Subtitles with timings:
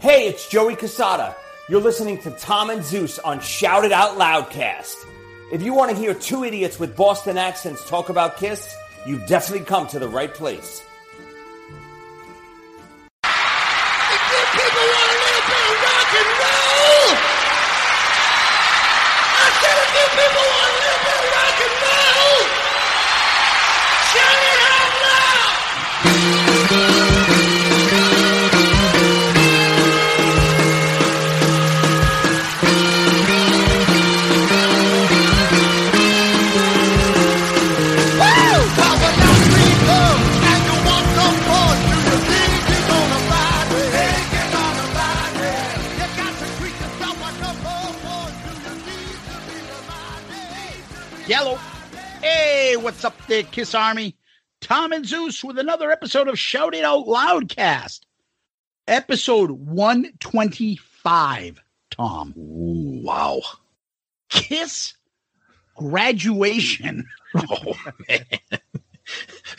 [0.00, 1.34] Hey, it's Joey Casada.
[1.68, 4.96] You're listening to Tom and Zeus on Shout It Out Loudcast.
[5.52, 9.66] If you want to hear two idiots with Boston accents talk about Kiss, you've definitely
[9.66, 10.82] come to the right place.
[51.30, 51.56] Yellow.
[52.22, 54.16] Hey, what's up there, Kiss Army?
[54.60, 58.00] Tom and Zeus with another episode of Shout It Out Loudcast.
[58.88, 62.32] Episode 125, Tom.
[62.34, 63.42] Wow.
[64.28, 64.94] Kiss
[65.76, 67.06] graduation.
[67.36, 67.74] Oh
[68.08, 68.24] man.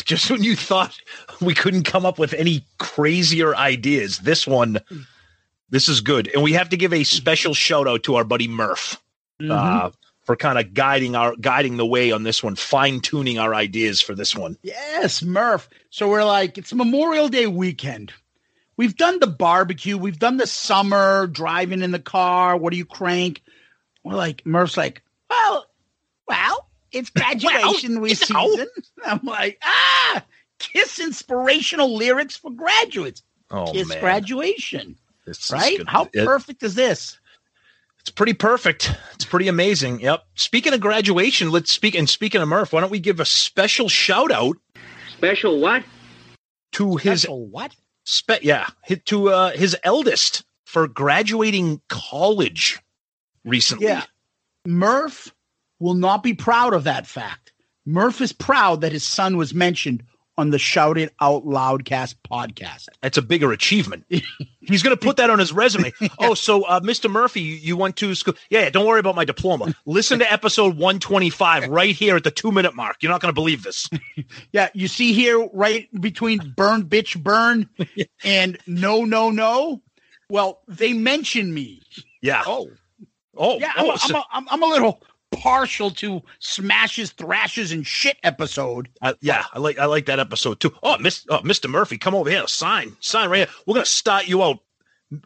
[0.03, 1.00] Just when you thought
[1.40, 4.78] we couldn't come up with any crazier ideas, this one
[5.70, 6.30] this is good.
[6.34, 9.02] And we have to give a special shout out to our buddy Murph.
[9.50, 9.92] Uh,
[10.24, 14.02] for kind of guiding our guiding the way on this one, fine tuning our ideas
[14.02, 14.58] for this one.
[14.62, 15.68] Yes, Murph.
[15.90, 18.14] So we're like, it's Memorial Day weekend.
[18.78, 22.58] We've done the barbecue, we've done the summer driving in the car.
[22.58, 23.42] What do you crank?
[24.04, 25.68] We're like, Murph's like, well,
[26.28, 28.08] well, it's graduation know.
[28.08, 28.68] season.
[29.06, 30.24] I'm like, ah,
[30.59, 33.22] kiss inspirational lyrics for graduates.
[33.52, 34.00] Oh kiss man.
[34.00, 34.96] graduation,
[35.26, 35.78] This right?
[35.88, 37.20] How It- perfect is this?
[38.02, 38.92] It's pretty perfect.
[39.14, 40.00] It's pretty amazing.
[40.02, 40.24] Yep.
[40.36, 43.88] Speaking of graduation, let's speak and speaking of Murph, why don't we give a special
[43.90, 44.58] shout out
[45.18, 45.84] Special what?
[46.74, 47.76] to his Special what?
[48.06, 52.80] spe- yeah, hi- to uh, his eldest for graduating college
[53.46, 53.86] recently.
[53.88, 54.04] Yeah.
[54.66, 55.34] Murph
[55.80, 57.54] will not be proud of that fact.
[57.86, 60.04] Murph is proud that his son was mentioned
[60.38, 62.88] on the Shout It Out Loudcast podcast.
[63.02, 64.06] That's a bigger achievement.
[64.62, 65.92] He's going to put that on his resume.
[66.20, 67.10] Oh, so uh, Mr.
[67.10, 68.36] Murphy, you, you went to school.
[68.50, 69.74] Yeah, don't worry about my diploma.
[69.86, 72.98] Listen to episode 125 right here at the two minute mark.
[73.02, 73.90] You're not going to believe this.
[74.52, 77.70] Yeah, you see here right between burn bitch burn
[78.24, 79.82] and no no no.
[80.30, 81.82] Well, they mention me.
[82.22, 82.44] Yeah.
[82.46, 82.70] Oh,
[83.36, 87.12] Oh, yeah, oh, I'm, a, so- I'm, a, I'm, I'm a little partial to smashes,
[87.12, 88.90] thrashes, and shit episode.
[89.02, 90.74] I- yeah, I like I like that episode too.
[90.84, 91.69] Oh, Miss, oh, Mr.
[91.69, 92.47] Murphy, come over here.
[92.47, 93.47] Sign, sign right here.
[93.66, 94.59] We're gonna start you out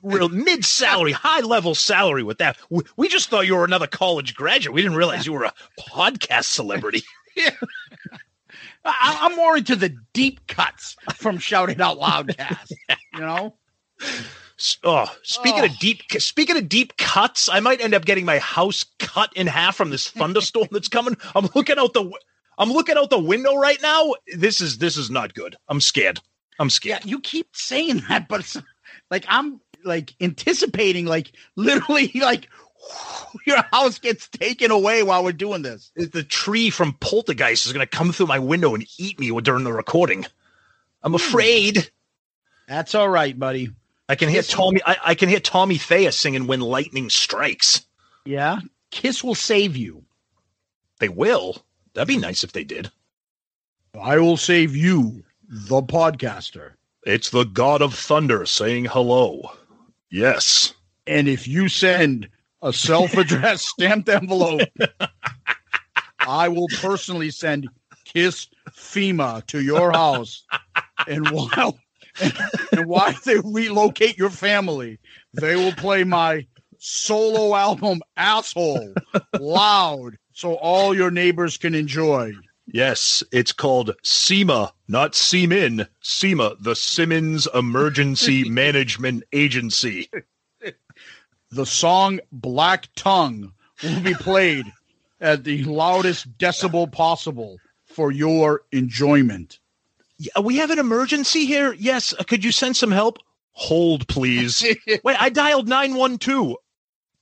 [0.02, 2.58] real mid salary, high level salary with that.
[2.70, 4.74] We, we just thought you were another college graduate.
[4.74, 7.04] We didn't realize you were a podcast celebrity.
[8.86, 12.72] I, I'm more into the deep cuts from Shout It Out Loudcast.
[13.14, 13.56] you know,
[14.84, 15.66] Oh, speaking Oh.
[15.66, 19.48] of deep, speaking of deep cuts, I might end up getting my house cut in
[19.48, 21.18] half from this thunderstorm that's coming.
[21.36, 22.10] I'm looking out the,
[22.58, 24.14] I'm looking out the window right now.
[24.36, 25.56] This is this is not good.
[25.68, 26.22] I'm scared.
[26.58, 27.04] I'm scared.
[27.04, 28.58] yeah, you keep saying that, but it's,
[29.12, 32.48] like I'm like anticipating, like literally, like
[33.46, 35.92] your house gets taken away while we're doing this.
[35.96, 39.64] The tree from Poltergeist is going to come through my window and eat me during
[39.64, 40.26] the recording.
[41.04, 41.16] I'm hmm.
[41.16, 41.90] afraid.
[42.68, 43.70] That's all right, buddy.
[44.08, 44.44] I can hear.
[44.44, 44.82] Tommy.
[44.86, 47.86] I, I can hear Tommy Thayer singing "When Lightning Strikes."
[48.26, 48.60] Yeah,
[48.92, 50.04] Kiss will save you.
[51.00, 51.58] They will.
[51.94, 52.92] That'd be nice if they did.
[54.00, 56.74] I will save you, the podcaster.
[57.06, 59.52] It's the God of Thunder saying hello.
[60.10, 60.74] Yes.
[61.08, 62.30] And if you send
[62.62, 64.68] a self-addressed stamped envelope,
[66.20, 67.70] I will personally send
[68.06, 70.44] Kiss FEMA to your house.
[71.08, 71.78] And while
[72.72, 75.00] and why they relocate your family,
[75.34, 76.46] they will play my
[76.78, 78.94] solo album Asshole
[79.40, 82.34] loud so all your neighbors can enjoy.
[82.68, 85.88] Yes, it's called SEMA, not Seamin.
[86.02, 90.10] SEMA, the Simmons Emergency Management Agency.
[91.52, 93.54] The song Black Tongue
[93.84, 94.66] will be played
[95.22, 99.60] at the loudest decibel possible for your enjoyment.
[100.18, 101.74] Yeah, we have an emergency here.
[101.74, 103.20] Yes, uh, could you send some help?
[103.52, 104.64] Hold, please.
[105.04, 106.56] Wait, I dialed 912.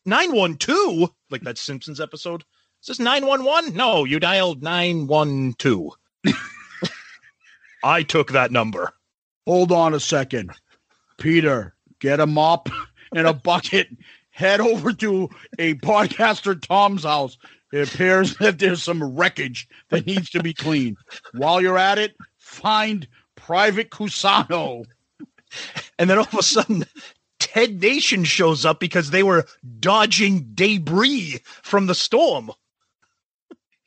[0.05, 1.09] 912?
[1.29, 2.43] Like that Simpsons episode?
[2.81, 3.75] Is this 911?
[3.75, 5.93] No, you dialed 912.
[7.83, 8.91] I took that number.
[9.45, 10.51] Hold on a second.
[11.17, 12.69] Peter, get a mop
[13.15, 13.87] and a bucket.
[14.31, 15.29] Head over to
[15.59, 17.37] a podcaster Tom's house.
[17.71, 20.97] It appears that there's some wreckage that needs to be cleaned.
[21.33, 22.15] While you're at it,
[22.53, 24.85] find Private Cusano.
[25.99, 26.83] And then all of a sudden,
[27.37, 29.45] Ted Nation shows up because they were
[29.79, 32.49] dodging debris from the storm.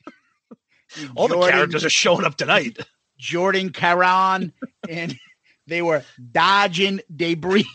[1.17, 2.77] All the characters are showing up tonight.
[3.17, 4.53] Jordan Caron,
[4.89, 5.19] and
[5.67, 7.67] they were dodging debris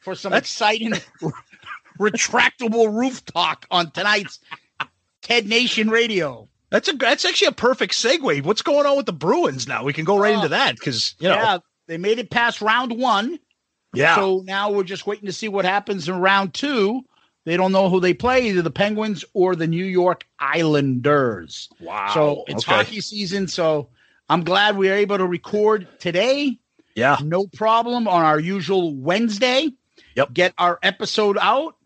[0.00, 0.92] for some exciting
[1.98, 4.40] retractable roof talk on tonight's
[5.22, 6.47] Ted Nation Radio.
[6.70, 8.42] That's a that's actually a perfect segue.
[8.44, 9.84] What's going on with the Bruins now?
[9.84, 10.36] We can go right Oh.
[10.36, 13.38] into that because you know, yeah, Yeah, they made it past round one.
[13.94, 14.16] Yeah.
[14.16, 17.02] So now we're just waiting to see what happens in round two.
[17.46, 21.68] They don't know who they play, either the Penguins or the New York Islanders.
[21.80, 22.10] wow.
[22.12, 22.76] So it's okay.
[22.76, 23.48] hockey season.
[23.48, 23.88] So
[24.28, 26.58] I'm glad we are able to record today.
[26.94, 29.70] Yeah, No problem on our usual Wednesday.
[30.16, 30.32] Yep.
[30.34, 31.76] Get our episode out.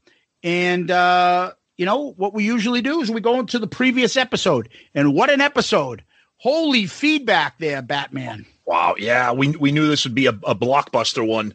[0.43, 4.69] And, uh, you know, what we usually do is we go into the previous episode.
[4.95, 6.05] And what an episode!
[6.37, 8.45] Holy feedback there, Batman.
[8.67, 8.95] wow.
[8.99, 11.55] Yeah, we we knew this would be a, a blockbuster one.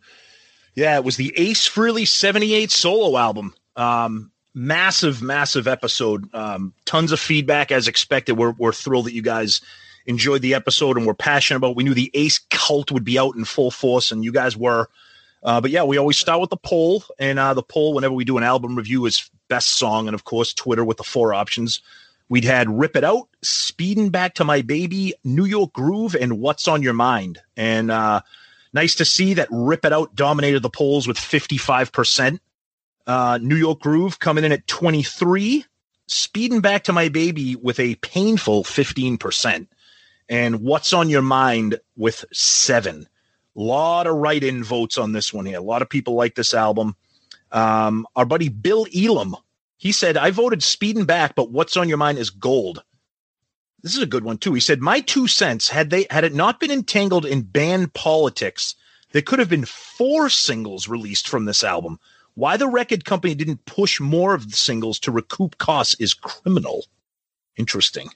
[0.76, 3.54] Yeah, it was the Ace Frehley '78 solo album.
[3.76, 6.34] Um, massive, massive episode.
[6.34, 8.38] Um, tons of feedback as expected.
[8.38, 9.62] We're we're thrilled that you guys
[10.06, 11.72] enjoyed the episode and we're passionate about.
[11.72, 11.76] it.
[11.78, 14.88] We knew the Ace cult would be out in full force, and you guys were.
[15.44, 18.26] Uh, but yeah, we always start with the poll, and uh, the poll whenever we
[18.26, 21.82] do an album review is best song, and of course Twitter with the four options.
[22.30, 26.68] We'd had "Rip It Out," "Speeding Back to My Baby," "New York Groove," and "What's
[26.68, 28.22] on Your Mind." And uh,
[28.74, 32.42] nice to see that "Rip It Out" dominated the polls with fifty-five percent.
[33.06, 35.66] Uh, New York Groove coming in at twenty-three.
[36.08, 39.70] "Speeding Back to My Baby" with a painful fifteen percent,
[40.28, 43.08] and "What's on Your Mind" with seven
[43.56, 45.58] A lot of write-in votes on this one here.
[45.58, 46.96] A lot of people like this album.
[47.52, 49.36] Um, our buddy Bill Elam,
[49.78, 52.84] he said, "I voted Speeding Back, but What's on Your Mind is gold."
[53.84, 54.54] This is a good one too.
[54.54, 58.76] He said, "My two cents had they had it not been entangled in band politics,
[59.12, 62.00] there could have been four singles released from this album.
[62.34, 66.86] Why the record company didn't push more of the singles to recoup costs is criminal."
[67.56, 68.10] Interesting.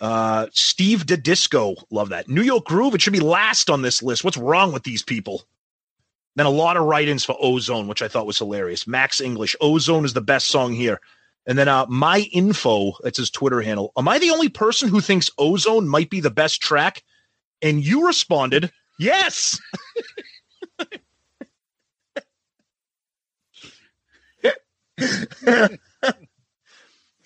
[0.00, 2.28] Uh, Steve Disco, love that.
[2.28, 4.24] New York Groove, it should be last on this list.
[4.24, 5.44] What's wrong with these people?
[6.36, 8.86] Then a lot of write-ins for Ozone, which I thought was hilarious.
[8.86, 11.00] Max English, Ozone is the best song here.
[11.46, 13.92] And then uh, my info, that's his Twitter handle.
[13.98, 17.02] Am I the only person who thinks Ozone might be the best track?
[17.60, 19.60] And you responded, yes.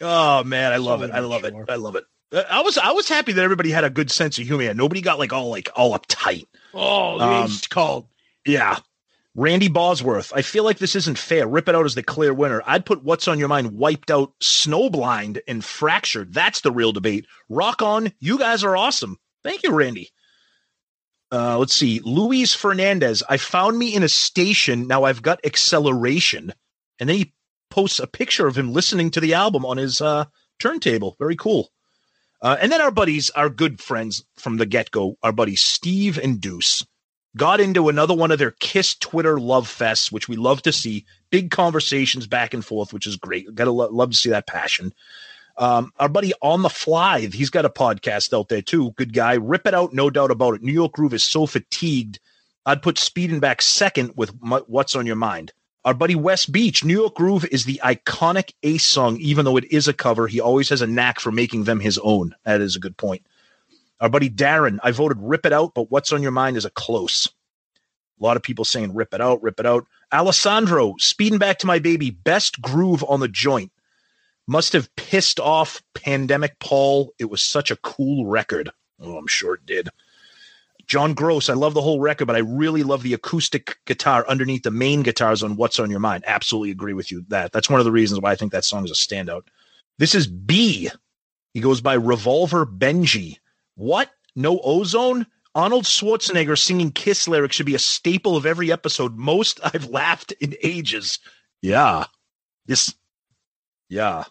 [0.01, 1.11] oh man, I love So it.
[1.13, 1.55] I love it.
[1.69, 2.05] I love it.
[2.51, 4.73] I was I was happy that everybody had a good sense of humor.
[4.75, 6.47] Nobody got like all like all uptight.
[6.75, 8.07] Oh, Um, Ace called.
[8.45, 8.79] Yeah.
[9.39, 10.33] Randy Bosworth.
[10.35, 11.47] I feel like this isn't fair.
[11.47, 12.63] Rip it out as the clear winner.
[12.65, 16.33] I'd put what's on your mind wiped out, snowblind, and fractured.
[16.33, 17.27] That's the real debate.
[17.51, 18.13] Rock on.
[18.19, 19.19] You guys are awesome.
[19.45, 20.09] Thank you, Randy.
[21.31, 22.01] Uh, let's see.
[22.03, 23.23] Luis Fernandez.
[23.29, 24.87] I found me in a station.
[24.87, 26.55] Now I've got acceleration.
[26.99, 27.35] And then he
[27.69, 30.25] posts a picture of him listening to the album on his uh,
[30.59, 31.15] turntable.
[31.19, 31.69] Very cool.
[32.41, 36.17] Uh, and then our buddies, our good friends from the get go, our buddies Steve
[36.17, 36.83] and Deuce
[37.37, 41.05] got into another one of their Kiss Twitter love fests, which we love to see.
[41.31, 43.55] Big conversations back and forth, which is great.
[43.55, 44.93] Gotta lo- love to see that passion.
[45.59, 48.91] Um, our buddy on the fly, he's got a podcast out there too.
[48.93, 49.35] Good guy.
[49.35, 50.63] Rip it out, no doubt about it.
[50.63, 52.19] New York Groove is so fatigued.
[52.67, 55.53] I'd put Speeding Back second with M- What's on Your Mind.
[55.85, 59.71] Our buddy West Beach, New York Groove is the iconic Ace song, even though it
[59.73, 60.27] is a cover.
[60.27, 62.35] He always has a knack for making them his own.
[62.45, 63.25] That is a good point.
[64.01, 66.71] Our buddy Darren, I voted Rip It Out, but What's on Your Mind is a
[66.71, 67.29] close.
[68.21, 69.87] A lot of people saying Rip It Out, Rip It Out.
[70.13, 73.73] Alessandro, Speeding Back to My Baby, best groove on the joint.
[74.47, 77.13] Must have pissed off Pandemic Paul.
[77.19, 78.71] It was such a cool record.
[79.01, 79.89] Oh, I'm sure it did.
[80.87, 84.63] John Gross, I love the whole record, but I really love the acoustic guitar underneath
[84.63, 86.23] the main guitars on What's on Your Mind.
[86.27, 87.51] Absolutely agree with you that.
[87.51, 89.43] That's one of the reasons why I think that song is a standout.
[89.99, 90.91] This is B.
[91.55, 93.39] He goes by Revolver Benji.
[93.77, 94.11] What?
[94.35, 95.27] No ozone?
[95.55, 99.17] Arnold Schwarzenegger singing Kiss lyrics should be a staple of every episode.
[99.17, 101.19] Most I've laughed in ages.
[101.63, 102.05] Yeah.
[102.67, 102.95] This.
[103.89, 104.25] Yeah.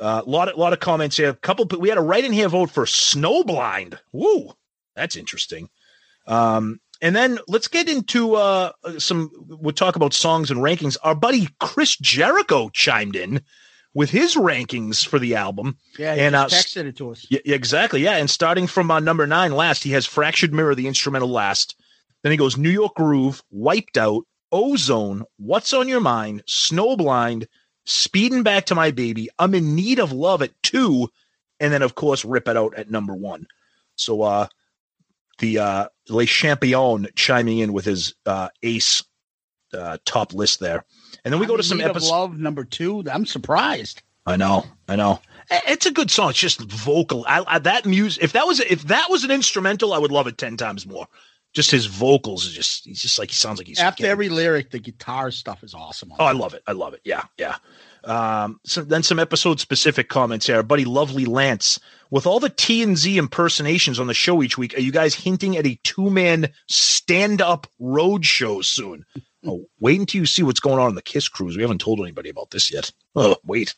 [0.00, 1.30] A uh, lot, of, lot of comments here.
[1.30, 3.98] A couple, we had a right in here vote for Snowblind.
[4.12, 4.52] Woo,
[4.94, 5.70] that's interesting.
[6.26, 9.30] Um, and then let's get into uh, some.
[9.46, 10.96] We'll talk about songs and rankings.
[11.02, 13.42] Our buddy Chris Jericho chimed in
[13.94, 15.78] with his rankings for the album.
[15.98, 17.26] Yeah, and uh, texted it to us.
[17.30, 18.02] Yeah, exactly.
[18.02, 21.76] Yeah, and starting from uh, number nine last, he has "Fractured Mirror," the instrumental last.
[22.22, 27.46] Then he goes New York Groove, Wiped Out, Ozone, What's on Your Mind, Snowblind,
[27.84, 31.08] Speeding Back to My Baby, I'm in Need of Love at two,
[31.60, 33.46] and then of course Rip It Out at number one.
[33.96, 34.46] So uh
[35.38, 39.04] the uh Le Champion chiming in with his uh ace
[39.74, 40.84] uh top list there.
[41.24, 42.10] And then we I'm go to some episode.
[42.10, 43.04] Love number two.
[43.10, 44.02] I'm surprised.
[44.26, 45.20] I know, I know.
[45.50, 46.30] It's a good song.
[46.30, 47.24] It's just vocal.
[47.28, 48.22] I, I, that music.
[48.24, 51.06] If that was if that was an instrumental, I would love it ten times more.
[51.52, 52.84] Just his vocals is just.
[52.86, 55.74] He's just like he sounds like he's After getting- every lyric, the guitar stuff is
[55.74, 56.12] awesome.
[56.18, 56.62] Oh, I love it.
[56.66, 57.00] I love it.
[57.04, 57.56] Yeah, yeah.
[58.04, 60.56] Um, so then some episode specific comments here.
[60.56, 61.78] Our buddy Lovely Lance.
[62.10, 65.14] With all the T and Z impersonations on the show each week, are you guys
[65.14, 69.04] hinting at a two man stand up road show soon?
[69.46, 71.56] Oh, wait until you see what's going on in the Kiss Cruise.
[71.56, 72.90] We haven't told anybody about this yet.
[73.14, 73.74] Oh, wait.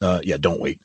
[0.00, 0.80] Uh, yeah, don't wait.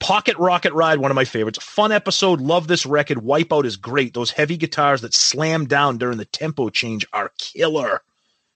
[0.00, 1.62] Pocket Rocket Ride, one of my favorites.
[1.62, 2.40] Fun episode.
[2.40, 3.18] Love this record.
[3.18, 4.14] Wipeout is great.
[4.14, 8.02] Those heavy guitars that slam down during the tempo change are killer.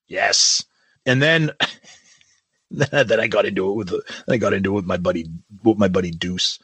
[0.09, 0.65] Yes.
[1.05, 1.51] And then
[2.71, 5.27] then I got into it with the, I got into it with my buddy
[5.63, 6.59] with my buddy Deuce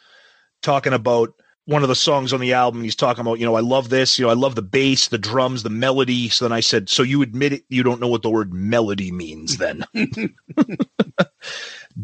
[0.63, 1.35] talking about
[1.73, 2.83] one of the songs on the album.
[2.85, 5.19] He's talking about, you know, I love this, you know, I love the bass, the
[5.19, 6.29] drums, the melody.
[6.29, 9.11] So then I said, so you admit it, you don't know what the word melody
[9.11, 9.85] means then.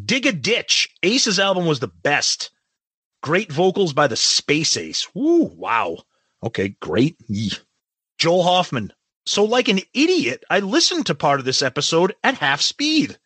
[0.04, 0.88] Dig a Ditch.
[1.02, 2.50] Ace's album was the best.
[3.22, 5.06] Great vocals by the Space Ace.
[5.14, 5.98] Woo, wow.
[6.42, 7.16] Okay, great.
[7.28, 7.52] Yee.
[8.18, 8.92] Joel Hoffman.
[9.26, 13.18] So, like an idiot, I listened to part of this episode at half speed.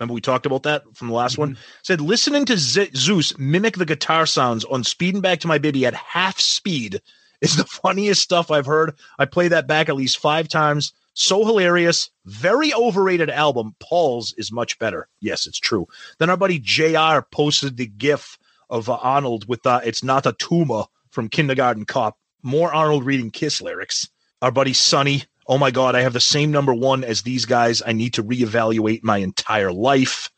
[0.00, 1.58] Remember, we talked about that from the last one?
[1.82, 5.84] Said, listening to Z- Zeus mimic the guitar sounds on Speeding Back to My Baby
[5.84, 7.02] at half speed
[7.42, 8.94] is the funniest stuff I've heard.
[9.18, 10.94] I play that back at least five times.
[11.12, 12.10] So hilarious.
[12.24, 13.74] Very overrated album.
[13.78, 15.06] Paul's is much better.
[15.20, 15.86] Yes, it's true.
[16.18, 18.38] Then our buddy JR posted the gif
[18.70, 22.16] of uh, Arnold with uh, It's Not a Tumor from Kindergarten Cop.
[22.42, 24.08] More Arnold reading Kiss lyrics.
[24.40, 25.24] Our buddy Sonny.
[25.50, 27.82] Oh my God, I have the same number one as these guys.
[27.84, 30.30] I need to reevaluate my entire life.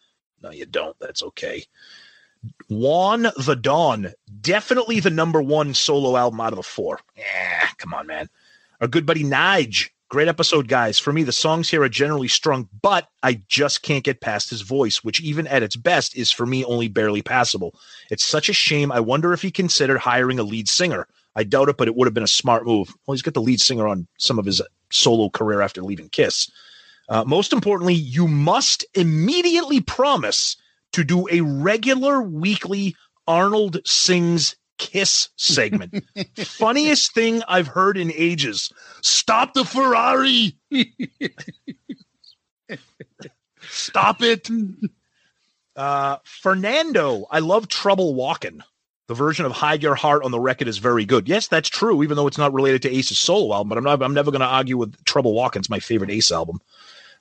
[0.42, 0.98] No, you don't.
[1.00, 1.64] That's okay.
[2.70, 4.14] Juan the Dawn.
[4.40, 6.98] Definitely the number one solo album out of the four.
[7.14, 8.30] Yeah, come on, man.
[8.80, 9.90] Our good buddy Nige.
[10.08, 10.98] Great episode, guys.
[10.98, 14.62] For me, the songs here are generally strong, but I just can't get past his
[14.62, 17.74] voice, which even at its best is for me only barely passable.
[18.10, 18.90] It's such a shame.
[18.90, 21.06] I wonder if he considered hiring a lead singer.
[21.34, 22.94] I doubt it, but it would have been a smart move.
[23.06, 24.60] Well, he's got the lead singer on some of his
[24.90, 26.50] solo career after leaving Kiss.
[27.08, 30.56] Uh, most importantly, you must immediately promise
[30.92, 32.94] to do a regular weekly
[33.26, 36.04] Arnold Sings Kiss segment.
[36.38, 38.70] Funniest thing I've heard in ages.
[39.00, 40.56] Stop the Ferrari.
[43.60, 44.48] Stop it.
[45.74, 48.60] Uh, Fernando, I love Trouble Walking.
[49.08, 51.28] The version of Hide Your Heart on the record is very good.
[51.28, 54.02] Yes, that's true, even though it's not related to Ace's solo album, but I'm not
[54.02, 55.60] I'm never gonna argue with Trouble Walking.
[55.60, 56.60] It's my favorite Ace album.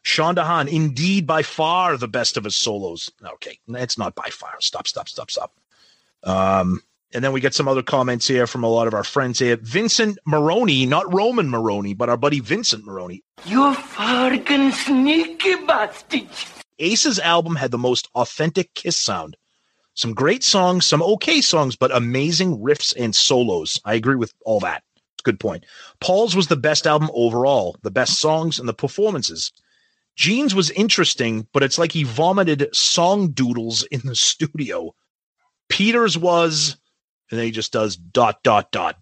[0.04, 3.10] Sean DeHaan, indeed by far the best of his solos.
[3.24, 4.56] Okay, it's not by far.
[4.60, 5.54] Stop, stop, stop, stop.
[6.24, 6.82] Um,
[7.14, 9.58] and then we get some other comments here from a lot of our friends here.
[9.58, 13.24] Vincent Maroney, not Roman Maroney, but our buddy Vincent Maroney.
[13.46, 16.30] You fucking sneaky bastard.
[16.80, 19.36] Ace's album had the most authentic Kiss sound.
[19.94, 23.80] Some great songs, some okay songs, but amazing riffs and solos.
[23.86, 24.84] I agree with all that.
[24.96, 25.66] It's a good point.
[26.00, 29.52] Paul's was the best album overall, the best songs and the performances.
[30.16, 34.94] Gene's was interesting, but it's like he vomited song doodles in the studio.
[35.70, 36.78] Peter's was,
[37.30, 38.98] and then he just does dot, dot, dot.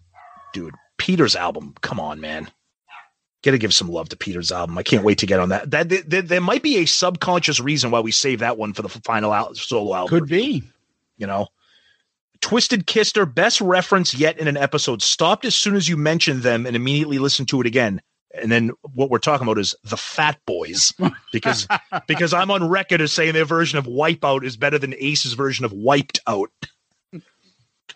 [0.52, 2.50] Dude, Peter's album, come on, man.
[3.42, 4.76] Got to give some love to Peter's album.
[4.76, 5.70] I can't wait to get on that.
[5.70, 9.32] That there might be a subconscious reason why we save that one for the final
[9.32, 10.10] al- solo album.
[10.10, 10.62] Could be.
[11.20, 11.46] You know.
[12.40, 15.02] Twisted Kister, best reference yet in an episode.
[15.02, 18.00] Stopped as soon as you mentioned them and immediately listened to it again.
[18.34, 20.92] And then what we're talking about is the Fat Boys,
[21.32, 21.66] because
[22.06, 25.64] because I'm on record as saying their version of Wipeout is better than Ace's version
[25.64, 26.50] of Wiped Out.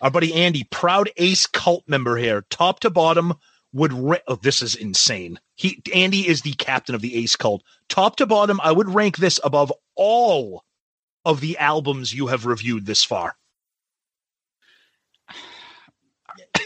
[0.01, 3.33] Our buddy Andy, proud Ace cult member here, top to bottom,
[3.71, 5.39] would ra- oh, this is insane.
[5.55, 7.63] He Andy is the captain of the Ace cult.
[7.87, 10.63] Top to bottom, I would rank this above all
[11.25, 13.35] of the albums you have reviewed this far.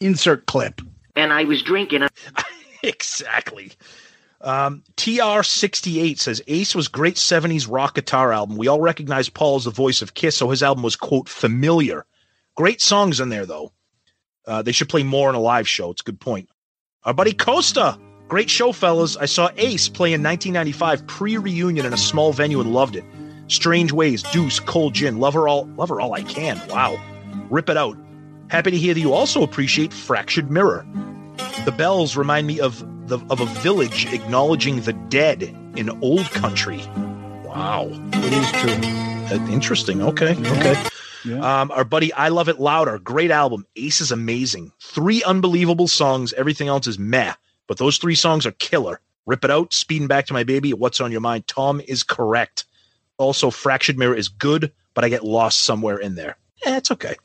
[0.00, 0.80] Insert clip.
[1.16, 2.06] And I was drinking.
[2.82, 3.72] exactly.
[4.42, 8.56] Um, TR68 says Ace was great 70s rock guitar album.
[8.56, 12.04] We all recognize Paul as the voice of Kiss, so his album was, quote, familiar.
[12.56, 13.72] Great songs in there, though.
[14.44, 15.90] Uh, they should play more in a live show.
[15.90, 16.48] It's a good point.
[17.04, 17.98] Our buddy Costa,
[18.28, 19.16] great show, fellas.
[19.16, 23.04] I saw Ace play in 1995 pre reunion in a small venue and loved it.
[23.52, 26.60] Strange Ways, Deuce, Cold Gin, love her all, love her all I can.
[26.68, 26.98] Wow,
[27.50, 27.96] rip it out.
[28.48, 30.86] Happy to hear that you also appreciate Fractured Mirror.
[31.64, 35.42] The bells remind me of the of a village acknowledging the dead
[35.76, 36.78] in old country.
[37.44, 39.36] Wow, It is true.
[39.36, 40.02] Uh, interesting.
[40.02, 40.82] Okay, okay.
[41.24, 41.60] Yeah.
[41.60, 43.66] Um, our buddy, I Love It Louder, great album.
[43.76, 44.72] Ace is amazing.
[44.80, 46.32] Three unbelievable songs.
[46.32, 47.34] Everything else is meh,
[47.68, 49.00] but those three songs are killer.
[49.26, 51.46] Rip It Out, Speeding Back to My Baby, What's on Your Mind.
[51.46, 52.64] Tom is correct.
[53.18, 56.36] Also, Fractured Mirror is good, but I get lost somewhere in there.
[56.64, 57.16] Eh, it's okay.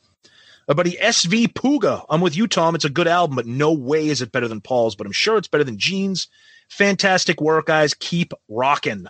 [0.68, 2.74] Our buddy SV Puga, I'm with you, Tom.
[2.74, 5.38] It's a good album, but no way is it better than Paul's, but I'm sure
[5.38, 6.28] it's better than Gene's.
[6.68, 7.94] Fantastic work, guys.
[7.94, 9.06] Keep rocking.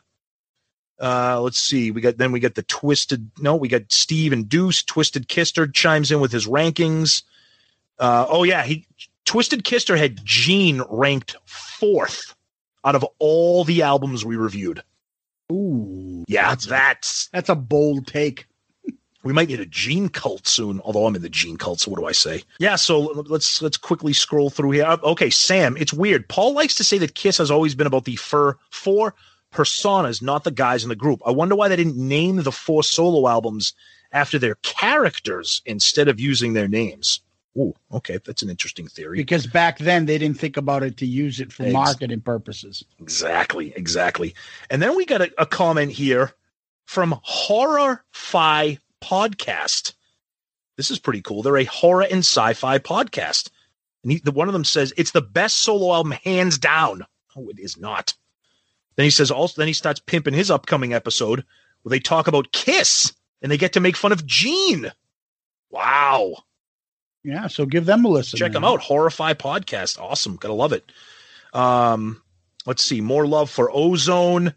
[1.01, 1.91] Uh, let's see.
[1.91, 3.31] We got then we got the twisted.
[3.39, 4.83] No, we got Steve and Deuce.
[4.83, 7.23] Twisted Kister chimes in with his rankings.
[7.99, 8.87] Uh, oh yeah, he
[9.25, 12.35] Twisted Kister had Gene ranked fourth
[12.85, 14.83] out of all the albums we reviewed.
[15.53, 15.98] Ooh.
[16.29, 18.47] Yeah, That's that's That's a bold take.
[19.25, 20.81] we might need a gene cult soon.
[20.85, 22.43] Although I'm in the gene cult, so what do I say?
[22.61, 24.85] Yeah, so let's let's quickly scroll through here.
[24.85, 26.29] Uh, Okay, Sam, it's weird.
[26.29, 29.15] Paul likes to say that Kiss has always been about the fur four
[29.53, 31.21] personas, not the guys in the group.
[31.27, 33.73] I wonder why they didn't name the four solo albums
[34.13, 37.21] after their characters instead of using their names.
[37.59, 39.17] Ooh, okay, that's an interesting theory.
[39.17, 42.85] Because back then they didn't think about it to use it for Ex- marketing purposes.
[43.01, 44.35] Exactly, exactly.
[44.71, 46.33] And then we got a, a comment here
[46.87, 49.95] from Horror Fi Podcast.
[50.77, 51.43] This is pretty cool.
[51.43, 53.51] They're a horror and sci-fi podcast.
[54.05, 57.05] And he, the, one of them says it's the best solo album hands down.
[57.37, 58.15] Oh, it is not.
[58.95, 59.61] Then he says also.
[59.61, 61.45] Then he starts pimping his upcoming episode
[61.83, 64.93] where they talk about Kiss and they get to make fun of Gene.
[65.71, 66.35] Wow.
[67.29, 68.39] Yeah, so give them a listen.
[68.39, 68.63] Check man.
[68.63, 68.81] them out.
[68.81, 70.01] Horrify podcast.
[70.01, 70.37] Awesome.
[70.37, 70.91] Gotta love it.
[71.53, 72.23] Um,
[72.65, 73.03] let's see.
[73.03, 74.55] More love for Ozone.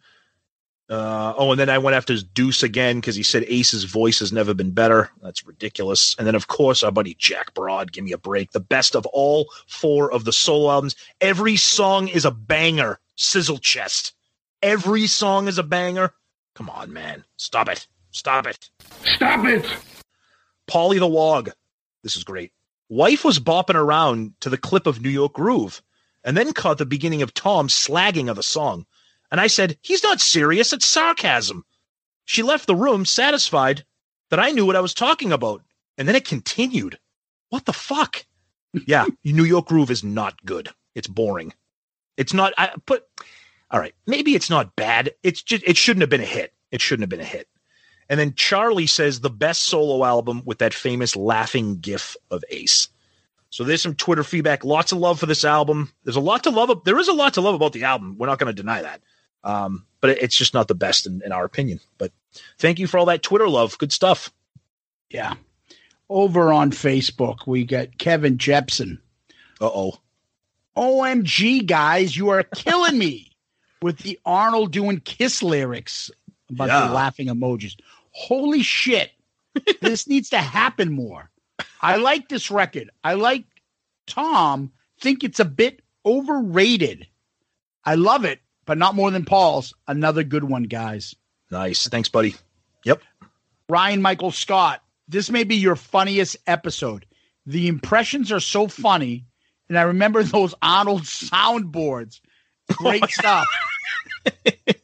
[0.90, 4.32] Uh, oh, and then I went after Deuce again because he said Ace's voice has
[4.32, 5.10] never been better.
[5.22, 6.16] That's ridiculous.
[6.18, 7.92] And then, of course, our buddy Jack Broad.
[7.92, 8.52] Give me a break.
[8.52, 10.96] The best of all four of the solo albums.
[11.20, 13.00] Every song is a banger.
[13.18, 14.14] Sizzle chest.
[14.64, 16.14] Every song is a banger.
[16.56, 17.26] Come on, man.
[17.36, 17.86] Stop it.
[18.12, 18.70] Stop it.
[19.04, 19.66] Stop it!
[20.68, 21.52] Polly the Wog.
[22.04, 22.52] This is great.
[22.92, 25.82] Wife was bopping around to the clip of New York Groove
[26.26, 28.86] and then caught the beginning of Tom slagging of the song.
[29.32, 30.74] And I said, He's not serious.
[30.74, 31.64] It's sarcasm.
[32.26, 33.86] She left the room satisfied
[34.30, 35.64] that I knew what I was talking about.
[35.98, 37.00] And then it continued.
[37.48, 38.26] What the fuck?
[38.86, 40.68] yeah, New York Groove is not good.
[40.94, 41.54] It's boring.
[42.18, 43.06] It's not, I put,
[43.72, 45.12] all right, maybe it's not bad.
[45.24, 46.54] It's just, it shouldn't have been a hit.
[46.72, 47.48] It shouldn't have been a hit.
[48.12, 52.90] And then Charlie says the best solo album with that famous laughing gif of Ace.
[53.52, 54.66] So there's some Twitter feedback.
[54.66, 55.94] Lots of love for this album.
[56.04, 56.84] There's a lot to love.
[56.84, 58.18] There is a lot to love about the album.
[58.18, 59.02] We're not going to deny that.
[59.46, 61.80] Um, but it's just not the best in, in our opinion.
[61.98, 62.12] But
[62.60, 63.78] thank you for all that Twitter love.
[63.78, 64.30] Good stuff.
[65.10, 65.36] Yeah.
[66.10, 69.00] Over on Facebook, we got Kevin Jepson.
[69.62, 70.00] Uh oh.
[70.78, 73.32] OMG, guys, you are killing me
[73.82, 76.10] with the Arnold doing kiss lyrics
[76.50, 76.88] about Yeah.
[76.88, 77.76] the laughing emojis.
[78.12, 79.12] Holy shit.
[79.82, 81.30] this needs to happen more.
[81.82, 82.90] I like this record.
[83.04, 83.46] I like
[84.08, 87.08] Tom, think it's a bit overrated.
[87.86, 89.74] I love it, but not more than Paul's.
[89.88, 91.16] Another good one, guys.
[91.50, 91.88] Nice.
[91.88, 92.36] Thanks, buddy.
[92.86, 93.02] Yep.
[93.70, 97.06] Ryan Michael Scott, this may be your funniest episode.
[97.46, 99.26] The impressions are so funny,
[99.70, 102.20] and I remember those Arnold soundboards.
[102.74, 103.48] Great oh stuff.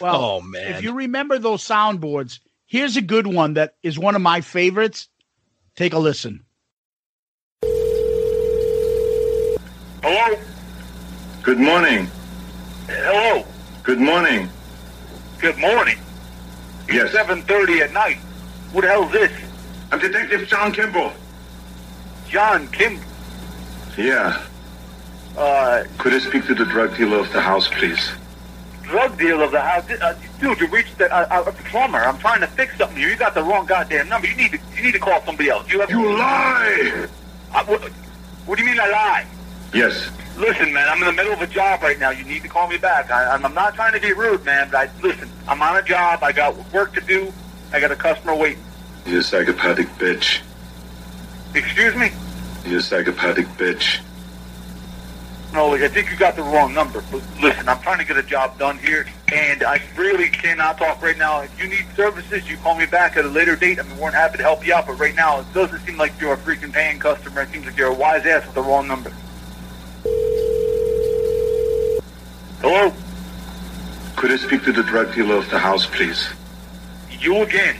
[0.00, 0.72] well, oh man.
[0.74, 5.08] if you remember those soundboards, here's a good one that is one of my favorites.
[5.76, 6.44] Take a listen.
[10.02, 10.38] Hello?
[11.42, 12.08] Good morning.
[12.88, 13.44] Hello?
[13.82, 14.48] Good morning.
[15.40, 15.98] Good morning.
[16.88, 17.12] Yes.
[17.12, 18.16] 7.30 at night.
[18.72, 19.32] Who the hell's this?
[19.90, 21.12] I'm Detective John Kimball.
[22.28, 23.00] John Kim.
[23.96, 24.42] Yeah.
[25.36, 28.10] Uh, Could I speak to the drug dealer of the house, please?
[28.94, 29.90] Drug dealer of the house.
[29.90, 31.98] Uh, dude, you reached the, uh, uh, the plumber.
[31.98, 33.08] I'm trying to fix something here.
[33.08, 34.28] You got the wrong goddamn number.
[34.28, 35.68] You need to, you need to call somebody else.
[35.72, 37.08] You have You lie!
[37.52, 37.90] Uh, what-
[38.46, 39.26] What do you mean I lie?
[39.72, 40.10] Yes.
[40.36, 42.10] Listen, man, I'm in the middle of a job right now.
[42.10, 43.10] You need to call me back.
[43.10, 45.82] I, I'm I'm not trying to be rude, man, but I, listen, I'm on a
[45.82, 46.22] job.
[46.22, 47.32] I got work to do.
[47.72, 48.62] I got a customer waiting.
[49.06, 50.40] You psychopathic bitch.
[51.54, 52.10] Excuse me?
[52.66, 54.00] You psychopathic bitch.
[55.54, 57.00] No, I think you got the wrong number.
[57.12, 61.00] But listen, I'm trying to get a job done here, and I really cannot talk
[61.00, 61.42] right now.
[61.42, 63.78] If you need services, you call me back at a later date.
[63.78, 66.20] I mean, we're happy to help you out, but right now, it doesn't seem like
[66.20, 67.42] you're a freaking paying customer.
[67.42, 69.10] It seems like you're a wise ass with the wrong number.
[72.60, 72.92] Hello?
[74.16, 76.26] Could I speak to the drug dealer of the house, please?
[77.20, 77.76] You again?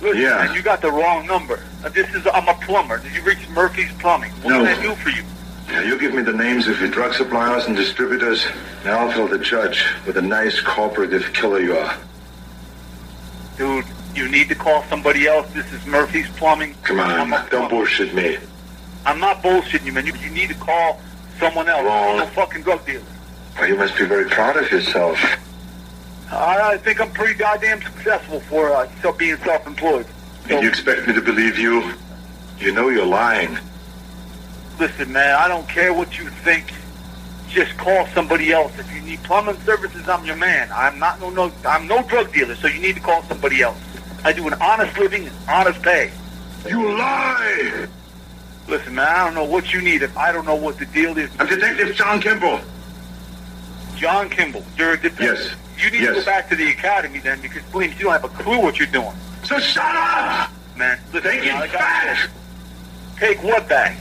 [0.00, 0.38] Listen, Yeah.
[0.46, 1.60] man, you got the wrong number.
[1.92, 2.98] This is I'm a plumber.
[2.98, 4.30] Did you reach Murphy's Plumbing?
[4.42, 4.64] What No.
[4.64, 5.22] can I do for you?
[5.68, 8.46] You give me the names of your drug suppliers and distributors,
[8.84, 11.96] and I'll tell the judge what a nice cooperative killer you are.
[13.56, 15.50] Dude, you need to call somebody else.
[15.52, 16.74] This is Murphy's Plumbing.
[16.82, 18.38] Come on, don't bullshit me.
[19.04, 20.06] I'm not bullshitting you, man.
[20.06, 21.00] You, you need to call
[21.38, 21.84] someone else.
[21.84, 22.10] Wrong.
[22.10, 23.04] I'm no fucking drug dealer.
[23.58, 25.18] Well, you must be very proud of yourself.
[26.30, 30.06] I, I think I'm pretty goddamn successful for uh, being self-employed.
[30.48, 31.92] So, And you expect me to believe you?
[32.58, 33.56] You know you're lying.
[34.78, 36.72] Listen, man, I don't care what you think.
[37.48, 38.72] Just call somebody else.
[38.78, 40.68] If you need plumbing services, I'm your man.
[40.72, 41.52] I'm not no no.
[41.64, 43.78] I'm no drug dealer, so you need to call somebody else.
[44.24, 46.10] I do an honest living and honest pay.
[46.68, 47.86] You lie!
[48.68, 50.02] Listen, man, I don't know what you need.
[50.02, 52.60] If I don't know what the deal is, I'm Detective John Kimball.
[53.94, 55.20] John Kimball, you're a detective.
[55.20, 55.54] Yes.
[55.84, 58.24] You need to go back to the academy then, because believe me, you don't have
[58.24, 59.12] a clue what you're doing,
[59.44, 60.50] So shut up!
[60.76, 60.98] man.
[61.12, 62.30] Listen, Take it back!
[63.18, 63.96] Take what back?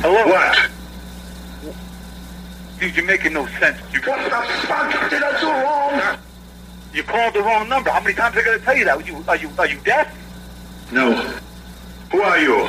[0.00, 0.26] Hello?
[0.26, 0.70] What?
[2.80, 3.78] Dude, you're making no sense.
[3.92, 4.30] You, What the
[4.66, 6.18] fuck did I do wrong?
[6.92, 7.90] you called the wrong number.
[7.90, 8.96] How many times are I gonna tell you that?
[8.98, 10.14] Are you are you are you deaf?
[10.92, 11.12] No.
[12.12, 12.68] Who are you?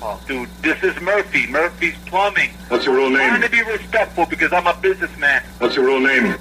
[0.00, 1.46] Oh, dude, this is Murphy.
[1.48, 2.50] Murphy's Plumbing.
[2.68, 3.20] What's your real name?
[3.20, 5.42] I'm trying to be respectful because I'm a businessman.
[5.58, 6.36] What's your real name?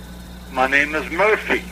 [0.52, 1.64] My name is Murphy.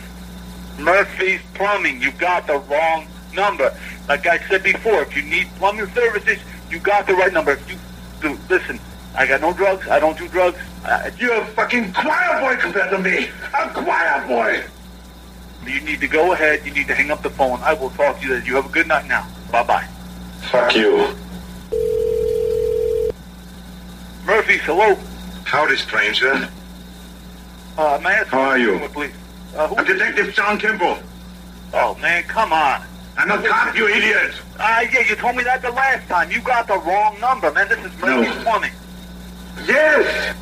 [0.80, 2.00] Murphy's Plumbing.
[2.02, 3.76] You got the wrong number.
[4.08, 6.38] Like I said before, if you need plumbing services,
[6.70, 7.52] you got the right number.
[7.52, 7.78] If you,
[8.20, 8.80] dude, listen,
[9.14, 9.88] I got no drugs.
[9.88, 10.58] I don't do drugs.
[10.84, 13.28] I, You're a fucking choir boy compared to me.
[13.54, 14.64] A choir boy.
[15.66, 16.64] you need to go ahead.
[16.64, 17.60] You need to hang up the phone.
[17.62, 18.36] I will talk to you.
[18.36, 19.26] You have a good night now.
[19.50, 19.88] Bye bye.
[20.50, 21.14] Fuck you.
[24.26, 24.96] Murphy's, hello.
[25.44, 26.48] Howdy, stranger.
[27.78, 28.78] Uh, may I ask How are you?
[28.92, 29.12] Please.
[29.54, 30.98] Uh, who, I'm Detective John Kimball.
[31.74, 32.84] oh man, come on.
[33.16, 34.34] I'm a cop, you idiot.
[34.58, 36.30] Uh, yeah, you told me that the last time.
[36.30, 37.68] You got the wrong number, man.
[37.68, 38.42] This is Murphy's No.
[38.42, 38.72] Plumbing.
[39.66, 40.36] Yes.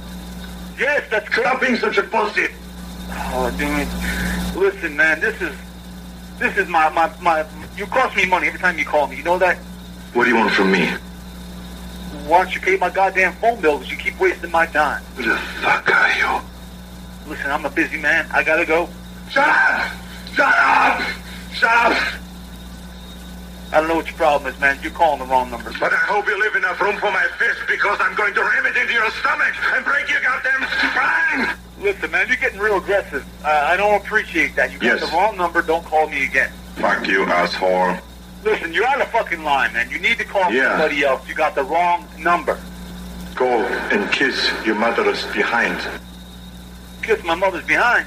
[0.79, 2.47] Yes, that's Stop being such a pussy.
[3.11, 4.57] Oh, dude.
[4.61, 5.55] Listen, man, this is
[6.39, 7.45] this is my my my.
[7.77, 9.17] You cost me money every time you call me.
[9.17, 9.57] You know that?
[10.15, 10.87] What do you want from me?
[12.27, 13.79] Why don't you pay my goddamn phone bill?
[13.79, 15.03] Because you keep wasting my time.
[15.17, 16.41] Who the fuck are you?
[17.31, 18.29] Listen, I'm a busy man.
[18.33, 18.89] I gotta go.
[19.31, 19.93] Shut up!
[20.35, 21.03] Shut up!
[21.53, 22.21] Shut up!
[23.73, 24.79] I don't know what your problem is, man.
[24.83, 25.73] You're calling the wrong number.
[25.81, 28.67] But I hope you leave enough room for my fist because I'm going to ram
[28.67, 31.57] it into your stomach and break your goddamn spine!
[31.81, 33.25] Listen, man, you're getting real aggressive.
[33.43, 34.73] Uh, I don't appreciate that.
[34.73, 35.11] You got Yes.
[35.11, 35.63] the wrong number.
[35.63, 36.53] Don't call me again.
[36.77, 37.97] Fuck you, asshole.
[38.45, 39.89] Listen, you're out of fucking line, man.
[39.91, 40.71] You need to call Yeah.
[40.73, 41.27] somebody else.
[41.27, 42.59] You got the wrong number.
[43.35, 43.47] Go
[43.91, 45.79] and kiss your mother's behind.
[47.03, 48.07] Kiss my mother's behind.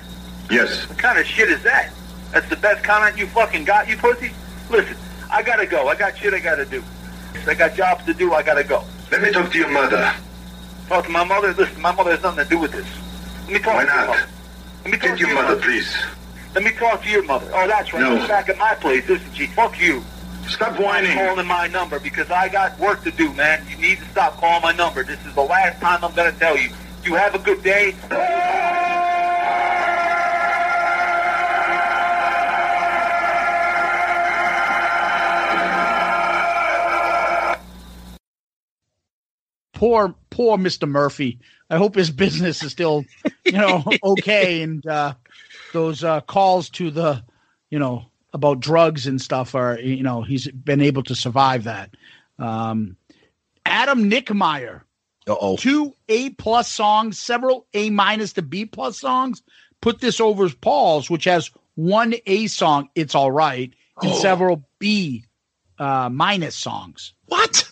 [0.51, 0.87] Yes.
[0.87, 1.89] What kind of shit is that?
[2.31, 4.31] That's the best comment you fucking got, you pussy?
[4.69, 4.95] Listen,
[5.29, 5.87] I gotta go.
[5.87, 6.83] I got shit I gotta do.
[7.47, 8.33] I got jobs to do.
[8.33, 8.83] I gotta go.
[9.11, 10.13] Let me talk to your mother.
[10.87, 11.53] Talk to my mother.
[11.53, 12.87] Listen, my mother has nothing to do with this.
[13.45, 14.07] Let me talk Why to your not?
[14.07, 14.29] mother.
[14.83, 15.97] Let me talk Get to your your mother, please.
[16.55, 17.49] Let me talk to your mother.
[17.53, 18.01] Oh, that's right.
[18.01, 18.19] No.
[18.19, 19.47] She's back at my place, isn't she?
[19.47, 20.03] Fuck you.
[20.47, 21.13] Stop whining.
[21.13, 23.65] calling my number because I got work to do, man.
[23.69, 25.03] You need to stop calling my number.
[25.03, 26.69] This is the last time I'm gonna tell you.
[27.03, 27.95] You have a good day.
[39.77, 40.89] poor poor Mr.
[40.89, 41.39] Murphy.
[41.69, 43.05] I hope his business is still,
[43.45, 44.61] you know, okay.
[44.63, 45.13] And uh,
[45.73, 47.23] those uh, calls to the,
[47.69, 51.91] you know, about drugs and stuff are, you know, he's been able to survive that.
[52.39, 52.95] Um,
[53.65, 54.81] Adam Nickmeyer,
[55.27, 55.57] Uh oh.
[55.57, 59.43] two A plus songs, several A minus to B plus songs.
[59.81, 65.25] Put this over Paul's, which has one A song, "It's All Right," and several B
[65.77, 67.13] uh, minus songs.
[67.27, 67.71] What?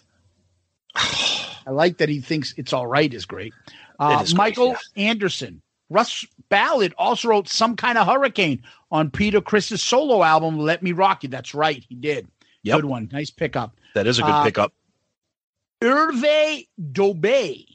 [1.66, 3.54] I like that he thinks it's all right is great.
[4.00, 9.42] Uh, is great, Michael Anderson, Russ Ballard also wrote some kind of hurricane on Peter
[9.42, 11.30] Criss's solo album, Let Me Rock You.
[11.30, 12.28] That's right, he did.
[12.64, 12.78] Yep.
[12.78, 13.10] Good one.
[13.12, 13.76] Nice pickup.
[13.94, 14.74] That is a good Uh, pickup.
[15.82, 17.66] Hervé Dobé.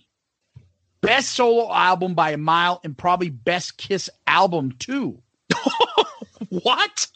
[1.00, 5.22] Best solo album by a mile and probably best Kiss album too.
[6.48, 7.06] What?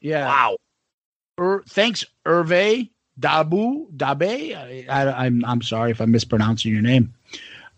[0.00, 0.26] Yeah.
[0.28, 0.56] Wow.
[1.40, 4.56] Er, thanks, Hervé Dabu Dabe.
[4.56, 7.14] I, I, I'm I'm sorry if I'm mispronouncing your name.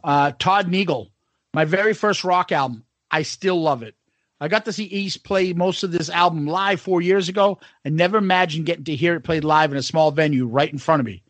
[0.02, 1.10] Uh, Todd Neagle,
[1.54, 2.84] my very first rock album.
[3.10, 3.94] I still love it.
[4.40, 7.58] I got to see Ace play most of this album live four years ago.
[7.84, 10.78] I never imagined getting to hear it played live in a small venue right in
[10.78, 11.22] front of me.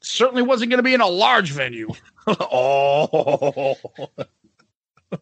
[0.00, 1.90] Certainly wasn't going to be in a large venue.
[2.26, 3.76] oh.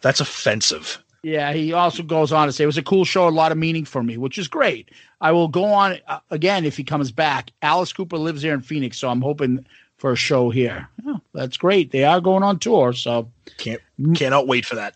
[0.00, 1.04] That's offensive.
[1.26, 3.58] Yeah, he also goes on to say it was a cool show, a lot of
[3.58, 4.90] meaning for me, which is great.
[5.20, 7.50] I will go on uh, again if he comes back.
[7.62, 10.88] Alice Cooper lives here in Phoenix, so I'm hoping for a show here.
[11.04, 11.90] Oh, that's great.
[11.90, 13.80] They are going on tour, so Can't
[14.14, 14.94] cannot wait for that.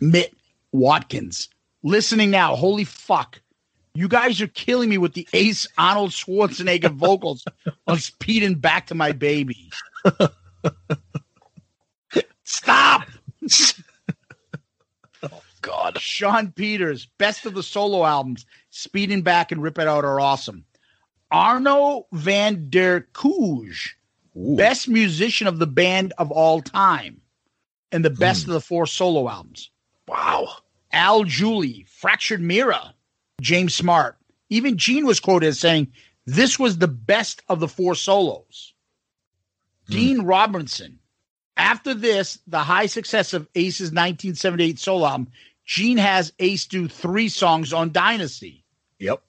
[0.00, 0.32] Mitt
[0.70, 1.48] Watkins
[1.82, 2.54] listening now.
[2.54, 3.40] Holy fuck.
[3.94, 7.44] You guys are killing me with the Ace Arnold Schwarzenegger vocals
[7.88, 9.72] on Speeding Back to My Baby.
[12.44, 13.08] Stop.
[15.62, 15.98] God.
[15.98, 20.64] Sean Peters, best of the solo albums, Speeding Back and Rip It Out are awesome.
[21.30, 23.90] Arno van der Kooj,
[24.34, 27.22] best musician of the band of all time,
[27.90, 28.50] and the best hmm.
[28.50, 29.70] of the four solo albums.
[30.06, 30.48] Wow.
[30.92, 32.92] Al Julie, Fractured Mirror,
[33.40, 34.18] James Smart.
[34.50, 35.90] Even Gene was quoted as saying,
[36.26, 38.74] This was the best of the four solos.
[39.86, 39.92] Hmm.
[39.92, 40.98] Dean Robinson.
[41.56, 45.28] After this, the high success of Ace's 1978 solo album,
[45.64, 48.64] Gene has Ace do three songs on Dynasty.
[48.98, 49.22] Yep.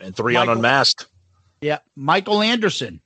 [0.00, 1.06] And three on Unmasked.
[1.60, 1.78] Yeah.
[1.94, 3.00] Michael Anderson.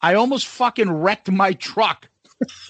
[0.00, 2.08] I almost fucking wrecked my truck.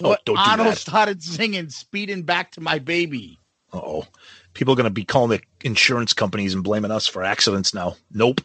[0.01, 0.77] Oh, don't do that.
[0.77, 3.39] started singing Speeding Back to My Baby.
[3.73, 4.05] oh.
[4.53, 7.95] People are going to be calling the insurance companies and blaming us for accidents now.
[8.09, 8.39] Nope.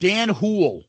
[0.00, 0.84] Dan Hool.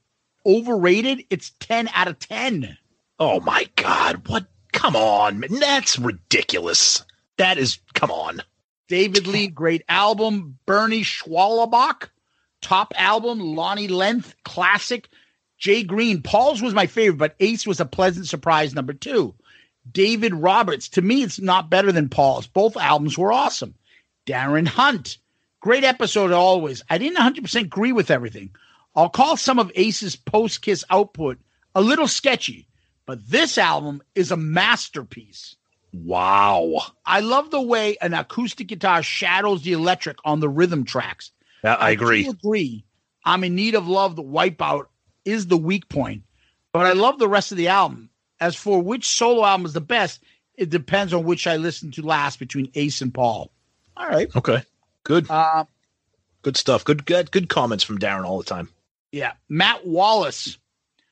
[0.48, 1.26] Overrated?
[1.30, 2.76] It's 10 out of 10.
[3.20, 4.28] Oh my God.
[4.28, 4.48] What?
[4.72, 5.42] Come on.
[5.42, 5.60] man.
[5.60, 7.04] That's ridiculous.
[7.38, 8.42] That is, come on.
[8.88, 10.58] David Lee, great album.
[10.66, 12.10] Bernie Schwalbach,
[12.62, 13.40] top album.
[13.40, 15.08] Lonnie Length, classic.
[15.58, 18.74] Jay Green, Paul's was my favorite, but Ace was a pleasant surprise.
[18.74, 19.36] Number two.
[19.92, 22.48] David Roberts, to me, it's not better than Paul's.
[22.48, 23.76] Both albums were awesome.
[24.26, 25.18] Darren Hunt,
[25.62, 26.84] great episode always.
[26.90, 28.52] I didn't 100% agree with everything.
[28.96, 31.40] I'll call some of Ace's post Kiss output
[31.76, 32.68] a little sketchy,
[33.06, 35.56] but this album is a masterpiece.
[35.94, 36.82] Wow.
[37.06, 41.32] I love the way an acoustic guitar shadows the electric on the rhythm tracks.
[41.64, 42.24] Yeah, I agree.
[42.24, 42.86] do agree.
[43.26, 44.16] I'm in need of love.
[44.16, 44.88] The wipeout
[45.26, 46.24] is the weak point,
[46.72, 48.10] but I love the rest of the album.
[48.40, 50.22] As for which solo album is the best,
[50.56, 53.52] it depends on which I listen to last between Ace and Paul.
[53.96, 54.34] All right.
[54.36, 54.62] Okay.
[55.04, 55.30] Good.
[55.30, 55.66] Uh,
[56.44, 56.86] Good stuff.
[56.86, 58.70] Good, good, good comments from Darren all the time.
[59.12, 60.58] Yeah, Matt Wallace.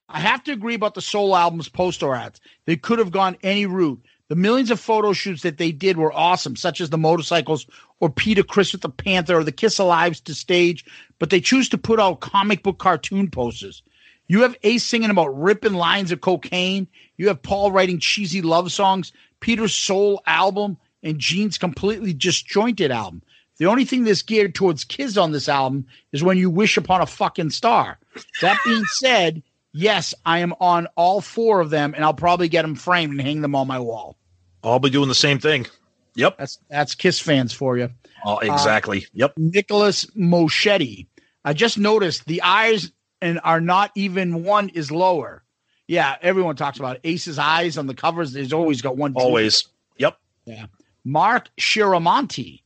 [0.08, 2.40] I have to agree about the solo album's poster ads.
[2.66, 4.02] They could have gone any route.
[4.28, 7.68] The millions of photo shoots that they did were awesome, such as the motorcycles
[8.00, 10.84] or Peter Criss with the Panther or the Kiss Alives to stage,
[11.20, 13.84] but they choose to put out comic book cartoon posters.
[14.28, 16.88] You have Ace singing about ripping lines of cocaine.
[17.18, 23.22] You have Paul writing cheesy love songs, Peter's soul album, and Gene's completely disjointed album.
[23.58, 27.02] The only thing that's geared towards kids on this album is when you wish upon
[27.02, 28.00] a fucking star.
[28.42, 29.44] That being said,
[29.76, 33.22] yes, I am on all four of them, and I'll probably get them framed and
[33.22, 34.18] hang them on my wall.
[34.64, 35.68] I'll be doing the same thing.
[36.16, 36.38] Yep.
[36.38, 37.90] That's that's Kiss fans for you.
[38.26, 39.06] Oh, uh, exactly.
[39.14, 39.34] yep.
[39.38, 41.08] Nicholas Moschetti.
[41.44, 45.44] I just noticed the eyes and are not even one is lower.
[45.88, 48.34] Yeah, everyone talks about Ace's eyes on the covers.
[48.34, 49.14] There's always got one.
[49.16, 49.68] Always.
[49.98, 50.18] Yep.
[50.46, 50.66] Yeah.
[51.04, 52.62] Mark Shiramonti.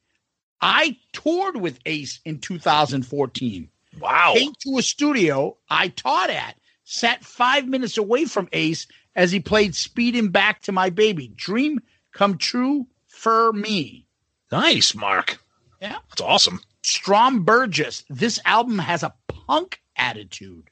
[0.61, 3.69] I toured with Ace in 2014.
[3.99, 4.33] Wow.
[4.35, 6.55] Came to a studio I taught at,
[6.89, 11.31] sat five minutes away from Ace as he played Speed Speeding Back to My Baby.
[11.35, 11.79] Dream
[12.13, 14.07] come true for me.
[14.51, 15.39] Nice, Mark.
[15.79, 15.99] Yeah.
[16.09, 16.61] That's awesome.
[16.81, 18.05] Strom Burgess.
[18.09, 20.71] This album has a punk attitude.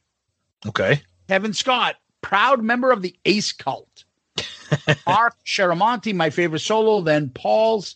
[0.66, 1.04] Okay.
[1.28, 4.06] Kevin Scott, proud member of the Ace cult.
[5.06, 7.96] Mark Sharamonti, my favorite solo, then Paul's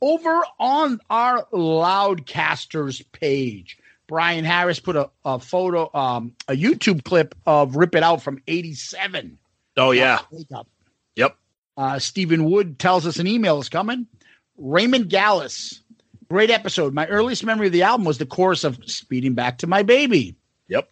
[0.00, 3.77] over on our Loudcasters page.
[4.08, 8.42] Brian Harris put a, a photo, um, a YouTube clip of Rip It Out from
[8.48, 9.38] 87.
[9.76, 10.20] Oh, yeah.
[11.14, 11.36] Yep.
[11.76, 14.06] Uh, Stephen Wood tells us an email is coming.
[14.56, 15.82] Raymond Gallus,
[16.28, 16.94] great episode.
[16.94, 20.34] My earliest memory of the album was the chorus of Speeding Back to My Baby.
[20.68, 20.90] Yep.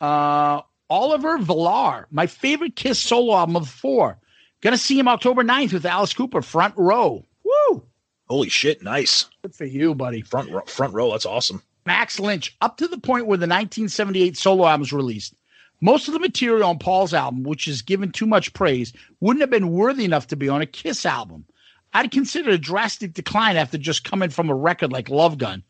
[0.00, 0.60] Uh,
[0.90, 4.18] Oliver Villar, my favorite Kiss solo album of the four.
[4.60, 7.24] Gonna see him October 9th with Alice Cooper, front row.
[7.44, 7.84] Woo!
[8.28, 8.82] Holy shit.
[8.82, 9.26] Nice.
[9.42, 10.20] Good for you, buddy.
[10.20, 11.12] Front row, front row.
[11.12, 11.62] That's awesome.
[11.86, 15.34] Max Lynch, up to the point where the 1978 solo album was released.
[15.80, 19.50] Most of the material on Paul's album, which is given too much praise, wouldn't have
[19.50, 21.46] been worthy enough to be on a Kiss album.
[21.92, 25.62] I'd consider a drastic decline after just coming from a record like Love Gun.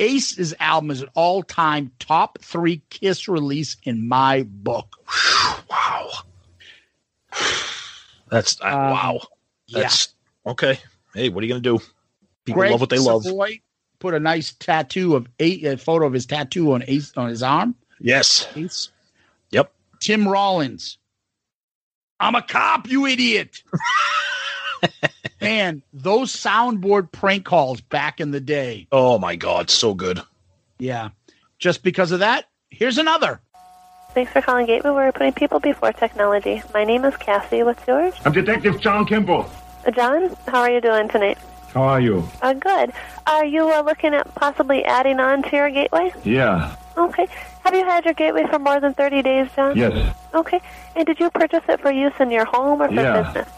[0.00, 4.96] Ace's album is an all time top three Kiss release in my book.
[5.68, 6.10] Wow.
[8.30, 9.20] That's uh, Um, wow.
[9.70, 10.14] That's
[10.46, 10.78] okay.
[11.14, 11.78] Hey, what are you gonna do?
[12.44, 13.24] People Greg love what they love.
[13.98, 17.28] Savoy put a nice tattoo of eight, a photo of his tattoo on Ace on
[17.28, 17.74] his arm.
[18.00, 18.46] Yes.
[18.56, 18.90] Ace.
[19.50, 19.72] Yep.
[20.00, 20.98] Tim Rollins.
[22.20, 23.62] I'm a cop, you idiot.
[25.40, 28.88] Man, those soundboard prank calls back in the day.
[28.90, 30.20] Oh my God, so good.
[30.78, 31.10] Yeah.
[31.58, 33.40] Just because of that, here's another.
[34.14, 34.90] Thanks for calling Gateway.
[34.90, 36.62] We're putting people before technology.
[36.74, 37.62] My name is Cassie.
[37.62, 38.14] What's yours?
[38.24, 39.48] I'm Detective John Kimball.
[39.86, 41.38] Uh, John, how are you doing tonight?
[41.74, 42.28] How are you?
[42.42, 42.92] Uh, good.
[43.26, 46.12] Are you uh, looking at possibly adding on to your gateway?
[46.24, 46.74] Yeah.
[46.96, 47.26] Okay.
[47.64, 49.76] Have you had your gateway for more than 30 days, John?
[49.76, 50.14] Yes.
[50.34, 50.60] Okay.
[50.96, 53.22] And did you purchase it for use in your home or for Yeah.
[53.22, 53.48] business?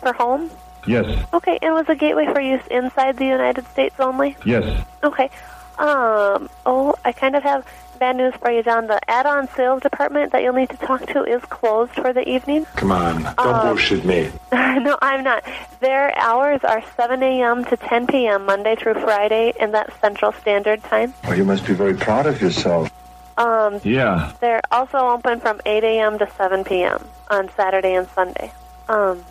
[0.00, 0.50] For home?
[0.86, 1.06] Yes.
[1.32, 1.58] Okay.
[1.62, 4.36] And was the gateway for use inside the United States only?
[4.44, 4.84] Yes.
[5.02, 5.30] Okay.
[5.78, 6.48] Um.
[6.64, 7.66] Oh, I kind of have
[7.98, 8.86] bad news for you, John.
[8.86, 12.66] The add-on sales department that you'll need to talk to is closed for the evening.
[12.76, 14.30] Come on, don't Um, bullshit me.
[14.52, 15.44] no, I'm not.
[15.80, 17.64] Their hours are 7 a.m.
[17.66, 18.46] to 10 p.m.
[18.46, 21.14] Monday through Friday, and that's Central Standard Time.
[21.24, 22.90] Well, you must be very proud of yourself.
[23.38, 24.32] Um, Yeah.
[24.40, 26.18] they're also open from 8 a.m.
[26.18, 27.04] to 7 p.m.
[27.28, 28.52] on Saturday and Sunday.
[28.88, 29.24] Um,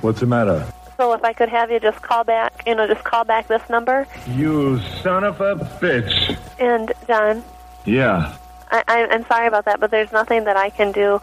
[0.00, 0.66] What's the matter?
[0.98, 3.62] so if I could have you just call back, you know, just call back this
[3.70, 4.06] number.
[4.26, 6.36] You son of a bitch.
[6.58, 7.44] And John,
[7.88, 8.36] Yeah.
[8.70, 11.20] I, I, I'm sorry about that, but there's nothing that I can do.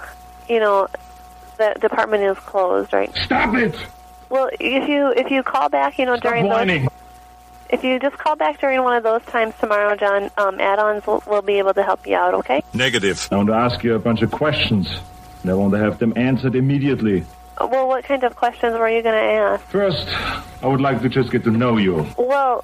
[0.50, 0.88] You know,
[1.58, 3.14] the department is closed, right?
[3.16, 3.76] Stop it!
[4.30, 6.88] Well, if you if you call back, you know, Stop during those whining.
[7.70, 11.24] If you just call back during one of those times tomorrow, John, um, add-ons will,
[11.26, 12.36] will be able to help you out.
[12.36, 12.64] Okay?
[12.74, 13.28] Negative.
[13.32, 14.88] I want to ask you a bunch of questions.
[15.42, 17.26] And I want to have them answered immediately.
[17.58, 19.66] Uh, Well, what kind of questions were you going to ask?
[19.66, 20.08] First,
[20.64, 22.06] I would like to just get to know you.
[22.18, 22.64] Well,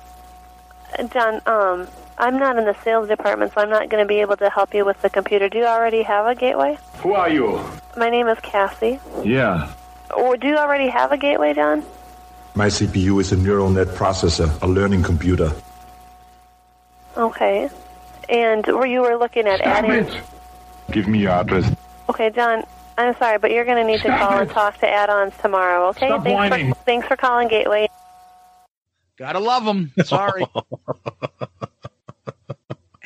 [0.97, 1.87] uh, John, um,
[2.21, 4.75] I'm not in the sales department, so I'm not going to be able to help
[4.75, 5.49] you with the computer.
[5.49, 6.77] Do you already have a gateway?
[6.97, 7.59] Who are you?
[7.97, 8.99] My name is Cassie.
[9.25, 9.73] Yeah.
[10.15, 11.83] Or do you already have a gateway, John?
[12.53, 15.51] My CPU is a neural net processor, a learning computer.
[17.17, 17.69] Okay.
[18.29, 19.91] And were you were looking at Stop adding?
[20.05, 20.21] it!
[20.91, 21.73] Give me your address.
[22.07, 22.63] Okay, John.
[22.99, 24.41] I'm sorry, but you're going to need to call it.
[24.43, 25.87] and talk to add-ons tomorrow.
[25.87, 26.07] Okay?
[26.07, 26.69] Stop thanks whining.
[26.69, 27.87] for thanks for calling Gateway.
[29.17, 29.91] Gotta love them.
[30.03, 30.45] Sorry.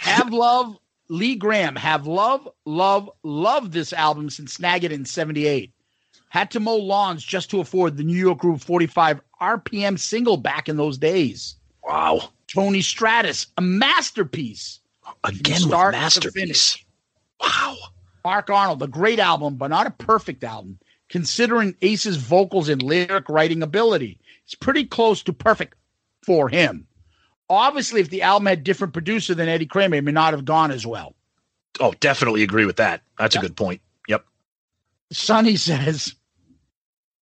[0.06, 0.78] have love,
[1.10, 1.76] Lee Graham.
[1.76, 5.72] Have love, love, love this album since Snag It in 78.
[6.30, 10.70] Had to mow lawns just to afford the New York Groove 45 RPM single back
[10.70, 11.56] in those days.
[11.84, 12.30] Wow.
[12.48, 14.80] Tony Stratus, a masterpiece.
[15.24, 16.78] Again start masterpiece.
[17.40, 17.76] Wow.
[18.24, 23.30] Mark Arnold, a great album, but not a perfect album, considering Ace's vocals and lyric
[23.30, 24.20] writing ability.
[24.44, 25.76] It's pretty close to perfect
[26.24, 26.88] for him.
[27.50, 30.72] Obviously, if the album had different producer than Eddie Kramer, it may not have gone
[30.72, 31.14] as well.
[31.80, 33.02] Oh, definitely agree with that.
[33.20, 33.82] That's a good point.
[34.08, 34.26] Yep.
[35.12, 36.16] Sonny says,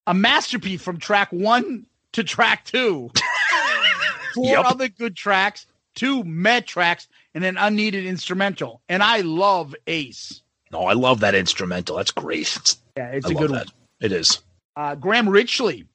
[0.07, 3.12] a masterpiece from track one to track two.
[4.33, 4.65] Four Yep.
[4.65, 8.81] other good tracks, two med tracks, and an unneeded instrumental.
[8.89, 10.41] And I love Ace.
[10.71, 11.97] No, I love that instrumental.
[11.97, 12.55] That's great.
[12.57, 13.67] It's, Yeah, it's I a good that.
[13.67, 13.73] one.
[14.01, 14.39] It is.
[14.75, 15.86] uh, Graham Richley.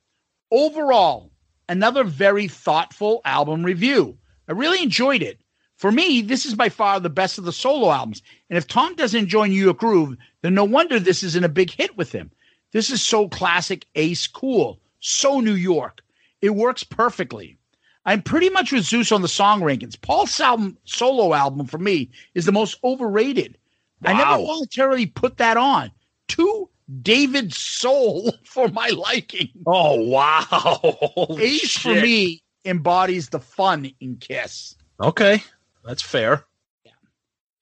[0.52, 1.27] Overall,
[1.68, 4.16] another very thoughtful album review.
[4.48, 5.40] I really enjoyed it.
[5.76, 8.22] For me, this is by far the best of the solo albums.
[8.50, 11.70] And if Tom doesn't join New York Groove, then no wonder this isn't a big
[11.70, 12.30] hit with him.
[12.72, 16.02] This is so classic Ace cool, so New York.
[16.42, 17.58] It works perfectly.
[18.04, 20.00] I'm pretty much with Zeus on the song rankings.
[20.00, 23.56] Paul's album, solo album for me is the most overrated.
[24.04, 25.90] I never voluntarily put that on.
[26.28, 26.68] Too
[27.02, 29.50] David Soul for my liking.
[29.66, 30.42] Oh wow.
[30.50, 34.76] Holy Ace for me embodies the fun in Kiss.
[35.00, 35.42] Okay.
[35.84, 36.44] That's fair.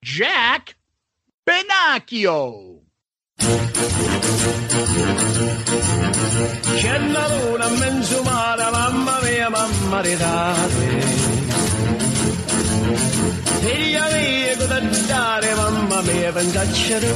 [0.03, 0.77] Jack
[1.45, 2.81] Benacchio.
[6.77, 11.26] C'è la luna in mezzo mare, mamma mia, mamma di date.
[12.87, 17.15] Figlia mia, cosa dare, mamma mia, pensacciare.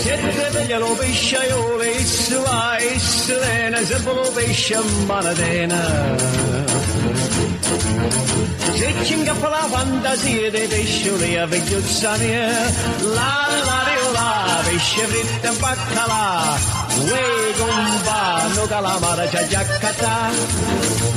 [0.00, 6.14] Siete veglia lo pesciaiole, isso va, isso lena, sempre lo pesce manatena.
[8.74, 12.46] Se ci ingappa la fantasia dei a vecchiozza mia,
[13.14, 16.56] la la rio la, pesce fritto e baccalà,
[17.10, 21.15] uè gomba, no calamara, c'è giaccata.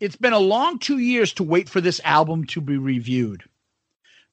[0.00, 3.44] It's been a long two years to wait for this album to be reviewed.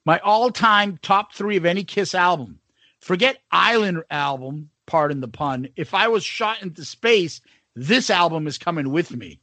[0.05, 2.59] My all-time top three of any Kiss album.
[2.99, 5.68] Forget Island album, pardon the pun.
[5.76, 7.41] If I was shot into space,
[7.76, 9.39] this album is coming with me.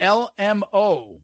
[0.00, 1.20] LMO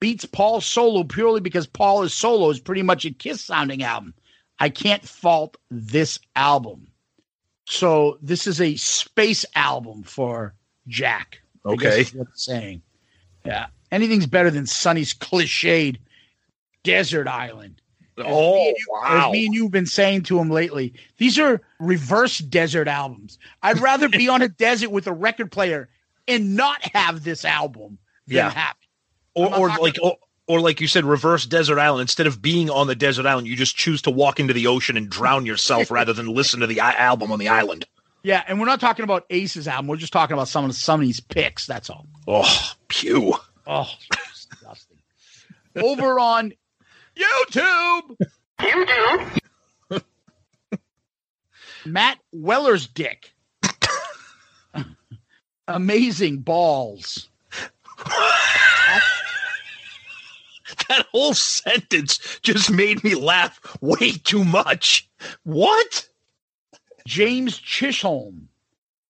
[0.00, 4.14] beats Paul solo purely because Paul is solo is pretty much a Kiss sounding album.
[4.58, 6.86] I can't fault this album.
[7.66, 10.54] So this is a space album for
[10.86, 11.40] Jack.
[11.66, 12.18] I guess Okay.
[12.18, 12.82] what saying.
[13.44, 13.66] Yeah.
[13.90, 15.96] Anything's better than Sonny's cliched
[16.84, 17.80] desert island.
[18.18, 19.26] As Oh, me and you- wow.
[19.28, 23.38] As me and you've been saying to him lately, these are reverse desert albums.
[23.62, 25.88] I'd rather be on a desert with a record player
[26.28, 28.50] and not have this album than Yeah.
[28.50, 28.88] have it.
[29.40, 30.16] or, or like or,
[30.46, 33.56] or like you said reverse desert island instead of being on the desert island you
[33.56, 36.80] just choose to walk into the ocean and drown yourself rather than listen to the
[36.80, 37.86] i- album on the island
[38.22, 39.88] Yeah, and we're not talking about Ace's album.
[39.88, 41.66] We're just talking about some of some of these picks.
[41.66, 42.06] That's all.
[42.26, 43.34] Oh pew
[43.66, 44.98] Oh, disgusting.
[45.76, 46.52] Over on
[47.16, 48.16] YouTube.
[48.60, 49.38] YouTube.
[51.86, 53.32] Matt Weller's dick.
[55.68, 57.28] Amazing balls.
[60.88, 65.08] that whole sentence just made me laugh way too much
[65.44, 66.08] what
[67.06, 68.48] James Chisholm.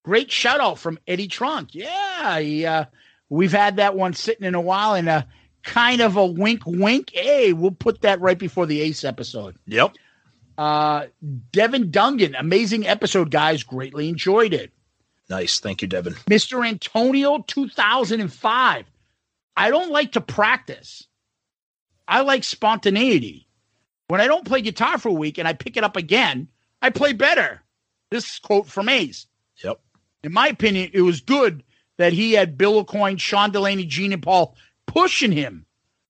[0.04, 1.74] Great shout out from Eddie Trunk.
[1.74, 2.84] Yeah, he, uh,
[3.32, 5.26] we've had that one sitting in a while and a
[5.62, 7.10] kind of a wink wink.
[7.14, 9.56] Hey, we'll put that right before the Ace episode.
[9.66, 9.92] yep
[10.58, 11.06] Uh,
[11.50, 13.62] Devin Dungan, amazing episode, guys.
[13.62, 14.70] Greatly enjoyed it.
[15.30, 16.66] nice thank you devin Mr.
[16.66, 18.84] Antonio 2005.
[19.56, 21.06] I don't like to practice.
[22.06, 23.48] I like spontaneity.
[24.08, 26.48] When I don't play guitar for a week and I pick it up again,
[26.82, 27.62] I play better.
[28.10, 29.26] This quote from Ace.
[29.64, 29.80] yep
[30.22, 31.62] In my opinion, it was good
[31.98, 35.66] that he had Bill Aucoin, Sean Delaney, Gene, and Paul pushing him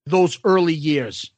[0.06, 1.30] those early years.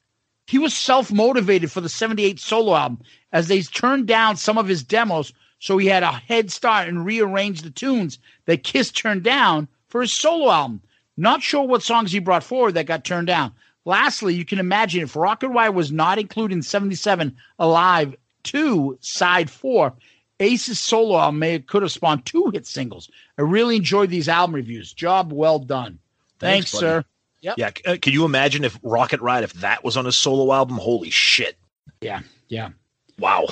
[0.46, 4.68] He was self motivated for the 78 solo album as they turned down some of
[4.68, 9.22] his demos, so he had a head start and rearranged the tunes that Kiss turned
[9.22, 10.82] down for his solo album.
[11.16, 13.52] Not sure what songs he brought forward that got turned down.
[13.86, 18.14] Lastly, you can imagine if Rocket Ride was not included in 77 Alive
[18.44, 19.94] 2 Side 4,
[20.40, 23.10] Ace's solo album may could have spawned two hit singles.
[23.38, 24.92] I really enjoyed these album reviews.
[24.92, 25.98] Job well done.
[26.40, 27.04] Thanks, Thanks, sir.
[27.40, 27.54] Yep.
[27.58, 30.78] yeah uh, can you imagine if rocket ride if that was on a solo album
[30.78, 31.58] holy shit
[32.00, 32.70] Yeah, yeah.
[33.18, 33.46] wow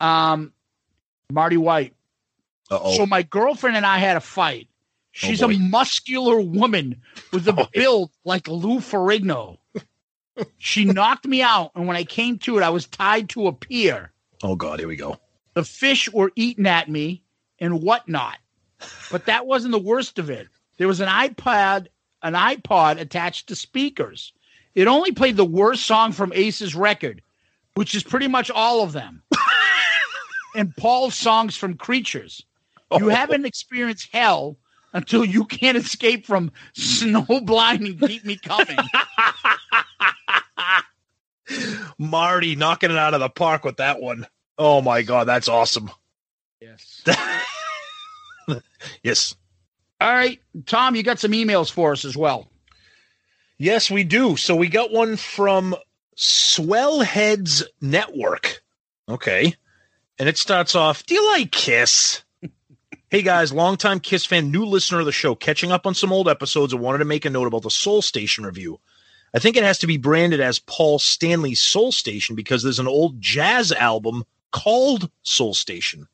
[0.00, 0.52] Um,
[1.30, 1.94] Marty White.
[2.72, 4.66] uh-oh So my girlfriend and I had a fight.
[5.12, 7.00] She's a muscular woman
[7.32, 7.66] with a Oh, yeah.
[7.72, 9.58] build like Lou Ferrigno.
[10.58, 13.52] she knocked me out, and when I came to it, I was tied to a
[13.52, 14.10] pier.
[14.42, 15.18] oh god here we go
[15.56, 17.22] The fish were eating at me
[17.58, 18.36] and whatnot.
[19.10, 20.48] But that wasn't the worst of it.
[20.76, 21.86] There was an iPod,
[22.22, 24.34] an iPod attached to speakers.
[24.74, 27.22] It only played the worst song from Ace's record,
[27.72, 29.22] which is pretty much all of them.
[30.54, 32.44] and Paul's songs from Creatures.
[32.92, 33.08] You oh.
[33.08, 34.58] haven't experienced hell
[34.92, 38.76] until you can't escape from snow blind and keep me coming.
[41.98, 44.26] marty knocking it out of the park with that one.
[44.58, 45.90] Oh my god that's awesome
[46.60, 47.02] yes.
[49.02, 49.34] yes
[50.00, 52.48] All right, Tom, you got some emails for us as well.
[53.58, 54.36] Yes, we do.
[54.36, 55.74] So we got one from
[56.16, 58.62] Swellheads Network.
[59.08, 59.54] Okay.
[60.18, 62.22] And it starts off Do you like Kiss?
[63.10, 66.28] hey guys, longtime Kiss fan, new listener of the show, catching up on some old
[66.28, 68.78] episodes and wanted to make a note about the Soul Station review.
[69.34, 72.86] I think it has to be branded as Paul Stanley's Soul Station because there's an
[72.86, 74.24] old jazz album
[74.56, 76.08] called Soul Station.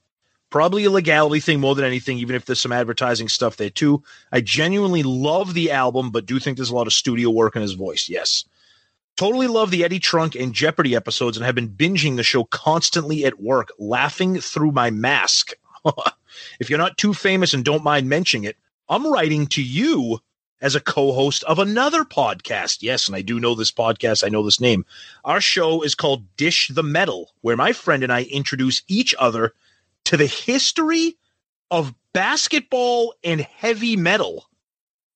[0.51, 4.03] Probably a legality thing more than anything, even if there's some advertising stuff there too.
[4.33, 7.63] I genuinely love the album, but do think there's a lot of studio work in
[7.63, 8.09] his voice.
[8.09, 8.45] Yes.
[9.17, 13.25] Totally love the Eddie Trunk and Jeopardy episodes and have been binging the show constantly
[13.25, 15.53] at work, laughing through my mask.
[16.61, 18.57] if you're not too famous and don't mind mentioning it,
[18.89, 20.19] I'm writing to you
[20.63, 22.79] as a co-host of another podcast.
[22.81, 24.25] Yes, and I do know this podcast.
[24.25, 24.87] I know this name.
[25.25, 29.53] Our show is called Dish the Metal, where my friend and I introduce each other
[30.05, 31.17] to the history
[31.71, 34.47] of basketball and heavy metal.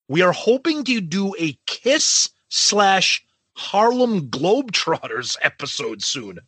[0.08, 3.24] We are hoping to do a Kiss slash
[3.54, 6.40] Harlem Globetrotters episode soon.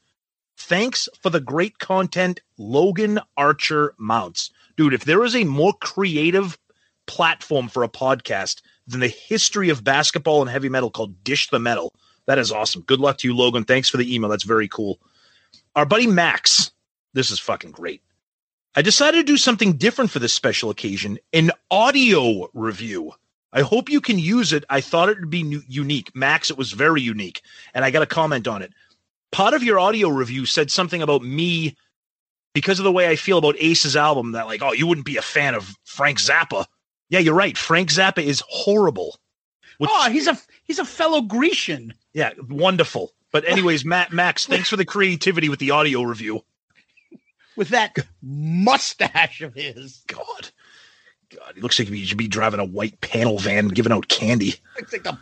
[0.57, 4.51] Thanks for the great content, Logan Archer Mounts.
[4.77, 6.59] Dude, if there is a more creative
[7.07, 11.61] platform for a podcast than the history of basketball and heavy metal called Dish the
[11.61, 11.95] Metal,
[12.27, 12.83] that is awesome.
[12.83, 13.65] Good luck to you, Logan.
[13.65, 14.31] Thanks for the email.
[14.31, 14.99] That's very cool.
[15.77, 16.73] Our buddy Max,
[17.15, 18.03] this is fucking great.
[18.77, 23.13] I decided to do something different for this special occasion an audio review.
[23.53, 24.65] I hope you can use it.
[24.71, 26.15] I thought it would be nu- unique.
[26.15, 27.43] Max, it was very unique.
[27.75, 28.73] And I got a comment on it.
[29.33, 31.77] part of your audio review said something about me
[32.55, 35.17] because of the way I feel about Ace's album that like, oh, you wouldn't be
[35.17, 36.67] a fan of Frank Zappa.
[37.11, 37.57] Yeah, you're right.
[37.57, 39.19] Frank Zappa is horrible.
[39.79, 41.95] Which- oh, he's a he's a fellow Grecian.
[42.13, 43.13] Yeah, wonderful.
[43.33, 46.45] But anyways, Matt Max, thanks for the creativity with the audio review.
[47.57, 50.03] with that mustache of his.
[50.07, 50.51] God.
[51.37, 54.55] God, he looks like he should be driving a white panel van giving out candy.
[54.77, 55.19] Looks like a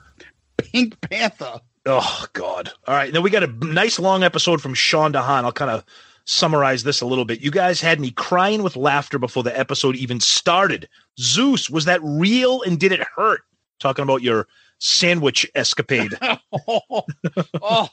[0.58, 1.60] Pink Panther.
[1.84, 2.70] Oh God!
[2.86, 5.44] All right, then we got a nice long episode from Sean DeHaan.
[5.44, 5.84] I'll kind of
[6.26, 7.40] summarize this a little bit.
[7.40, 10.88] You guys had me crying with laughter before the episode even started.
[11.18, 13.42] Zeus, was that real and did it hurt?
[13.78, 14.46] Talking about your
[14.78, 16.12] sandwich escapade.
[16.68, 17.04] oh,
[17.62, 17.88] oh,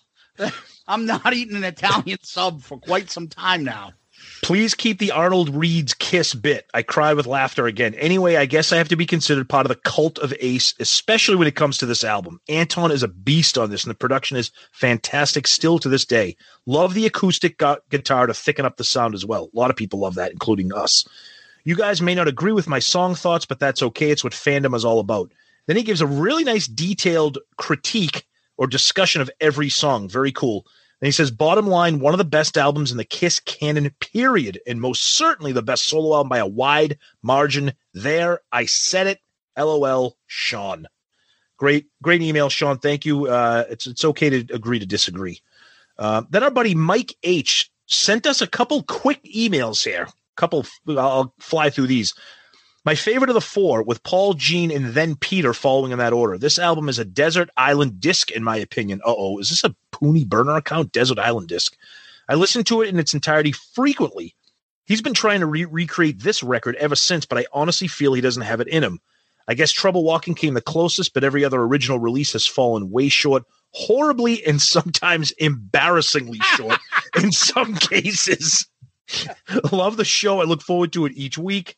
[0.87, 3.93] I'm not eating an Italian sub for quite some time now.
[4.43, 6.69] Please keep the Arnold Reed's kiss bit.
[6.73, 7.93] I cry with laughter again.
[7.95, 11.37] Anyway, I guess I have to be considered part of the cult of Ace, especially
[11.37, 12.41] when it comes to this album.
[12.49, 16.35] Anton is a beast on this, and the production is fantastic still to this day.
[16.65, 19.49] Love the acoustic gu- guitar to thicken up the sound as well.
[19.53, 21.05] A lot of people love that, including us.
[21.63, 24.11] You guys may not agree with my song thoughts, but that's okay.
[24.11, 25.31] It's what fandom is all about.
[25.67, 28.25] Then he gives a really nice detailed critique
[28.57, 30.09] or discussion of every song.
[30.09, 30.65] Very cool.
[31.03, 34.61] And he says, bottom line, one of the best albums in the Kiss canon, period,
[34.65, 37.73] and most certainly the best solo album by a wide margin.
[37.93, 39.19] There, I said it.
[39.57, 40.87] LOL, Sean.
[41.57, 42.77] Great, great email, Sean.
[42.77, 43.27] Thank you.
[43.27, 45.41] Uh, it's it's okay to agree to disagree.
[45.97, 50.07] Uh, then our buddy Mike H sent us a couple quick emails here.
[50.37, 52.13] Couple, I'll fly through these.
[52.85, 56.37] My favorite of the four, with Paul, Gene, and then Peter following in that order.
[56.37, 58.99] This album is a desert island disc, in my opinion.
[59.05, 60.91] Uh oh, is this a Pooney burner account?
[60.91, 61.77] Desert Island disc.
[62.27, 64.35] I listen to it in its entirety frequently.
[64.85, 68.21] He's been trying to re- recreate this record ever since, but I honestly feel he
[68.21, 68.99] doesn't have it in him.
[69.47, 73.07] I guess Trouble Walking came the closest, but every other original release has fallen way
[73.07, 76.79] short, horribly and sometimes embarrassingly short
[77.17, 78.67] in some cases.
[79.71, 80.41] Love the show.
[80.41, 81.77] I look forward to it each week.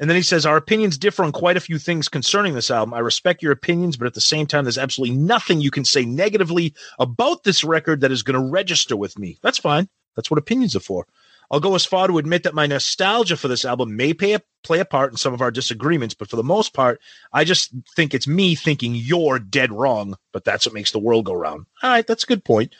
[0.00, 2.94] And then he says, Our opinions differ on quite a few things concerning this album.
[2.94, 6.04] I respect your opinions, but at the same time, there's absolutely nothing you can say
[6.06, 9.38] negatively about this record that is going to register with me.
[9.42, 9.88] That's fine.
[10.16, 11.06] That's what opinions are for.
[11.50, 14.42] I'll go as far to admit that my nostalgia for this album may pay a,
[14.62, 17.00] play a part in some of our disagreements, but for the most part,
[17.32, 21.24] I just think it's me thinking you're dead wrong, but that's what makes the world
[21.24, 21.66] go round.
[21.82, 22.74] All right, that's a good point.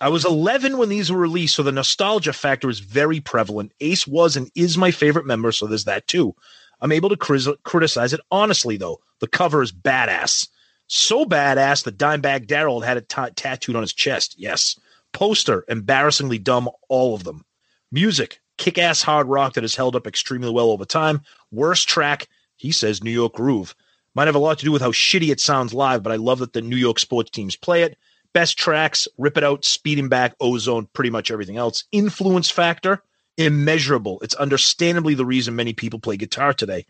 [0.00, 3.72] I was 11 when these were released, so the nostalgia factor is very prevalent.
[3.80, 6.34] Ace was and is my favorite member, so there's that too.
[6.80, 9.00] I'm able to cri- criticize it honestly, though.
[9.20, 10.48] The cover is badass.
[10.86, 14.36] So badass that Dimebag Darrell had it ta- tattooed on his chest.
[14.38, 14.78] Yes.
[15.12, 17.44] Poster, embarrassingly dumb, all of them.
[17.90, 21.22] Music, kick ass hard rock that has held up extremely well over time.
[21.50, 23.74] Worst track, he says New York Groove.
[24.14, 26.38] Might have a lot to do with how shitty it sounds live, but I love
[26.38, 27.98] that the New York sports teams play it.
[28.34, 31.84] Best tracks, Rip It Out, Speeding Back, Ozone, pretty much everything else.
[31.92, 33.02] Influence factor,
[33.36, 34.18] immeasurable.
[34.22, 36.84] It's understandably the reason many people play guitar today.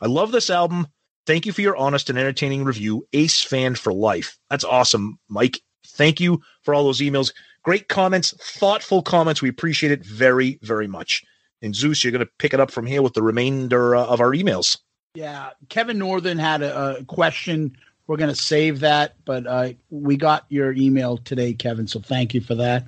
[0.00, 0.86] I love this album.
[1.26, 3.06] Thank you for your honest and entertaining review.
[3.12, 4.38] Ace fan for life.
[4.50, 5.60] That's awesome, Mike.
[5.86, 7.32] Thank you for all those emails.
[7.62, 9.40] Great comments, thoughtful comments.
[9.40, 11.22] We appreciate it very, very much.
[11.62, 14.20] And Zeus, you're going to pick it up from here with the remainder uh, of
[14.20, 14.78] our emails.
[15.14, 17.76] Yeah, Kevin Northern had a, a question.
[18.12, 21.86] We're going to save that, but uh, we got your email today, Kevin.
[21.86, 22.86] So thank you for that.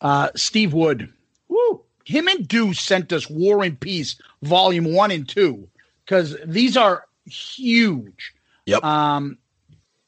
[0.00, 1.12] Uh, Steve Wood,
[1.48, 4.14] woo, him and Deuce sent us War and Peace,
[4.44, 5.66] Volume One and Two,
[6.04, 8.32] because these are huge.
[8.66, 8.84] Yep.
[8.84, 9.38] Um,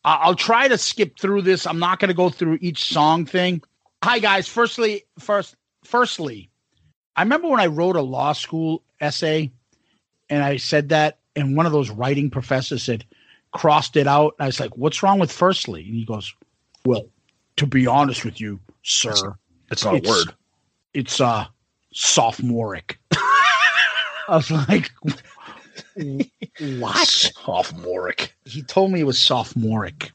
[0.04, 1.66] I- I'll try to skip through this.
[1.66, 3.62] I'm not going to go through each song thing.
[4.04, 4.46] Hi guys.
[4.46, 6.50] Firstly, first, firstly,
[7.16, 9.50] I remember when I wrote a law school essay,
[10.30, 13.04] and I said that, and one of those writing professors said,
[13.52, 14.34] crossed it out.
[14.38, 16.34] I was like, "What's wrong with firstly?" And he goes,
[16.84, 17.06] "Well,
[17.56, 19.36] to be honest with you, sir,
[19.70, 20.34] It's not a word.
[20.94, 21.46] It's uh
[21.92, 24.90] sophomoric." I was like,
[26.78, 28.34] "What?" Sophomoric.
[28.44, 30.12] He told me it was sophomoric.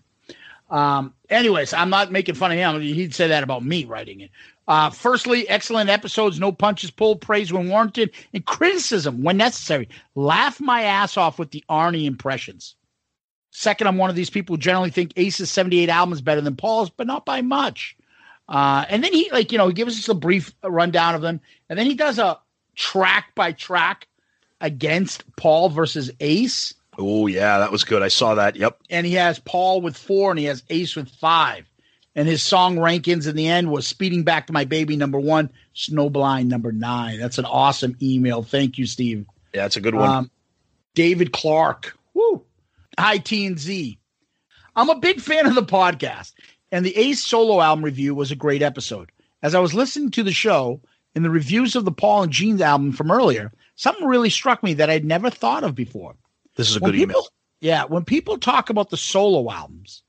[0.69, 2.81] Um, anyways, I'm not making fun of him.
[2.81, 4.31] He'd say that about me writing it.
[4.67, 9.87] Uh, firstly, excellent episodes, no punches pulled, praise when warranted, and criticism when necessary.
[10.15, 12.75] Laugh my ass off with the Arnie impressions.
[13.57, 16.55] Second, I'm one of these people who generally think Ace's 78 album is better than
[16.55, 17.95] Paul's, but not by much.
[18.47, 21.41] Uh, and then he, like, you know, he gives us a brief rundown of them,
[21.69, 22.39] and then he does a
[22.75, 24.07] track by track
[24.61, 28.01] against Paul versus Ace Oh, yeah, that was good.
[28.01, 28.55] I saw that.
[28.55, 28.79] Yep.
[28.89, 31.65] and he has Paul with four and he has Ace with five.
[32.15, 35.51] And his song rankings in the end was Speeding Back to My Baby number one,
[35.75, 37.19] Snowblind number nine.
[37.19, 38.41] That's an awesome email.
[38.41, 39.27] Thank you, Steve.
[39.53, 40.09] Yeah, it's a good one.
[40.09, 40.31] Um,
[40.95, 41.95] David Clark.
[42.15, 42.43] Woo.
[42.99, 43.97] Hi, T and Z.
[44.75, 46.33] I'm a big fan of the podcast,
[46.71, 49.11] and the Ace solo album review was a great episode.
[49.43, 50.81] as I was listening to the show
[51.13, 54.73] in the reviews of the Paul and Gene album from earlier, something really struck me
[54.73, 56.15] that I'd never thought of before.
[56.55, 57.27] This is a When good people- email.
[57.61, 60.01] Yeah, when people talk about the solo albums,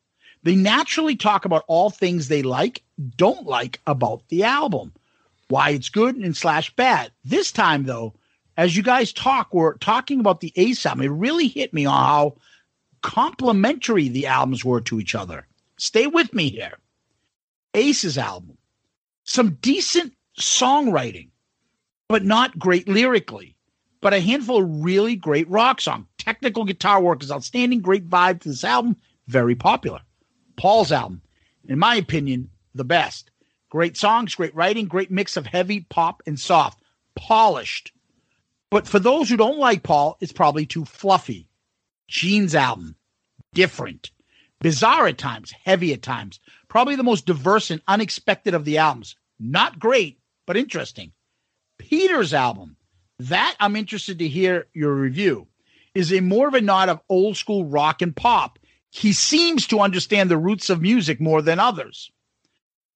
[0.42, 2.82] they naturally talk about all things they like,
[3.16, 4.92] don't like about the album,
[5.48, 7.10] why it's good and slash bad.
[7.24, 8.14] This time, though,
[8.56, 11.04] as you guys talk, we're talking about the Ace album.
[11.04, 12.36] It really hit me on how
[13.02, 15.46] complementary the albums were to each other.
[15.76, 16.78] Stay with me here.
[17.74, 18.58] Ace's album,
[19.24, 21.28] some decent songwriting,
[22.08, 23.56] but not great lyrically
[24.00, 26.06] but a handful of really great rock songs.
[26.18, 28.96] Technical guitar work is outstanding, great vibe to this album,
[29.26, 30.00] very popular.
[30.56, 31.22] Paul's album,
[31.68, 33.30] in my opinion, the best.
[33.70, 36.80] Great songs, great writing, great mix of heavy, pop, and soft.
[37.14, 37.92] Polished.
[38.70, 41.47] But for those who don't like Paul, it's probably too fluffy.
[42.08, 42.96] Gene's album,
[43.54, 44.10] different.
[44.60, 46.40] Bizarre at times, heavy at times.
[46.68, 49.14] Probably the most diverse and unexpected of the albums.
[49.38, 51.12] Not great, but interesting.
[51.78, 52.76] Peter's album,
[53.20, 55.46] that I'm interested to hear your review,
[55.94, 58.58] is a more of a nod of old school rock and pop.
[58.90, 62.10] He seems to understand the roots of music more than others.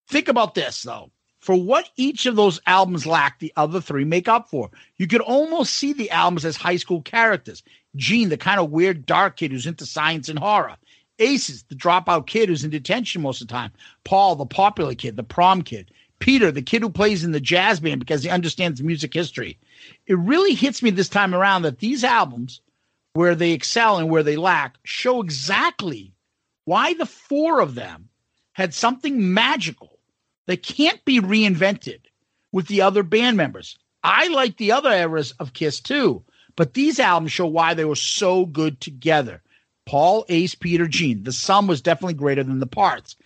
[0.09, 1.11] Think about this, though.
[1.43, 4.71] For what each of those albums lack, the other three make up for.
[4.97, 7.65] You could almost see the albums as high school characters.
[7.97, 10.77] Gene, the kind of weird dark kid who's into science and horror.
[11.19, 13.73] Aces, the dropout kid who's in detention most of the time.
[14.05, 15.91] Paul, the popular kid, the prom kid.
[16.21, 19.59] Peter, the kid who plays in the jazz band because he understands music history.
[20.07, 22.61] It really hits me this time around that these albums,
[23.15, 26.13] where they excel and where they lack, show exactly
[26.67, 28.11] why the four of them
[28.53, 29.92] had something magical
[30.53, 32.01] that can't be reinvented
[32.53, 33.79] with the other band members.
[34.05, 36.25] I like the other eras of Kiss too,
[36.57, 39.41] but these albums show why they were so good together.
[39.87, 41.23] Paul, Ace, Peter, Gene.
[41.23, 43.17] The sum was definitely greater than the parts.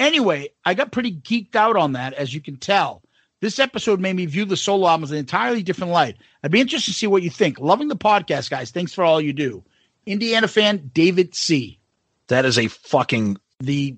[0.00, 3.02] Anyway, I got pretty geeked out on that, as you can tell.
[3.40, 6.16] This episode made me view the solo albums in an entirely different light.
[6.42, 7.60] I'd be interested to see what you think.
[7.60, 8.72] Loving the podcast, guys.
[8.72, 9.62] Thanks for all you do.
[10.04, 11.78] Indiana fan David C.
[12.26, 13.96] That is a fucking the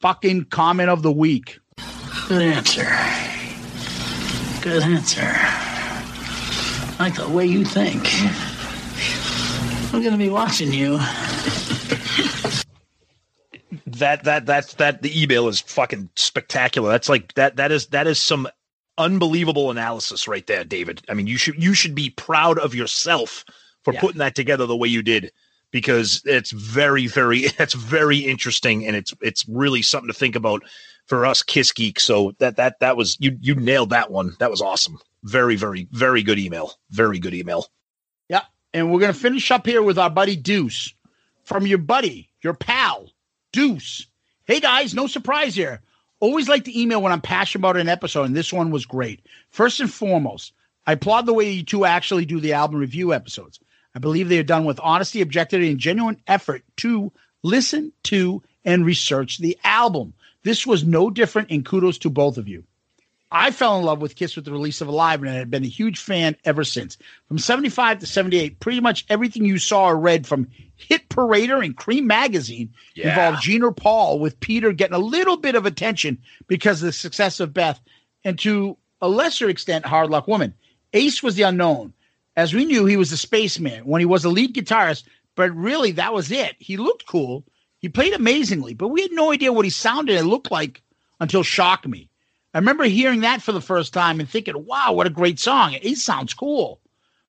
[0.00, 1.60] fucking comment of the week.
[2.28, 2.86] Good answer.
[4.62, 5.20] Good answer.
[5.26, 8.08] I like the way you think.
[9.92, 10.98] I'm gonna be watching you.
[13.86, 16.90] that that that's that the email is fucking spectacular.
[16.90, 18.48] That's like that that is that is some
[18.96, 21.02] unbelievable analysis right there, David.
[21.08, 23.44] I mean, you should you should be proud of yourself
[23.82, 24.00] for Yeah.
[24.00, 25.30] putting that together the way you did
[25.72, 30.62] because it's very very it's very interesting and it's it's really something to think about
[31.06, 32.04] for us kiss geeks.
[32.04, 34.34] So that that that was you you nailed that one.
[34.38, 34.98] That was awesome.
[35.22, 36.72] Very very very good email.
[36.90, 37.66] Very good email.
[38.28, 38.42] Yeah.
[38.72, 40.94] And we're to finish up here with our buddy Deuce
[41.44, 43.10] from your buddy, your pal,
[43.52, 44.06] Deuce.
[44.46, 45.80] Hey guys, no surprise here.
[46.20, 49.26] Always like to email when I'm passionate about an episode, and this one was great.
[49.50, 50.52] First and foremost,
[50.86, 53.60] I applaud the way you two actually do the album review episodes.
[53.94, 58.84] I believe they are done with honesty, objectivity, and genuine effort to listen to and
[58.84, 60.14] research the album.
[60.44, 62.64] This was no different, and kudos to both of you.
[63.32, 65.68] I fell in love with Kiss with the release of Alive and have been a
[65.68, 66.96] huge fan ever since.
[67.26, 71.76] From 75 to 78, pretty much everything you saw or read from Hit Parader and
[71.76, 73.08] Creem Magazine Yeah.
[73.08, 76.92] involved Gene or Paul, with Peter getting a little bit of attention because of the
[76.92, 77.80] success of Beth,
[78.22, 80.54] and to a lesser extent, Hard Luck Woman.
[80.92, 81.92] Ace was the unknown.
[82.36, 85.90] As we knew, he was a spaceman when he was a lead guitarist, but really
[85.92, 86.54] that was it.
[86.60, 87.44] He looked cool.
[87.84, 90.80] He played amazingly, but we had no idea what he sounded and looked like
[91.20, 92.08] until Shock Me.
[92.54, 95.76] I remember hearing that for the first time and thinking, wow, what a great song.
[95.82, 96.80] It sounds cool.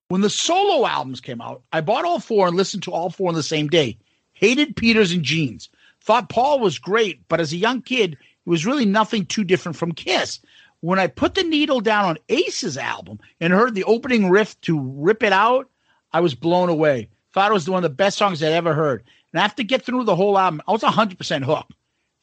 [0.08, 3.28] When the solo albums came out, I bought all four and listened to all four
[3.28, 3.98] on the same day.
[4.32, 5.68] Hated Peters and Genes.
[6.00, 9.76] Thought Paul was great, but as a young kid, it was really nothing too different
[9.76, 10.40] from Kiss.
[10.80, 14.80] When I put the needle down on Ace's album and heard the opening riff to
[14.80, 15.70] Rip It Out,
[16.14, 17.10] I was blown away.
[17.34, 19.04] Thought it was one of the best songs I'd ever heard.
[19.36, 21.74] And after get through the whole album, I was 100% hooked.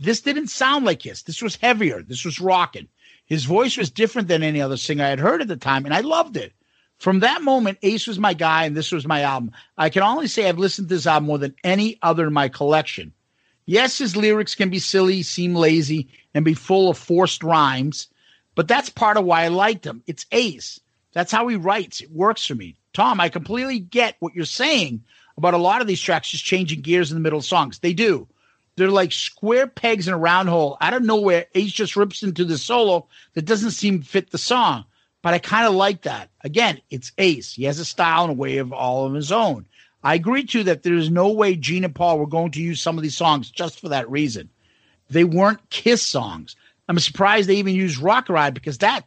[0.01, 1.25] This didn't sound like Kiss.
[1.25, 2.01] This was heavier.
[2.01, 2.89] This was rocking.
[3.27, 5.93] His voice was different than any other singer I had heard at the time, and
[5.93, 6.55] I loved it.
[6.97, 9.53] From that moment, Ace was my guy, and this was my album.
[9.77, 12.49] I can only say I've listened to this album more than any other in my
[12.49, 13.13] collection.
[13.67, 18.09] Yes, his lyrics can be silly, seem lazy, and be full of forced rhymes,
[18.55, 20.03] but that's part of why I liked him.
[20.07, 20.81] It's Ace.
[21.13, 22.01] That's how he writes.
[22.01, 22.77] It works for me.
[22.95, 25.05] Tom, I completely get what you're saying
[25.37, 27.79] about a lot of these tracks just changing gears in the middle of songs.
[27.79, 28.29] They do.
[28.77, 30.79] They're like square pegs in a round hole.
[30.81, 34.39] Out of nowhere, Ace just rips into the solo that doesn't seem to fit the
[34.39, 34.85] song.
[35.21, 36.31] But I kind of like that.
[36.43, 37.53] Again, it's Ace.
[37.53, 39.67] He has a style and a way of all of his own.
[40.03, 42.81] I agree too that there is no way Gene and Paul were going to use
[42.81, 44.49] some of these songs just for that reason.
[45.11, 46.57] They weren't Kiss songs.
[46.89, 49.07] I'm surprised they even used Rocket Ride because that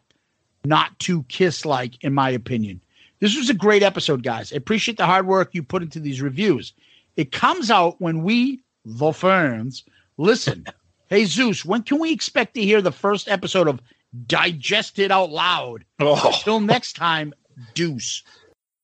[0.63, 2.81] not too kiss like in my opinion.
[3.25, 4.53] This was a great episode, guys.
[4.53, 6.73] I appreciate the hard work you put into these reviews.
[7.17, 9.83] It comes out when we, the fans,
[10.19, 10.67] listen.
[11.09, 13.81] hey Zeus, when can we expect to hear the first episode of
[14.27, 15.85] Digested Out Loud?
[15.99, 16.33] Oh.
[16.35, 17.33] Until next time,
[17.73, 18.21] deuce.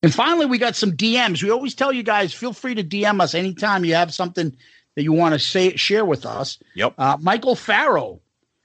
[0.02, 1.40] And finally, we got some DMs.
[1.40, 4.56] We always tell you guys, feel free to DM us anytime you have something
[4.96, 6.58] that you want to say share with us.
[6.74, 6.94] Yep.
[6.98, 8.18] Uh, Michael Farrow.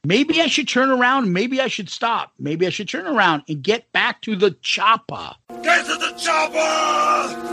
[0.06, 1.34] Maybe I should turn around.
[1.34, 2.32] Maybe I should stop.
[2.39, 5.36] Maybe I should turn around and get back to the chopper.
[5.64, 7.48] Get to the chopper!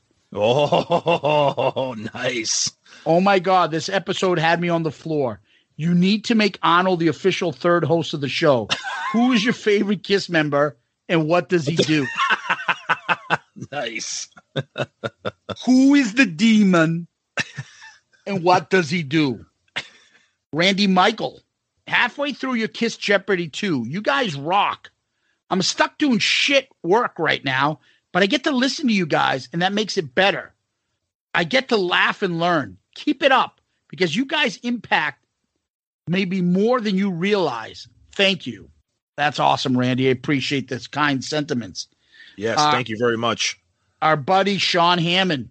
[0.38, 2.70] Oh, nice.
[3.06, 5.40] Oh my God, this episode had me on the floor.
[5.76, 8.68] You need to make Arnold the official third host of the show.
[9.12, 10.76] Who is your favorite Kiss member
[11.08, 12.06] and what does he do?
[13.72, 14.28] Nice.
[15.64, 17.06] Who is the demon
[18.26, 19.46] and what does he do?
[20.52, 21.40] Randy Michael,
[21.86, 24.90] halfway through your Kiss Jeopardy 2, you guys rock.
[25.50, 27.80] I'm stuck doing shit work right now,
[28.12, 30.52] but I get to listen to you guys, and that makes it better.
[31.34, 32.78] I get to laugh and learn.
[32.94, 35.24] Keep it up because you guys impact
[36.08, 37.88] maybe more than you realize.
[38.12, 38.70] Thank you.
[39.16, 40.08] That's awesome, Randy.
[40.08, 41.88] I appreciate this kind sentiments.
[42.36, 43.58] Yes, Uh, thank you very much.
[44.02, 45.50] Our buddy Sean Hammond.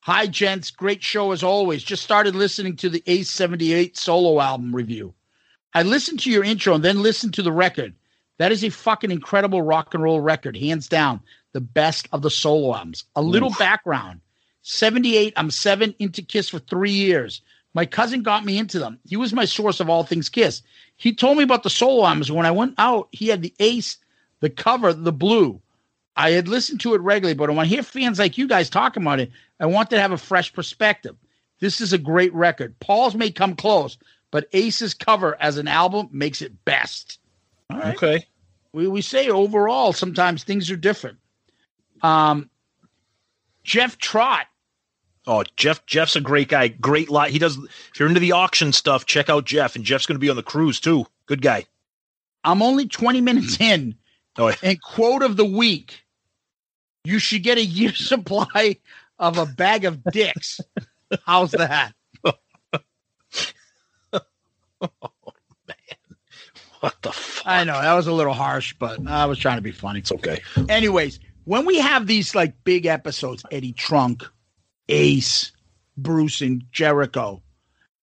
[0.00, 0.70] Hi, gents.
[0.70, 1.82] Great show as always.
[1.82, 5.14] Just started listening to the Ace 78 solo album review.
[5.74, 7.94] I listened to your intro and then listened to the record.
[8.38, 11.20] That is a fucking incredible rock and roll record, hands down.
[11.52, 13.04] The best of the solo albums.
[13.14, 13.58] A little Oof.
[13.58, 14.20] background
[14.62, 17.42] 78, I'm seven into Kiss for three years.
[17.74, 18.98] My cousin got me into them.
[19.08, 20.62] He was my source of all things Kiss.
[20.96, 22.30] He told me about the solo albums.
[22.30, 23.96] When I went out, he had the Ace,
[24.40, 25.60] the cover, the blue.
[26.16, 29.02] I had listened to it regularly, but when I hear fans like you guys talking
[29.02, 31.16] about it, I want to have a fresh perspective.
[31.60, 32.78] This is a great record.
[32.80, 33.96] Paul's may come close,
[34.32, 37.20] but Ace's cover as an album makes it best.
[37.70, 37.94] All right.
[37.94, 38.26] Okay.
[38.72, 41.18] We we say overall sometimes things are different.
[42.02, 42.50] Um
[43.62, 44.46] Jeff Trot.
[45.24, 45.86] Oh, Jeff.
[45.86, 46.66] Jeff's a great guy.
[46.68, 47.30] Great lot.
[47.30, 47.56] He does.
[47.56, 49.76] If you're into the auction stuff, check out Jeff.
[49.76, 51.06] And Jeff's going to be on the cruise too.
[51.26, 51.66] Good guy.
[52.42, 53.94] I'm only 20 minutes in.
[54.36, 54.56] Oh, yeah.
[54.64, 56.02] And quote of the week.
[57.04, 58.78] You should get a year supply
[59.18, 60.60] of a bag of dicks.
[61.24, 61.94] How's that?
[66.80, 67.46] What the fuck?
[67.46, 70.00] I know that was a little harsh, but I was trying to be funny.
[70.00, 70.40] It's okay.
[70.68, 74.24] Anyways, when we have these like big episodes, Eddie Trunk,
[74.88, 75.52] Ace,
[75.96, 77.40] Bruce, and Jericho,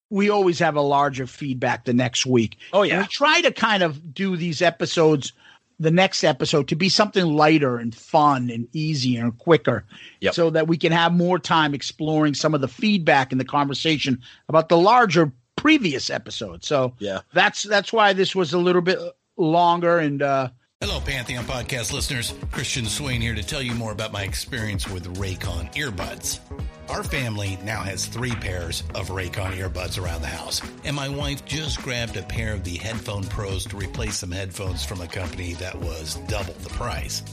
[0.09, 2.57] we always have a larger feedback the next week.
[2.71, 3.01] Oh, And yeah.
[3.01, 5.34] we try to kind of do these episodes,
[5.77, 9.84] the next episode, to be something lighter and fun and easier and quicker,
[10.21, 10.34] Yep.
[10.36, 14.21] so that we can have more time exploring some of the feedback and the conversation
[14.47, 16.64] about the larger previous episode.
[16.64, 17.22] So Yeah.
[17.34, 18.99] that's that's why this was a little bit
[19.38, 20.49] longer and uh
[20.82, 22.34] Hello, Pantheon podcast listeners.
[22.53, 26.39] Christian Swain here to tell you more about my experience with Raycon earbuds.
[26.88, 31.43] Our family now has three pairs of Raycon earbuds around the house, and my wife
[31.43, 35.51] just grabbed a pair of the Headphone Pros to replace some headphones from a company
[35.55, 37.24] that was double the price.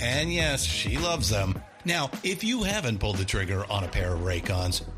[0.00, 1.62] And yes, she loves them.
[1.84, 4.82] Now, if you haven't pulled the trigger on a pair of Raycons,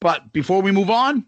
[0.00, 1.24] But before we move on,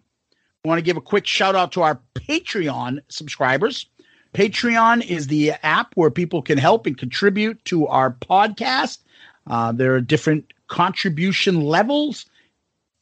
[0.65, 3.87] I want to give a quick shout out to our Patreon subscribers.
[4.35, 8.99] Patreon is the app where people can help and contribute to our podcast.
[9.47, 12.27] Uh, there are different contribution levels.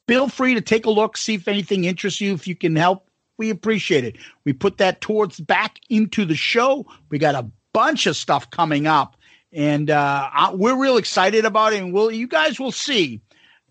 [0.06, 2.32] Feel free to take a look, see if anything interests you.
[2.32, 3.08] If you can help,
[3.38, 4.16] we appreciate it.
[4.44, 6.86] We put that towards back into the show.
[7.10, 9.16] We got a bunch of stuff coming up,
[9.52, 11.82] and uh, I- we're real excited about it.
[11.82, 13.20] And we'll, you guys will see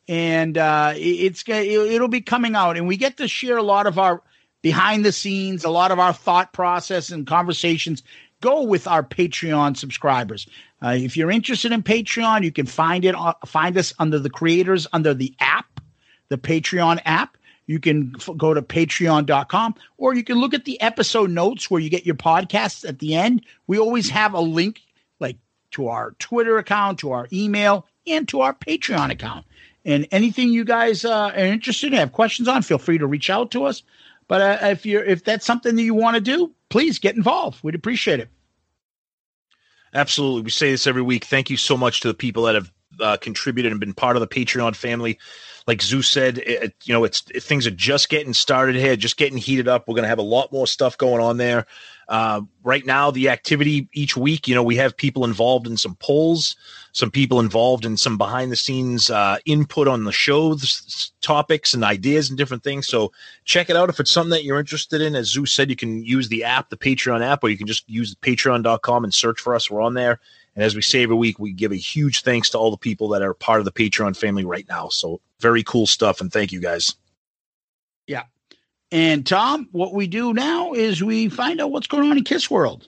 [0.07, 3.97] and uh, it's it'll be coming out, and we get to share a lot of
[3.99, 4.21] our
[4.61, 8.03] behind the scenes, a lot of our thought process and conversations
[8.41, 10.47] go with our Patreon subscribers.
[10.83, 14.87] Uh, if you're interested in Patreon, you can find it find us under the creators
[14.93, 15.79] under the app,
[16.29, 17.37] the Patreon app.
[17.67, 21.81] You can f- go to patreon.com or you can look at the episode notes where
[21.81, 23.43] you get your podcasts at the end.
[23.65, 24.81] We always have a link
[25.19, 25.37] like
[25.71, 29.45] to our Twitter account, to our email, and to our Patreon account.
[29.85, 33.29] And anything you guys uh, are interested in, have questions on, feel free to reach
[33.29, 33.83] out to us.
[34.27, 37.63] But uh, if you're if that's something that you want to do, please get involved.
[37.63, 38.29] We'd appreciate it.
[39.93, 40.41] Absolutely.
[40.41, 41.25] We say this every week.
[41.25, 44.19] Thank you so much to the people that have uh, contributed and been part of
[44.21, 45.19] the Patreon family.
[45.67, 48.95] Like Zeus said, it, it- you know, it's it, things are just getting started here,
[48.95, 49.87] just getting heated up.
[49.87, 51.65] We're going to have a lot more stuff going on there.
[52.07, 55.95] Uh, right now, the activity each week, you know, we have people involved in some
[55.95, 56.55] polls,
[56.91, 61.83] some people involved in some behind the scenes uh, input on the shows, topics and
[61.83, 62.87] ideas and different things.
[62.87, 63.11] So
[63.43, 65.15] check it out if it's something that you're interested in.
[65.15, 67.89] As Zeus said, you can use the app, the Patreon app, or you can just
[67.89, 69.69] use patreon.com and search for us.
[69.69, 70.19] We're on there.
[70.55, 73.09] And as we say every week, we give a huge thanks to all the people
[73.09, 74.87] that are part of the Patreon family right now.
[74.89, 76.21] So very cool stuff.
[76.21, 76.95] And thank you guys.
[78.07, 78.23] Yeah.
[78.91, 82.49] And Tom, what we do now is we find out what's going on in Kiss
[82.49, 82.87] World.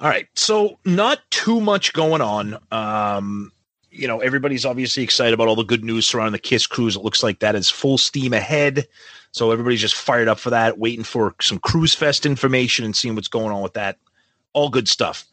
[0.00, 0.26] All right.
[0.34, 2.58] So not too much going on.
[2.72, 3.52] Um,
[3.90, 6.96] you know, everybody's obviously excited about all the good news surrounding the Kiss cruise.
[6.96, 8.88] It looks like that is full steam ahead.
[9.30, 13.14] So everybody's just fired up for that, waiting for some cruise fest information and seeing
[13.14, 13.98] what's going on with that.
[14.54, 15.24] All good stuff.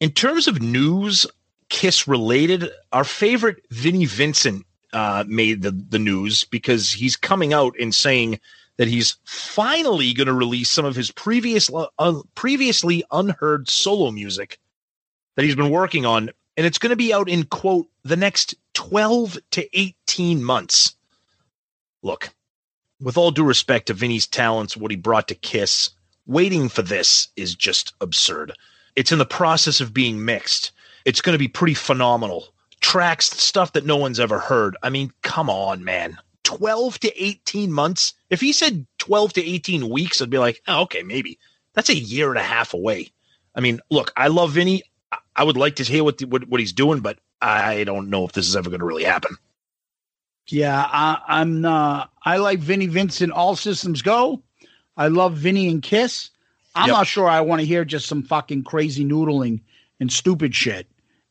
[0.00, 1.26] In terms of news,
[1.68, 7.74] Kiss related, our favorite Vinnie Vincent uh, made the, the news because he's coming out
[7.80, 8.40] and saying
[8.76, 14.58] that he's finally going to release some of his previous uh, previously unheard solo music
[15.36, 18.54] that he's been working on, and it's going to be out in quote the next
[18.74, 20.94] twelve to eighteen months.
[22.02, 22.30] Look,
[23.00, 25.90] with all due respect to Vinnie's talents, what he brought to Kiss,
[26.26, 28.52] waiting for this is just absurd.
[28.96, 30.72] It's in the process of being mixed.
[31.04, 32.48] It's going to be pretty phenomenal.
[32.80, 34.76] Tracks, stuff that no one's ever heard.
[34.82, 36.16] I mean, come on, man.
[36.44, 38.14] 12 to 18 months.
[38.30, 41.38] If he said 12 to 18 weeks, I'd be like, oh, okay, maybe.
[41.74, 43.10] That's a year and a half away.
[43.54, 44.82] I mean, look, I love Vinnie.
[45.36, 48.24] I- would like to hear what, the, what what he's doing, but I don't know
[48.24, 49.36] if this is ever going to really happen.
[50.48, 51.64] Yeah, I, I'm.
[51.64, 53.30] Uh, I like Vinnie Vincent.
[53.32, 54.42] All systems go.
[54.96, 56.30] I love Vinnie and Kiss.
[56.74, 56.96] I'm Yep.
[56.96, 59.60] not sure I want to hear just some fucking crazy noodling
[60.00, 60.86] and stupid shit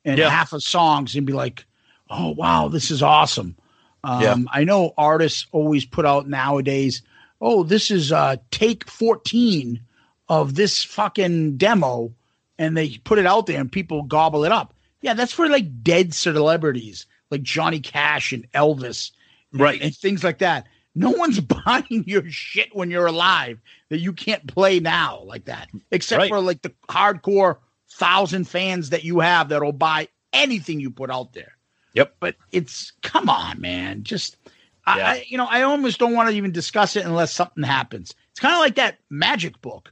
[0.07, 0.29] and Yeah.
[0.29, 1.65] half of songs and be like,
[2.09, 3.55] "Oh wow, this is awesome."
[4.03, 4.35] Um, Yeah.
[4.51, 7.01] I know artists always put out nowadays.
[7.41, 9.81] Oh, this is uh, take 14
[10.29, 12.11] of this fucking demo,
[12.57, 14.73] and they put it out there and people gobble it up.
[15.01, 19.11] Yeah, that's for like dead celebrities like Johnny Cash and Elvis,
[19.51, 19.81] and- Right.
[19.81, 20.65] and things like that.
[20.95, 25.69] No one's buying your shit when you're alive that you can't play now like that,
[25.91, 26.29] except Right.
[26.29, 27.57] for like the hardcore
[27.97, 31.53] thousand fans that you have that'll buy anything you put out there.
[31.93, 32.15] Yep.
[32.19, 34.03] But it's come on, man.
[34.03, 34.37] Just
[34.85, 38.13] I, I you know, I almost don't want to even discuss it unless something happens.
[38.31, 39.91] It's kind of like that magic book.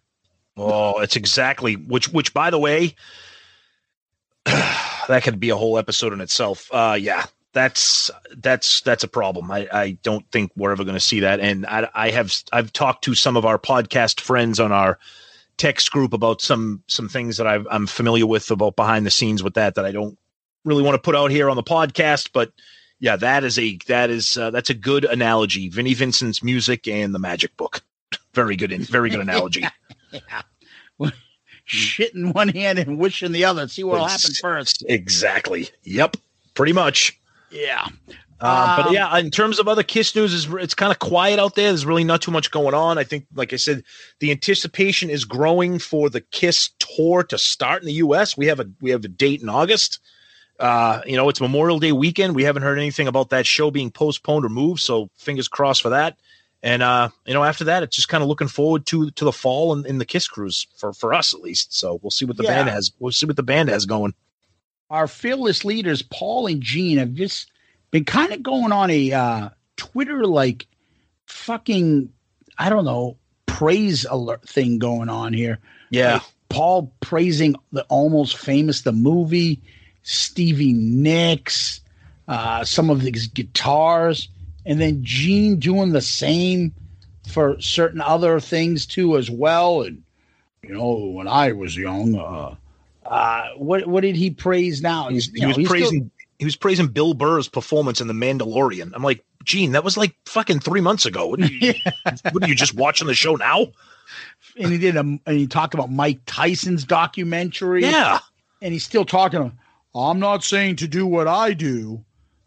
[0.55, 2.95] Oh, it's exactly which which by the way
[4.45, 6.69] that could be a whole episode in itself.
[6.71, 7.25] Uh yeah.
[7.53, 9.49] That's that's that's a problem.
[9.49, 11.39] I, I don't think we're ever going to see that.
[11.39, 14.99] And I, I have I've talked to some of our podcast friends on our
[15.57, 19.43] text group about some some things that I've, I'm familiar with about behind the scenes
[19.43, 20.17] with that that I don't
[20.63, 22.29] really want to put out here on the podcast.
[22.33, 22.51] But
[22.99, 25.69] yeah, that is a that is uh, that's a good analogy.
[25.69, 27.81] Vinnie Vincent's music and the Magic Book.
[28.33, 29.65] Very good, very good analogy.
[30.11, 30.41] yeah.
[31.63, 33.67] Shit in one hand and wish in the other.
[33.67, 34.83] See what'll happen first.
[34.87, 35.69] Exactly.
[35.83, 36.17] Yep.
[36.53, 37.17] Pretty much.
[37.49, 37.87] Yeah.
[38.41, 41.39] Uh, but Um, yeah, in terms of other Kiss news, is it's kind of quiet
[41.39, 41.69] out there.
[41.69, 42.97] There's really not too much going on.
[42.97, 43.83] I think, like I said,
[44.19, 48.35] the anticipation is growing for the Kiss tour to start in the U.S.
[48.35, 49.99] We have a we have a date in August.
[50.59, 52.35] Uh, you know, it's Memorial Day weekend.
[52.35, 55.89] We haven't heard anything about that show being postponed or moved, so fingers crossed for
[55.89, 56.17] that.
[56.61, 59.31] And uh, you know, after that, it's just kind of looking forward to to the
[59.31, 61.73] fall and in the Kiss cruise for for us at least.
[61.73, 62.51] So we'll see what the Yeah.
[62.55, 62.91] band has.
[62.99, 64.13] We'll see what the band has going.
[64.89, 67.49] our fearless leaders, Paul and Gene, have just
[67.95, 70.67] been kind of going on a uh, Twitter like
[71.27, 72.11] fucking,
[72.57, 73.15] I don't know,
[73.45, 75.59] praise alert thing going on here.
[75.91, 76.15] Yeah.
[76.15, 79.61] Like, Paul praising the almost famous the movie,
[80.03, 81.79] Stevie Nicks,
[82.27, 84.27] uh, some of these guitars,
[84.65, 86.73] and then Gene doing the same
[87.29, 89.83] for certain other things too as well.
[89.83, 90.03] And
[90.63, 92.55] you know, when I was young, uh,
[93.05, 95.07] uh, what what did he praise now?
[95.07, 98.91] He's, he was praising he was praising Bill Burr's performance in The Mandalorian.
[98.93, 101.27] I'm like, Gene, that was like fucking three months ago.
[101.27, 101.73] What are you,
[102.31, 103.67] what are you just watching the show now?
[104.57, 107.83] and he did a and he talked about Mike Tyson's documentary.
[107.83, 108.19] Yeah.
[108.61, 109.57] and he's still talking.
[109.93, 112.03] I'm not saying to do what I do,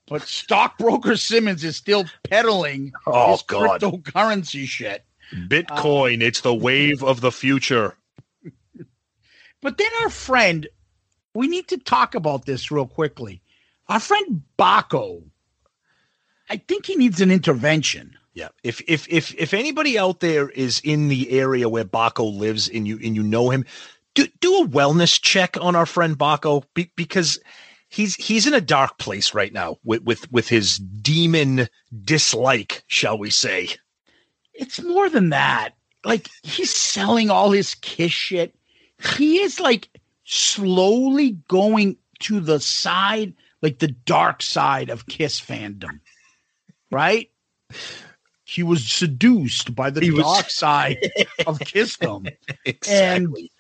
[0.07, 3.81] but stockbroker Simmons is still peddling Oh, his God.
[3.81, 5.05] cryptocurrency shit.
[5.35, 7.97] Bitcoin, it's the wave of the future.
[9.61, 10.69] But then our friend,
[11.35, 13.43] we need to talk about this real quickly.
[13.89, 15.23] Our friend Baco,
[16.51, 18.17] I think he needs an intervention.
[18.35, 18.49] Yeah.
[18.63, 22.87] If if if if anybody out there is in the area where Baco lives and
[22.87, 23.65] you and you know him,
[24.15, 27.41] do do a wellness check on our friend Baco be, because
[27.89, 31.69] he's he's in a dark place right now with with with his demon
[32.05, 33.71] dislike, shall we say?
[34.55, 35.71] It's more than that.
[36.05, 38.55] Like he's selling all his kiss shit.
[39.17, 39.89] He is like
[40.25, 46.01] slowly going to the side, like the dark side of Kiss fandom.
[46.91, 47.31] Right?
[48.45, 50.99] He was seduced by the He was- dark side
[51.47, 52.33] of Kissdom.
[52.65, 53.51] Exactly.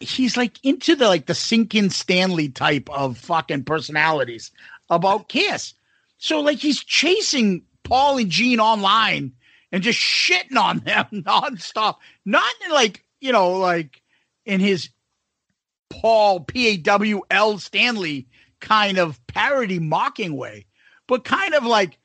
[0.00, 4.50] And he's like into the like the Sinkin Stanley type of fucking personalities
[4.88, 5.74] about Kiss.
[6.18, 9.32] So like he's chasing Paul and Gene online
[9.70, 11.96] and just shitting on them nonstop.
[12.24, 14.00] Not in like, you know, like
[14.46, 14.88] in his
[15.90, 18.28] Paul P A W L Stanley
[18.60, 20.66] kind of parody mocking way,
[21.06, 21.98] but kind of like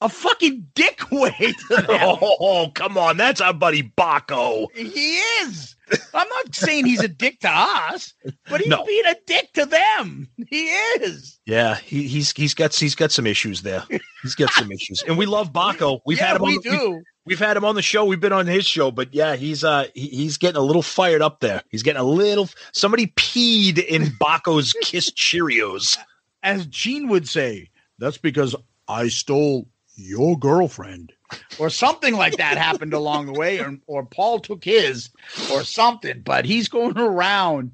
[0.00, 1.54] a fucking dick them.
[1.70, 3.16] Oh, come on.
[3.16, 4.66] That's our buddy Baco.
[4.74, 5.76] He is.
[6.14, 8.14] I'm not saying he's a dick to us,
[8.48, 8.84] but he's No.
[8.84, 10.28] being a dick to them.
[10.48, 11.38] He is.
[11.46, 13.84] Yeah, he, he's he's got he's got some issues there.
[14.22, 16.00] He's got some issues, and we love Baco.
[16.06, 16.42] We've Yeah, had him.
[16.42, 17.02] we on, the- do.
[17.26, 18.04] We've had him on the show.
[18.04, 21.20] We've been on his show, but yeah, he's uh he, he's getting a little fired
[21.22, 21.62] up there.
[21.70, 22.48] He's getting a little.
[22.72, 25.98] Somebody peed in Baco's Kiss Cheerios.
[26.42, 27.68] As Gene would say,
[27.98, 28.54] that's because
[28.88, 31.12] I stole your girlfriend.
[31.58, 35.10] Or something like that happened along the way, or, or Paul took his,
[35.52, 36.20] or something.
[36.20, 37.72] But he's going around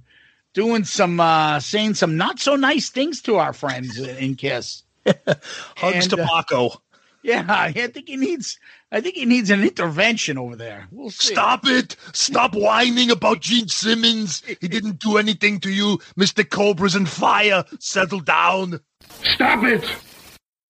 [0.53, 4.83] doing some, uh, saying some not so nice things to our friends in, in Kiss.
[5.07, 6.69] Hugs And, to uh,
[7.23, 8.59] Yeah, I think he needs.
[8.93, 10.89] I think he needs an intervention over there.
[10.91, 11.33] We'll see.
[11.33, 11.97] Stop it!
[12.13, 14.43] Stop whining about Gene Simmons.
[14.61, 16.49] He didn't do anything to you, Mr.
[16.49, 17.65] Cobras and Fire.
[17.79, 18.81] Settle down.
[19.23, 19.85] Stop it!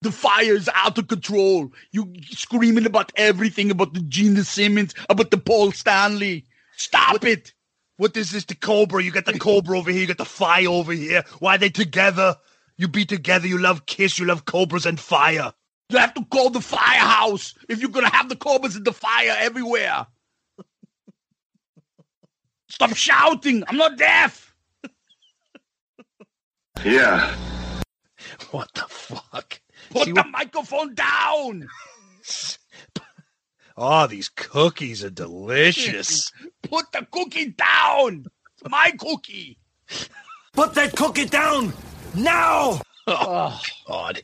[0.03, 1.73] The fire's out of control.
[1.93, 6.47] You screaming about everything about the Gene Simmons, about the Paul Stanley.
[6.77, 7.53] Stop it!
[7.99, 9.03] What is this, the Cobra?
[9.03, 11.23] You got the Cobra over here, you got the Fire over here.
[11.41, 12.37] Why are they together?
[12.79, 15.53] You be together, you love Kiss, you love Cobras and Fire.
[15.91, 19.35] You have to call the firehouse if you're gonna have the cobras and the fire
[19.37, 20.07] everywhere.
[22.69, 23.65] Stop shouting!
[23.67, 24.55] I'm not deaf.
[26.85, 27.35] Yeah.
[28.53, 29.61] What the fuck?
[29.91, 31.69] Put See the what- microphone down.
[33.77, 36.31] Oh, these cookies are delicious.
[36.63, 38.27] Put the cookie down.
[38.55, 39.59] It's my cookie.
[40.53, 41.73] Put that cookie down
[42.15, 42.81] now!
[43.07, 44.23] Oh, God.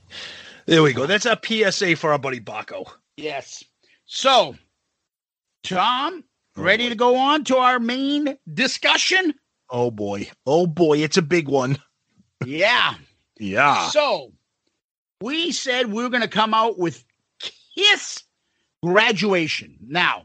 [0.66, 1.06] There we go.
[1.06, 2.84] That's a PSA for our buddy Baco.
[3.16, 3.64] Yes.
[4.06, 4.56] So,
[5.62, 6.24] Tom,
[6.56, 9.34] oh, ready to go on to our main discussion?
[9.70, 10.28] Oh boy.
[10.46, 10.98] Oh boy.
[10.98, 11.78] It's a big one.
[12.44, 12.94] Yeah.
[13.38, 13.88] Yeah.
[13.88, 14.32] So,
[15.20, 17.04] we said we were going to come out with
[17.74, 18.22] Kiss
[18.82, 19.76] graduation.
[19.86, 20.24] Now,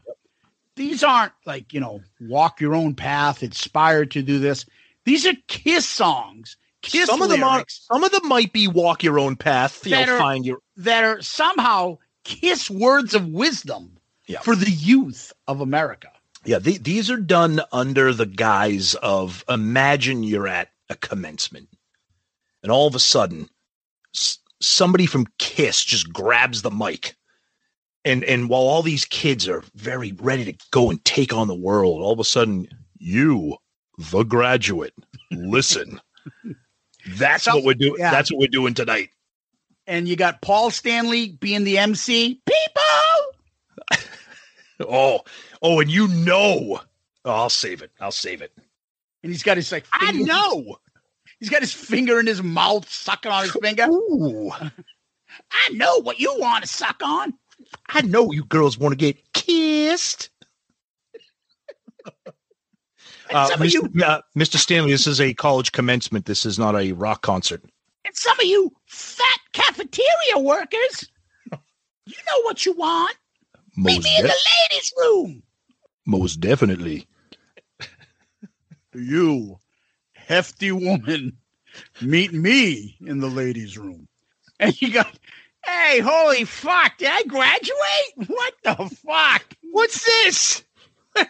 [0.76, 4.64] these aren't like, you know, walk your own path, inspired to do this.
[5.04, 6.56] These are Kiss songs.
[6.82, 7.64] Kiss some of them are.
[7.68, 9.84] Some of them might be walk your own path.
[9.86, 10.58] You That know, are- find your.
[10.78, 14.40] that are somehow Kiss words of wisdom Yeah.
[14.40, 16.08] for the youth of America.
[16.44, 21.68] Yeah, the, these are done under the guise of imagine you're at a commencement,
[22.64, 23.48] and all of a sudden,
[24.14, 27.14] s- somebody from Kiss just grabs the mic.
[28.04, 31.54] And and while all these kids are very ready to go and take on the
[31.54, 32.66] world, all of a sudden,
[32.98, 33.56] you,
[33.98, 34.94] the graduate,
[35.30, 36.00] listen.
[37.16, 37.96] That's what we're doing.
[37.98, 38.10] yeah.
[38.10, 39.10] That's what we're doing tonight.
[39.86, 42.40] And you got Paul Stanley being the MC.
[42.46, 44.02] People.
[44.88, 45.20] Oh,
[45.62, 46.80] oh, and you know.
[47.24, 47.92] Oh, I'll save it.
[48.00, 48.50] I'll save it.
[49.22, 49.86] And he's got his like.
[49.92, 50.78] I know.
[51.42, 53.88] He's got his finger in his mouth, sucking on his finger.
[53.90, 54.52] Ooh.
[55.50, 57.34] I know what you want to suck on.
[57.88, 60.30] I know you girls want to get kissed.
[63.30, 64.02] Uh, some of Mr.
[64.02, 64.56] uh, Mr.
[64.58, 66.26] Stanley, this is a college commencement.
[66.26, 67.62] This is not a rock concert.
[68.04, 71.08] And some of you fat cafeteria workers,
[72.04, 73.16] you know what you want.
[73.74, 74.34] Meet Most, me in the
[74.70, 75.42] ladies' room.
[76.04, 77.06] most definitely.
[78.94, 79.58] You,
[80.26, 81.36] hefty woman,
[82.00, 84.08] meet me in the ladies' room.
[84.60, 85.12] And you got,
[85.64, 88.28] hey, holy fuck, did I graduate?
[88.28, 89.44] What the fuck?
[89.70, 90.64] What's this?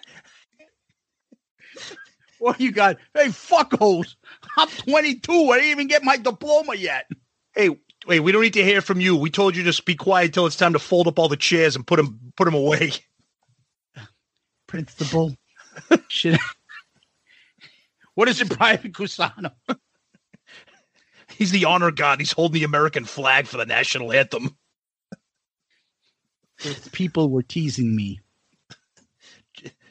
[2.42, 2.96] What you got?
[3.14, 4.16] Hey, fuckholes.
[4.58, 5.32] I'm 22.
[5.32, 7.08] I didn't even get my diploma yet.
[7.54, 7.70] Hey,
[8.04, 9.14] wait, we don't need to hear from you.
[9.14, 11.36] We told you to just be quiet until it's time to fold up all the
[11.36, 12.94] chairs and put them put them away.
[14.66, 15.36] Principal.
[16.08, 16.40] Shit.
[18.14, 19.52] What is it, Private Cusano?
[21.28, 22.20] He's the honor god.
[22.20, 24.56] He's holding the American flag for the national anthem.
[26.62, 28.20] Those people were teasing me.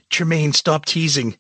[0.10, 1.38] Jermaine, stop teasing.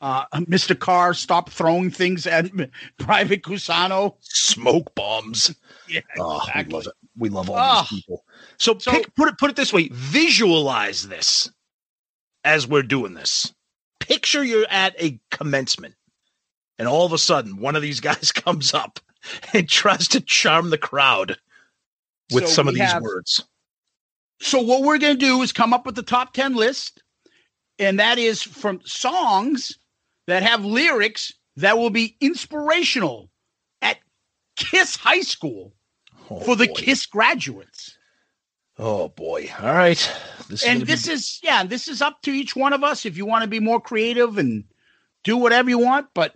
[0.00, 0.78] Uh, Mr.
[0.78, 2.50] Carr, stop throwing things at
[2.98, 4.16] Private Cusano.
[4.20, 5.54] Smoke bombs.
[5.88, 6.92] Yeah, Oh, we love it.
[7.16, 7.86] We love all Ah.
[7.90, 8.24] these people.
[8.58, 11.50] So, pick, put it put it this way: visualize this
[12.44, 13.52] as we're doing this.
[14.00, 15.94] Picture you're at a commencement,
[16.78, 19.00] and all of a sudden, one of these guys comes up
[19.52, 21.36] and tries to charm the crowd
[22.32, 23.44] with So some of these have- words.
[24.38, 27.02] So what we're going to do is come up with the top 10 list
[27.78, 29.78] and that is from songs
[30.26, 33.30] that have lyrics that will be inspirational
[33.82, 33.98] at
[34.56, 35.74] Kiss High School
[36.30, 37.95] oh, for the Kiss graduates.
[38.78, 39.50] Oh boy!
[39.60, 40.12] All right,
[40.48, 43.16] this and be- this is yeah, this is up to each one of us if
[43.16, 44.64] you want to be more creative and
[45.24, 46.34] do whatever you want, but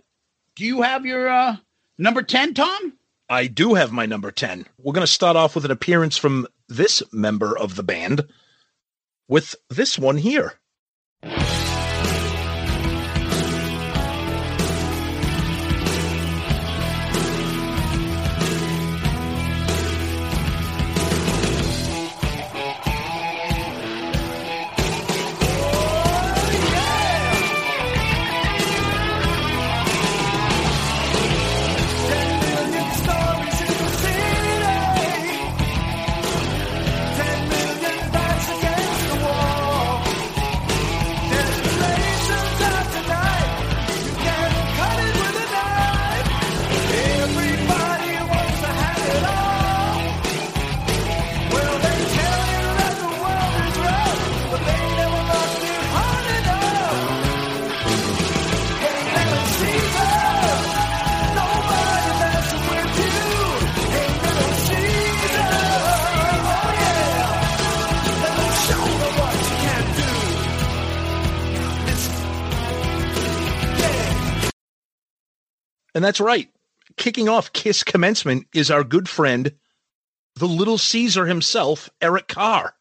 [0.55, 1.57] do you have your uh
[1.97, 2.93] number 10, Tom?
[3.29, 4.65] I do have my number 10.
[4.77, 8.25] We're going to start off with an appearance from this member of the band
[9.29, 10.59] with this one here.
[76.01, 76.49] And that's right.
[76.97, 79.51] Kicking off Kiss commencement is our good friend,
[80.33, 82.73] the little Caesar himself, Eric Carr.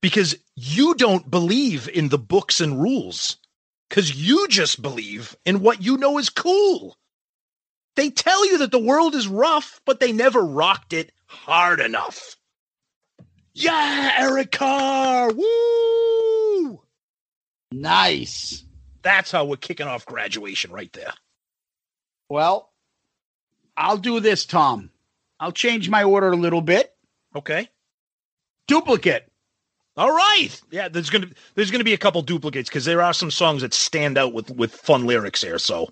[0.00, 3.36] Because you don't believe in the books and rules,
[3.90, 6.96] because you just believe in what you know is cool.
[7.96, 12.36] They tell you that the world is rough, but they never rocked it hard enough.
[13.52, 15.30] Yeah, Eric Carr.
[15.30, 16.80] Woo!
[17.70, 18.64] Nice.
[19.02, 21.12] That's how we're kicking off graduation right there.
[22.32, 22.72] Well,
[23.76, 24.88] I'll do this, Tom.
[25.38, 26.90] I'll change my order a little bit.
[27.36, 27.68] Okay.
[28.66, 29.30] Duplicate.
[29.98, 30.48] All right.
[30.70, 31.26] Yeah, there's gonna
[31.56, 34.50] there's gonna be a couple duplicates because there are some songs that stand out with
[34.50, 35.58] with fun lyrics here.
[35.58, 35.90] So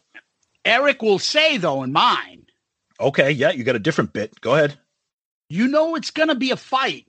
[0.64, 2.46] Eric will say though in mine,
[2.98, 4.40] okay, yeah, you got a different bit.
[4.40, 4.78] Go ahead.
[5.50, 7.06] you know it's gonna be a fight.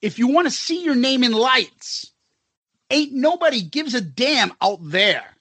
[0.00, 2.10] If you want to see your name in lights,
[2.88, 5.36] ain't nobody gives a damn out there.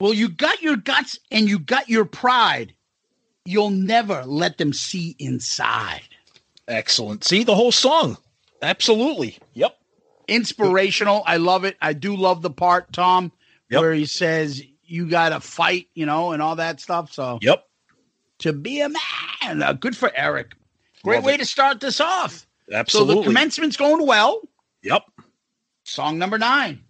[0.00, 2.74] Well, you got your guts and you got your pride.
[3.44, 6.02] You'll never let them see inside.
[6.68, 7.24] Excellent.
[7.24, 8.18] See the whole song.
[8.60, 9.38] Absolutely.
[9.54, 9.76] Yep.
[10.28, 11.22] Inspirational.
[11.26, 11.76] I love it.
[11.80, 13.30] I do love the part, Tom,
[13.70, 17.12] where he says you got to fight, you know, and all that stuff.
[17.12, 17.64] So Yep.
[18.40, 19.62] to be a man.
[19.62, 20.54] Uh, good for Eric.
[21.04, 21.38] Great Love way it.
[21.38, 22.46] to start this off.
[22.68, 23.16] So Absolutely.
[23.16, 24.40] the commencement's going well.
[24.82, 25.02] Yep.
[25.84, 26.82] Song number nine.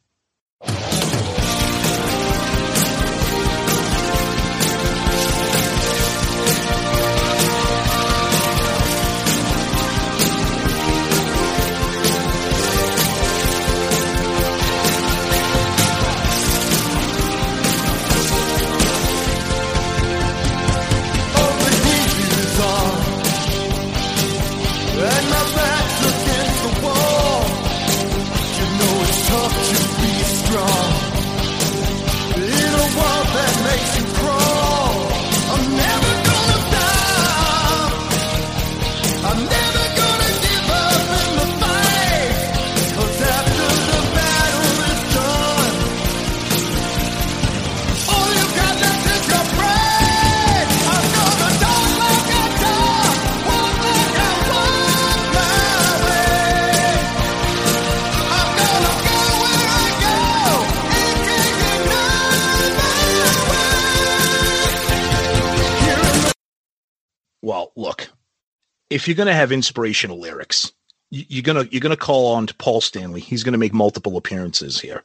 [68.90, 70.72] If you're going to have inspirational lyrics,
[71.10, 73.20] you- you're gonna you're gonna call on to Paul Stanley.
[73.20, 75.02] He's going to make multiple appearances here.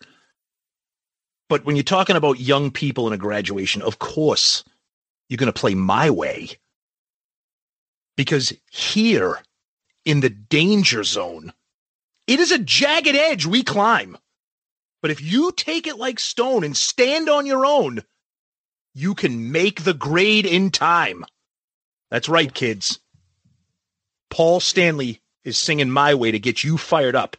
[1.50, 4.64] But when you're talking about young people in a graduation, of course,
[5.30, 6.52] you're going to play my way.
[8.16, 9.40] Because here
[10.06, 11.52] in the danger zone,
[12.26, 14.18] it is a jagged edge we climb.
[15.02, 18.02] But if you take it like stone and stand on your own,
[18.94, 21.26] you can make the grade in time.
[22.12, 23.01] That's right, kids.
[24.32, 27.38] Paul Stanley is singing My Way to get you fired up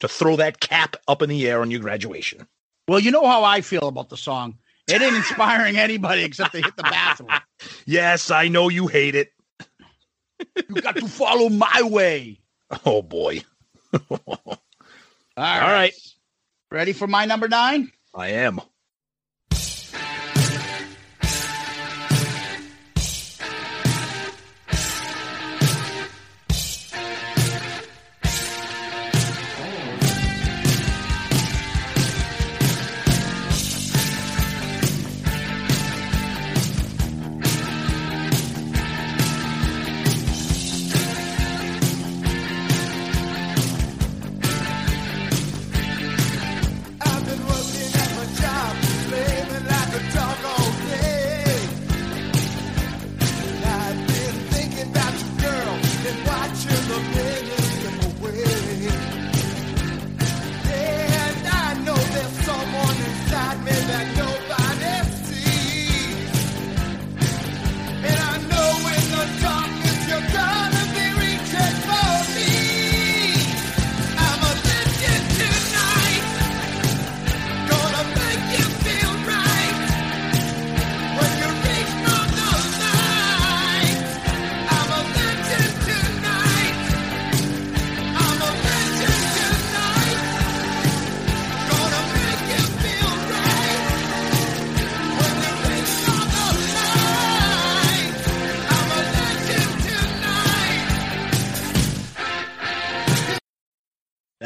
[0.00, 2.46] to throw that cap up in the air on your graduation.
[2.86, 4.56] Well, you know how I feel about the song.
[4.86, 7.30] It ain't inspiring anybody except to hit the bathroom.
[7.86, 9.32] Yes, I know you hate it.
[10.68, 12.38] You got to follow my way.
[12.86, 13.42] Oh boy.
[14.10, 14.16] All
[15.36, 15.92] right.
[16.70, 17.90] Ready for my number nine?
[18.14, 18.60] I am.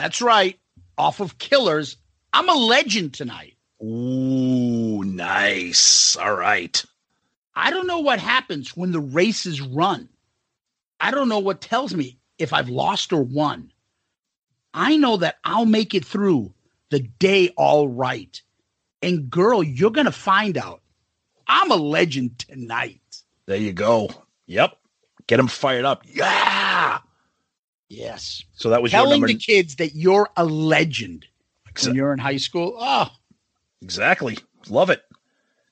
[0.03, 0.59] That's right.
[0.99, 1.97] Off of Killers.
[2.33, 3.55] I'm a legend tonight.
[3.81, 6.17] Ooh, nice.
[6.17, 6.85] All right.
[7.55, 10.09] I don't know what happens when the race is run.
[10.99, 13.73] I don't know what tells me if I've lost or won.
[14.75, 16.53] I know that I'll make it through
[16.91, 18.43] the day all right.
[19.03, 20.83] And girl, you're going to find out.
[21.47, 23.23] I'm a legend tonight.
[23.47, 24.11] There you go.
[24.47, 24.77] Yep.
[25.29, 26.03] Get them fired up.
[26.09, 26.99] Yeah.
[27.93, 28.43] Yes.
[28.55, 31.27] So that was your Telling the kids that you're a legend
[31.85, 32.77] when you're in high school.
[32.79, 33.11] Oh,
[33.83, 34.39] Exactly.
[34.69, 35.03] Love it.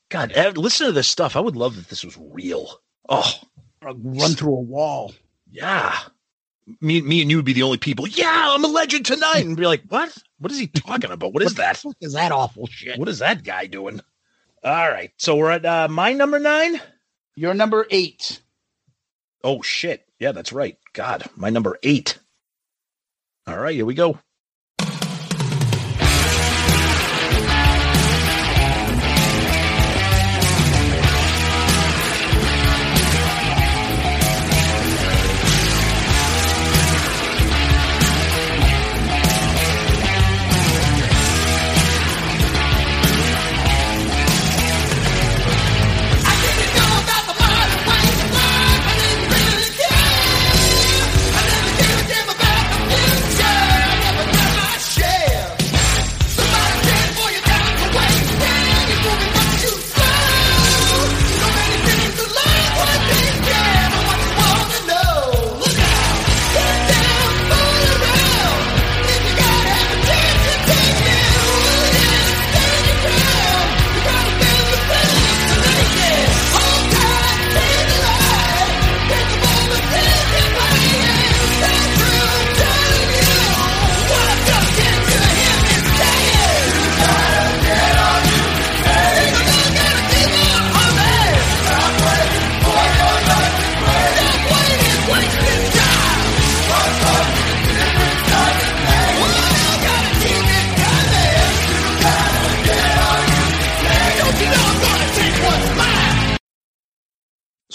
[0.09, 1.37] God, eh, listen to this stuff.
[1.37, 2.81] I would love if this was real.
[3.09, 3.33] Oh,
[3.81, 5.15] run through a wall.
[5.51, 5.97] Yeah.
[6.81, 8.07] Me, me and you would be the only people.
[8.07, 9.47] Yeah, I'm a legend tonight.
[9.47, 10.17] And be like, what?
[10.39, 11.33] What is he talking about?
[11.33, 11.79] What is that?
[11.83, 12.99] What is that awful shit?
[12.99, 14.01] What is that guy doing?
[14.63, 15.13] All right.
[15.17, 16.81] So we're at uh, my number nine.
[17.35, 18.41] You're number eight.
[19.43, 20.07] Oh, shit.
[20.21, 20.79] Yeah, that's right.
[20.95, 22.19] God, my number eight.
[23.47, 24.19] All right, here we go.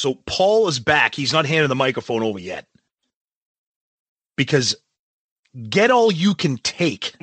[0.05, 1.15] So Paul is back.
[1.15, 2.67] He's not handing the microphone over yet.
[4.37, 4.75] Because
[5.67, 7.15] get all you can take.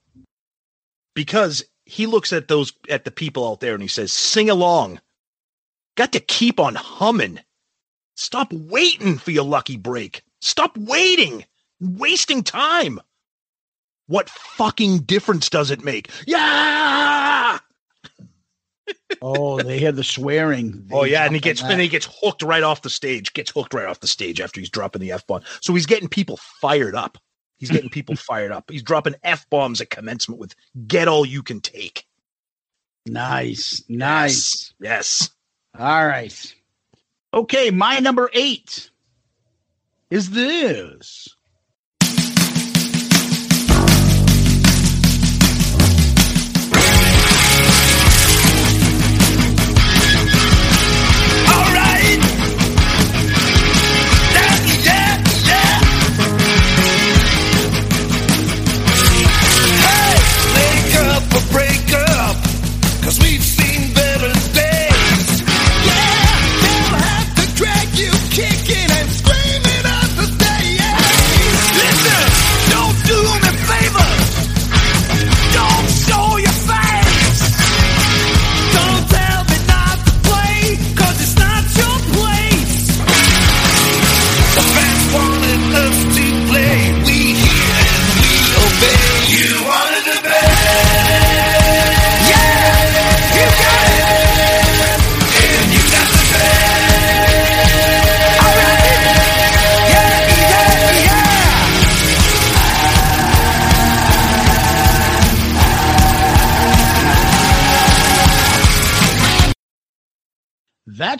[1.14, 5.02] because he looks at those at the people out there and he says, "Sing along."
[5.98, 7.40] Got to keep on humming.
[8.16, 10.22] Stop waiting for your lucky break.
[10.40, 11.44] Stop waiting,
[11.78, 13.00] wasting time.
[14.06, 16.10] What fucking difference does it make?
[16.26, 17.41] Yeah.
[19.20, 20.88] Oh, they hear the swearing.
[20.90, 23.32] Oh yeah, and he gets and he gets hooked right off the stage.
[23.32, 25.42] Gets hooked right off the stage after he's dropping the f bomb.
[25.60, 27.18] So he's getting people fired up.
[27.58, 28.70] He's getting people fired up.
[28.70, 30.54] He's dropping f bombs at commencement with
[30.86, 32.06] "Get all you can take."
[33.06, 34.74] Nice, nice.
[34.80, 35.30] Yes.
[35.78, 36.54] All right.
[37.34, 38.90] Okay, my number eight
[40.10, 41.34] is this.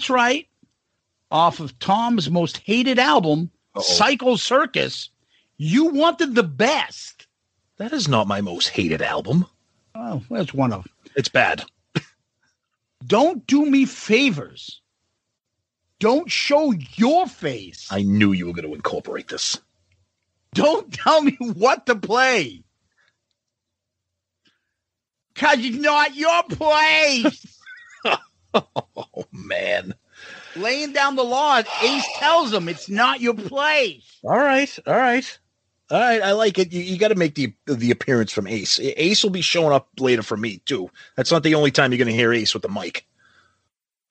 [0.03, 0.49] That's right.
[1.31, 5.11] Off of Tom's most hated album, Psycho Circus,
[5.59, 7.29] you wanted the best.
[7.77, 9.47] That is not my most hated album.
[9.95, 10.89] Oh, that's one of.
[11.15, 11.63] It's bad.
[13.07, 14.81] Don't do me favors.
[16.01, 17.87] Don't show your face.
[17.89, 19.57] I knew you were going to incorporate this.
[20.53, 22.65] Don't tell me what to play.
[25.37, 27.61] Cause it's not your place.
[29.15, 29.95] Oh man.
[30.55, 34.19] Laying down the law, Ace tells him it's not your place.
[34.25, 35.39] All right, all right,
[35.91, 36.23] all right.
[36.23, 36.73] I like it.
[36.73, 38.79] You, you got to make the the appearance from Ace.
[38.81, 40.91] Ace will be showing up later for me too.
[41.17, 43.07] That's not the only time you're going to hear Ace with the mic.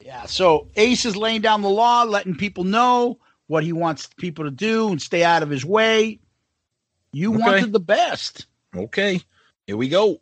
[0.03, 4.45] Yeah, so Ace is laying down the law, letting people know what he wants people
[4.45, 6.19] to do and stay out of his way.
[7.13, 7.39] You Okay.
[7.41, 8.47] wanted the best.
[8.75, 9.21] Okay,
[9.67, 10.21] here we go.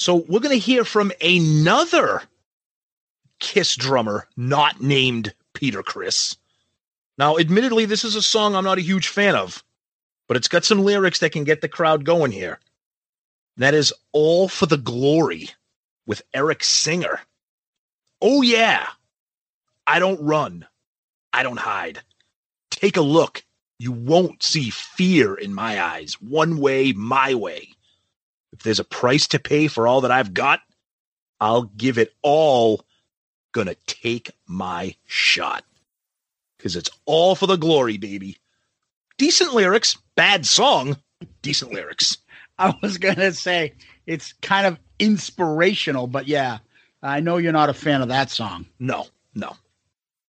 [0.00, 2.22] So we're going to hear from another
[3.38, 6.38] Kiss drummer not named Peter Criss.
[7.18, 9.62] Now, admittedly, this is a song I'm not a huge fan of,
[10.26, 12.60] but it's got some lyrics that can get the crowd going here.
[13.58, 15.50] That is All for the Glory
[16.06, 17.20] with Eric Singer.
[18.22, 18.86] Oh, yeah.
[19.86, 20.66] I don't run.
[21.30, 22.00] I don't hide.
[22.70, 23.44] Take a look.
[23.78, 26.14] You won't see fear in my eyes.
[26.22, 27.74] One way, my way.
[28.60, 30.60] If there's a price to pay for all that I've got,
[31.40, 32.84] I'll give it all.
[33.52, 35.64] Gonna take my shot.
[36.58, 38.36] Because it's all for the glory, baby.
[39.16, 40.98] Decent lyrics, bad song,
[41.40, 42.18] decent lyrics.
[42.58, 43.72] I was gonna say
[44.06, 46.58] it's kind of inspirational, but yeah,
[47.02, 48.66] I know you're not a fan of that song.
[48.78, 49.56] No, no.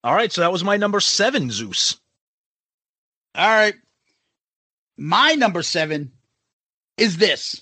[0.05, 1.99] All right, so that was my number seven, Zeus.
[3.35, 3.75] All right.
[4.95, 6.13] My number seven
[6.95, 7.61] is this.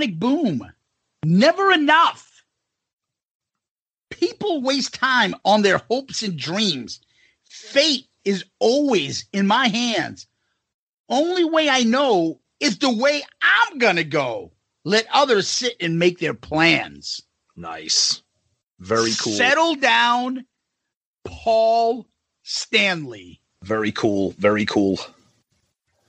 [0.00, 0.72] Sonic Boom.
[1.26, 2.42] Never enough.
[4.08, 7.00] People waste time on their hopes and dreams.
[7.44, 10.26] Fate is always in my hands.
[11.10, 14.52] Only way I know is the way I'm going to go.
[14.86, 17.20] Let others sit and make their plans.
[17.54, 18.22] Nice.
[18.78, 19.34] Very cool.
[19.34, 20.46] Settle down,
[21.26, 22.06] Paul
[22.42, 23.42] Stanley.
[23.62, 24.30] Very cool.
[24.38, 24.98] Very cool.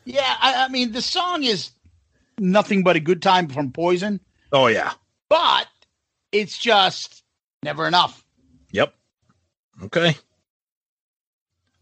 [0.06, 1.72] Yeah, I, I mean, the song is
[2.42, 4.20] nothing but a good time from Poison,
[4.52, 4.94] Oh yeah.
[5.30, 5.68] but
[6.32, 7.24] it's just
[7.64, 8.26] never enough.
[8.72, 8.94] Yep.
[9.84, 10.16] Okay.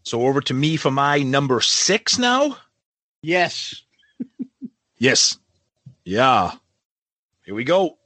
[0.02, 2.56] So over to me for my number six now.
[3.22, 3.82] Yes.
[4.98, 5.38] Yes.
[6.04, 6.52] Yeah.
[7.44, 7.96] Here we go.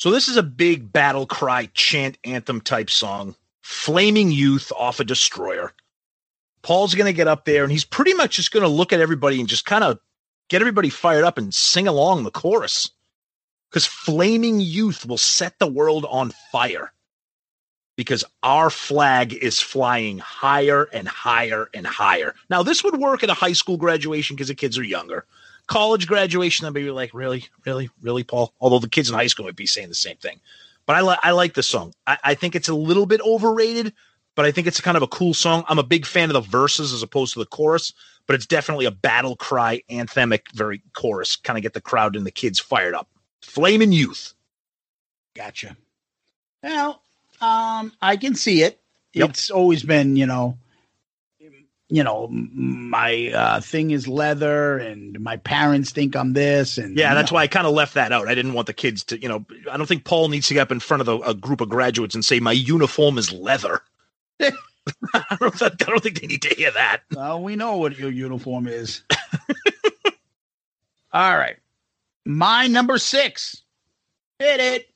[0.00, 3.36] So this is a big battle cry chant anthem type song.
[3.60, 5.74] Flaming Youth off a destroyer.
[6.62, 9.02] Paul's going to get up there and he's pretty much just going to look at
[9.02, 9.98] everybody and just kind of
[10.48, 12.90] get everybody fired up and sing along the chorus.
[13.68, 16.94] Because Flaming Youth will set the world on fire.
[17.94, 22.34] Because our flag is flying higher and higher and higher.
[22.48, 25.26] Now, this would work at a high school graduation because the kids are younger.
[25.70, 28.52] College graduation, I'd be like, really, really, really, Paul?
[28.60, 30.40] Although the kids in high school might be saying the same thing.
[30.84, 31.94] But I, li- I like the song.
[32.08, 33.92] I-, I think it's a little bit overrated,
[34.34, 35.62] but I think it's kind of a cool song.
[35.68, 37.92] I'm a big fan of the verses as opposed to the chorus,
[38.26, 42.26] but it's definitely a battle cry, anthemic, very chorus, kind of get the crowd and
[42.26, 43.08] the kids fired up.
[43.40, 44.34] Flaming Youth.
[45.36, 45.76] Gotcha.
[46.64, 47.00] Well,
[47.40, 48.80] um, I can see it.
[49.14, 50.58] It's always been, you know,
[51.92, 57.14] you know, my uh, thing is leather, and my parents think I'm this, and Yeah,
[57.14, 57.34] that's know.
[57.34, 58.28] why I kind of left that out.
[58.28, 60.60] I didn't want the kids to, you know, I don't think Paul needs to get
[60.60, 63.80] up in front of a, a group of graduates and say, my uniform is leather.
[64.40, 64.52] I,
[65.40, 67.02] don't, I don't think they need to hear that.
[67.12, 69.02] Well, we know what your uniform is.
[71.12, 71.56] All right,
[72.24, 73.62] my number six.
[74.38, 74.88] Hit it.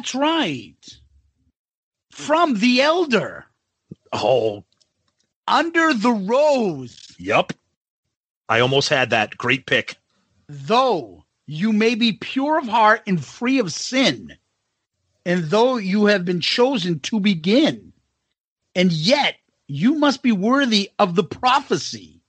[0.00, 0.98] That's right.
[2.10, 3.44] From the elder.
[4.14, 4.64] Oh,
[5.46, 7.14] Under the rose.
[7.18, 7.52] Yup.
[8.48, 9.36] I almost had that.
[9.36, 9.96] Great pick.
[10.48, 14.38] Though you may be pure of heart and free of sin,
[15.26, 17.92] and though you have been chosen to begin,
[18.74, 19.36] and yet
[19.66, 22.22] you must be worthy of the prophecy.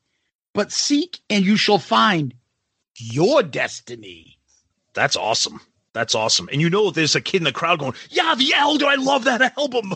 [0.53, 2.33] But seek and you shall find
[2.97, 4.39] your destiny.
[4.93, 5.61] That's awesome.
[5.93, 6.47] That's awesome.
[6.51, 8.85] And you know, there's a kid in the crowd going, "Yeah, the Elder.
[8.85, 9.93] I love that album.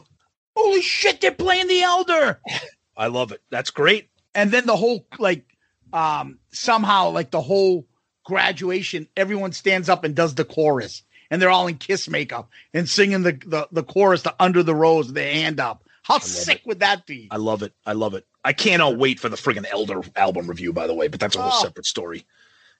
[0.55, 2.39] Holy shit, they're playing the elder.
[2.97, 3.41] I love it.
[3.49, 5.45] That's great." and then the whole like
[5.93, 7.87] um somehow like the whole
[8.25, 12.89] graduation everyone stands up and does the chorus and they're all in kiss makeup and
[12.89, 16.61] singing the the, the chorus to under the rose with their hand up how sick
[16.65, 17.71] would that be I love it.
[17.85, 18.25] I love it.
[18.43, 21.41] I cannot wait for the friggin' Elder album review, by the way, but that's a
[21.41, 21.63] whole Oh.
[21.63, 22.25] separate story.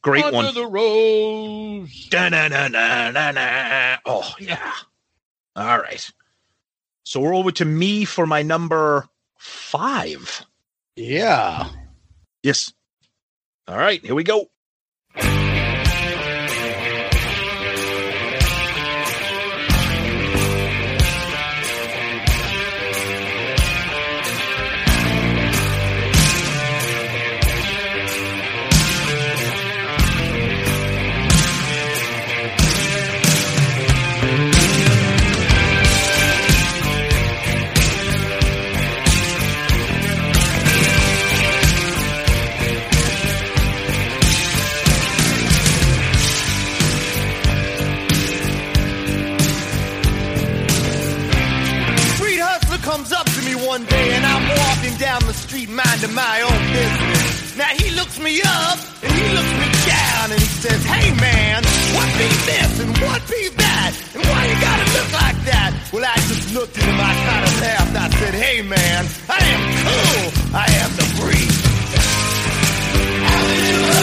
[0.05, 0.53] Great under one.
[0.53, 3.97] the rose Da-na-na-na-na-na.
[4.05, 4.71] Oh, yeah.
[5.55, 6.07] All right.
[7.03, 9.09] So we're over to me for my number
[9.39, 10.45] five.
[10.95, 11.69] yeah
[12.43, 12.71] Yes.
[13.67, 14.47] All right, here we go.
[55.95, 57.57] Minding my own business.
[57.57, 61.63] Now he looks me up and he looks me down and he says, Hey man,
[61.95, 63.93] what be this and what be that?
[64.13, 65.71] And why you gotta look like that?
[65.93, 67.95] Well, I just looked at him, I kinda laughed.
[67.95, 70.31] I said, Hey man, I am cool.
[70.53, 71.65] I am the breeze.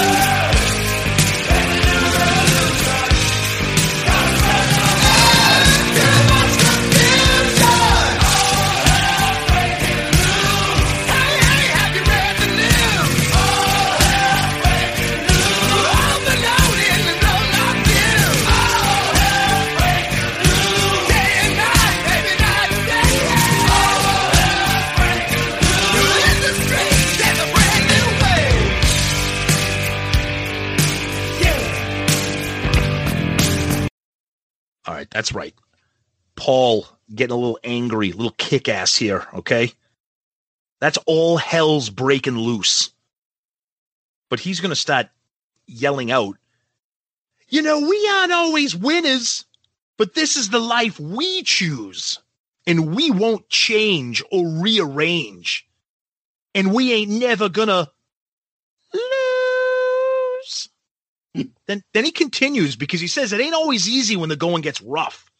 [0.08, 0.11] All
[36.42, 39.70] Paul getting a little angry, a little kick ass here, okay?
[40.80, 42.90] That's all hell's breaking loose.
[44.28, 45.06] But he's going to start
[45.68, 46.36] yelling out,
[47.48, 49.44] You know, we aren't always winners,
[49.96, 52.18] but this is the life we choose.
[52.66, 55.64] And we won't change or rearrange.
[56.56, 57.88] And we ain't never gonna
[58.92, 60.68] lose.
[61.66, 64.82] then then he continues because he says it ain't always easy when the going gets
[64.82, 65.31] rough.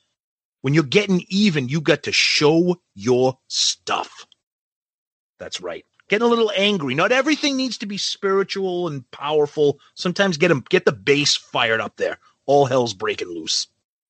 [0.62, 4.26] When you're getting even, you got to show your stuff.
[5.38, 5.84] That's right.
[6.08, 6.94] Getting a little angry.
[6.94, 9.78] Not everything needs to be spiritual and powerful.
[9.94, 12.18] Sometimes get them get the bass fired up there.
[12.46, 13.66] All hell's breaking loose.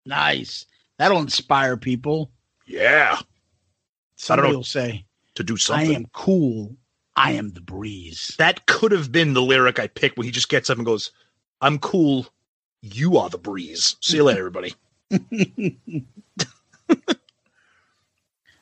[0.07, 0.65] nice
[0.99, 2.31] that'll inspire people
[2.67, 3.19] Yeah.
[4.17, 4.59] somebody know.
[4.59, 5.05] will say
[5.37, 5.91] To do something.
[5.91, 6.77] i am cool
[7.17, 10.49] i am the breeze That could have been the lyric I picked where he just
[10.49, 11.11] gets up and goes,
[11.61, 12.27] I'm cool.
[12.83, 13.97] You are the breeze.
[14.01, 14.75] See you later, everybody.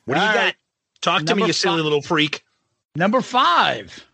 [0.05, 0.39] what do you All got?
[0.45, 0.55] right.
[1.01, 1.83] Talk to me, Number you silly five.
[1.83, 2.43] little freak.
[2.95, 4.05] number five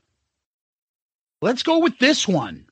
[1.41, 2.66] let's go with this one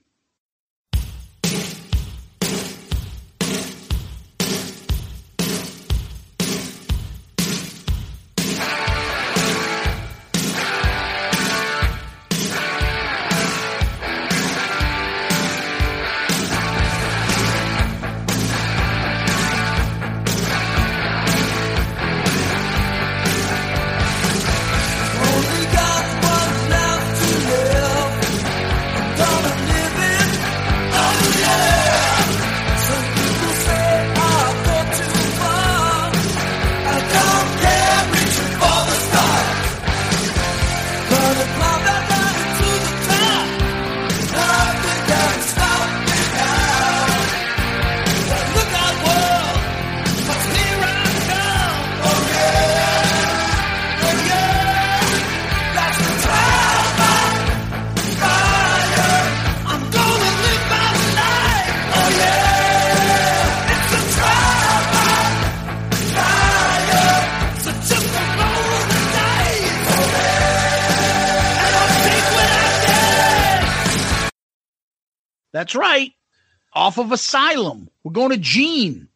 [76.95, 77.89] Off of Asylum.
[78.05, 79.09] We're going to Gene.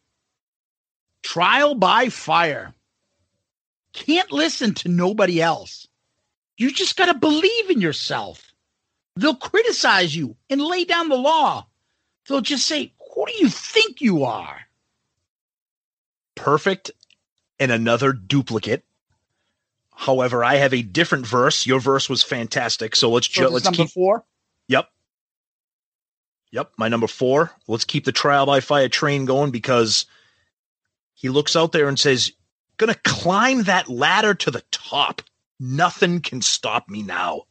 [1.22, 2.74] Trial by Fire.
[3.94, 5.88] Can't listen to nobody else.
[6.58, 8.52] You just got to believe in yourself.
[9.16, 11.66] They'll criticize you and lay down the law.
[12.28, 14.60] They'll just say, Who do you think you are?
[16.34, 16.90] Perfect
[17.58, 18.84] and another duplicate.
[19.94, 21.66] However, I have a different verse.
[21.66, 22.94] Your verse was fantastic.
[22.94, 24.24] So let's So ju- let's keep four.
[24.68, 24.86] Yep.
[26.52, 27.50] Yep, my number 4.
[27.68, 30.06] Let's keep the trial by fire train going because
[31.14, 32.32] he looks out there and says,
[32.76, 35.22] "Going to climb that ladder to the top.
[35.60, 37.42] Nothing can stop me now."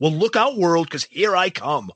[0.00, 1.90] Well, look out world cuz here I come.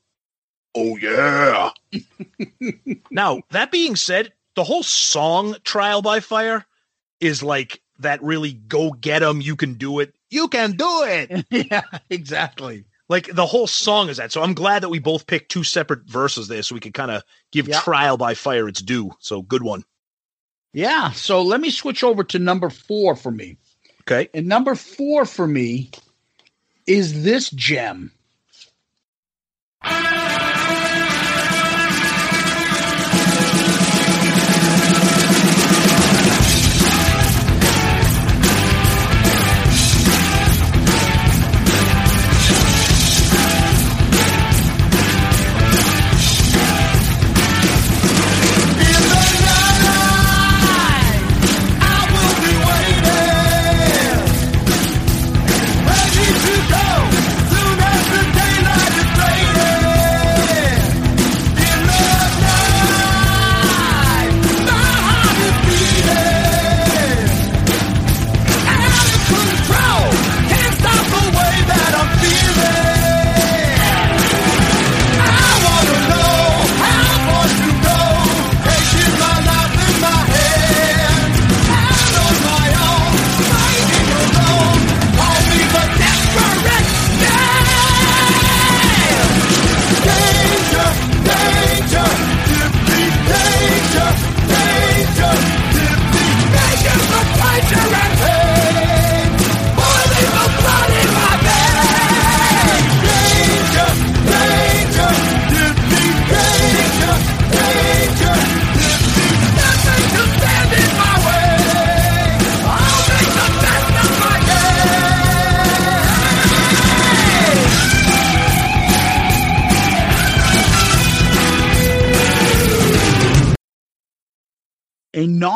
[0.75, 1.71] Oh yeah.
[3.11, 6.65] now, that being said, the whole song Trial by Fire
[7.21, 10.15] is like that really go get 'em, you can do it.
[10.31, 11.47] You can do it.
[11.71, 12.85] yeah, exactly.
[13.09, 14.33] Like the whole song is that.
[14.33, 17.11] So I'm glad that we both picked two separate verses there so we could kind
[17.11, 17.83] of give Yep.
[17.83, 19.11] Trial by Fire its due.
[19.19, 19.85] So good one.
[20.73, 21.11] Yeah.
[21.11, 23.59] So let me switch over to number four for me.
[24.03, 24.29] Okay.
[24.33, 25.91] And number four for me
[26.87, 28.13] is this gem.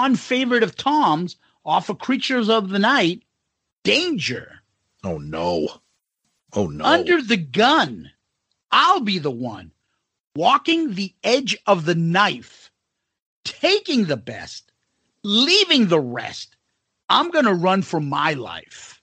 [0.07, 1.35] A non favorite of Tom's
[1.65, 3.25] off of Creatures of the Night,
[3.83, 4.61] Danger.
[5.03, 5.67] Oh no.
[6.53, 6.85] Oh no.
[6.85, 8.13] Under the gun.
[8.71, 9.73] I'll be the one
[10.37, 12.71] walking the edge of the knife,
[13.45, 14.71] taking the best,
[15.25, 16.55] leaving the rest.
[17.09, 19.03] I'm going to run for my life.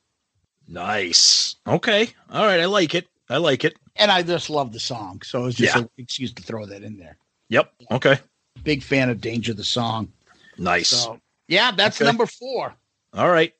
[0.70, 1.58] Nice.
[1.68, 2.08] Okay.
[2.30, 2.62] All right.
[2.62, 3.08] I like it.
[3.30, 3.76] I like it.
[3.98, 5.22] And I just love the song.
[5.24, 5.82] So it's just Yeah.
[5.82, 7.18] an excuse to throw that in there.
[7.50, 7.74] Yep.
[7.92, 8.20] Okay.
[8.64, 10.14] Big fan of Danger, the song.
[10.58, 10.90] Nice.
[10.90, 12.06] So, yeah, that's Okay.
[12.06, 12.74] number four.
[13.14, 13.54] All right.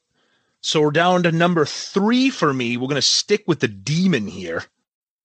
[0.62, 2.78] So we're down to number three for me.
[2.78, 4.64] We're going to stick with the demon here.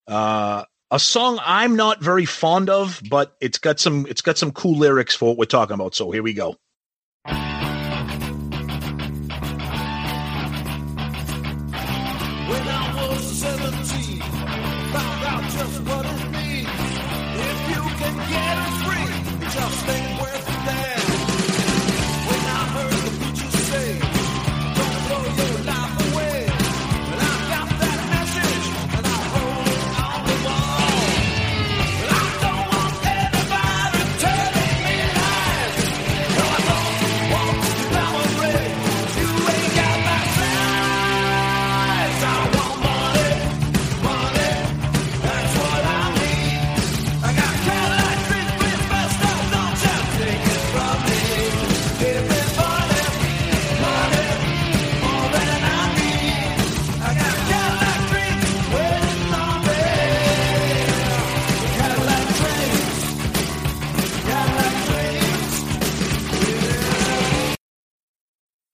[0.07, 4.51] Uh, a song I'm not very fond of, but it's got some it's got some
[4.53, 5.95] cool lyrics for what we're talking about.
[5.95, 6.57] So here we go.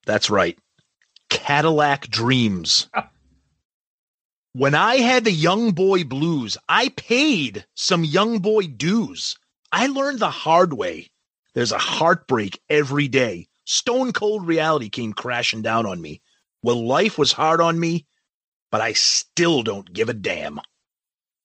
[0.06, 0.58] That's right.
[1.30, 2.88] Cadillac Dreams.
[4.52, 9.36] when I had the young boy blues, I paid some young boy dues.
[9.72, 11.10] I learned the hard way.
[11.54, 13.48] There's a heartbreak every day.
[13.64, 16.20] Stone cold reality came crashing down on me.
[16.62, 18.06] Well, life was hard on me,
[18.70, 20.60] but I still don't give a damn.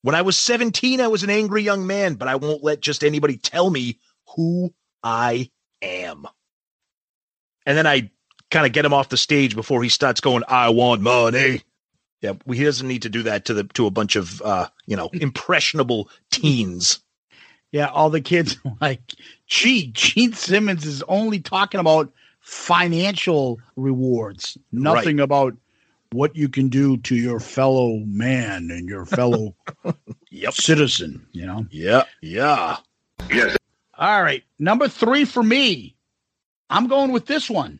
[0.01, 3.03] When I was 17, I was an angry young man, but I won't let just
[3.03, 3.99] anybody tell me
[4.35, 4.73] who
[5.03, 5.49] I
[5.81, 6.25] am.
[7.65, 8.11] And then I
[8.51, 11.61] kind of get him off the stage before he starts going, I want money.
[12.21, 14.95] Yeah, he doesn't need to do that to the to a bunch of uh, you
[14.97, 16.99] know, impressionable teens.
[17.71, 19.01] Yeah, all the kids are like,
[19.47, 22.11] gee, Gene Simmons is only talking about
[22.41, 25.23] financial rewards, nothing Right.
[25.23, 25.55] about
[26.11, 29.55] what you can do to your fellow man and your fellow
[30.51, 31.67] citizen, you know?
[31.69, 32.77] Yeah, yeah.
[33.31, 33.55] Yes.
[33.95, 35.95] All right, number three for me.
[36.71, 37.79] I'm going with this one.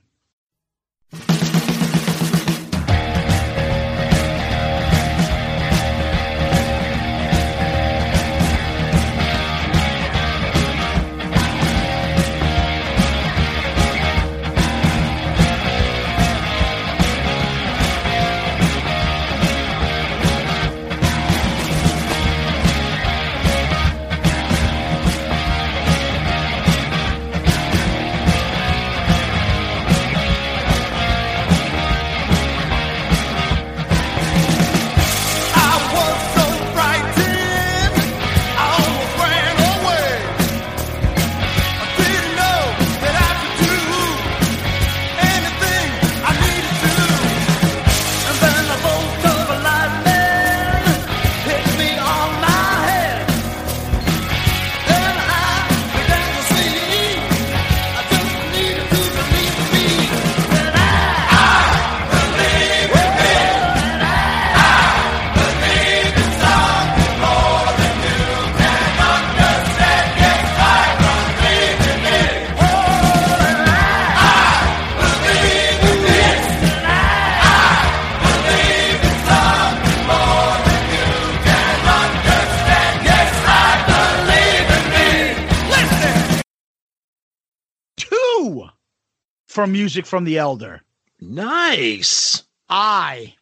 [89.59, 90.81] From Music from the Elder.
[91.19, 92.43] Nice.
[92.69, 93.35] I.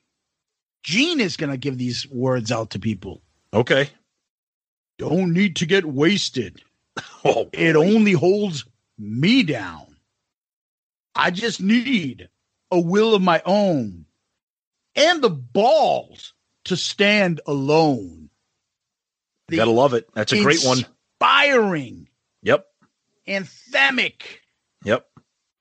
[0.82, 3.22] Gene is going to give these words out to people.
[3.54, 3.88] Okay.
[4.98, 6.62] Don't need to get wasted.
[7.24, 8.66] Oh, it only holds
[8.98, 9.98] me down.
[11.14, 12.30] I just need
[12.72, 14.06] a will of my own
[14.96, 16.34] and the balls
[16.66, 18.30] to stand alone.
[19.50, 20.08] You gotta love it.
[20.14, 20.80] That's a great one.
[21.20, 22.08] Inspiring,
[22.44, 22.66] Yep.
[23.28, 24.22] anthemic.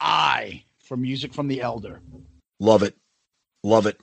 [0.00, 2.00] I for music from the elder.
[2.60, 2.96] Love it.
[3.62, 4.00] Love it.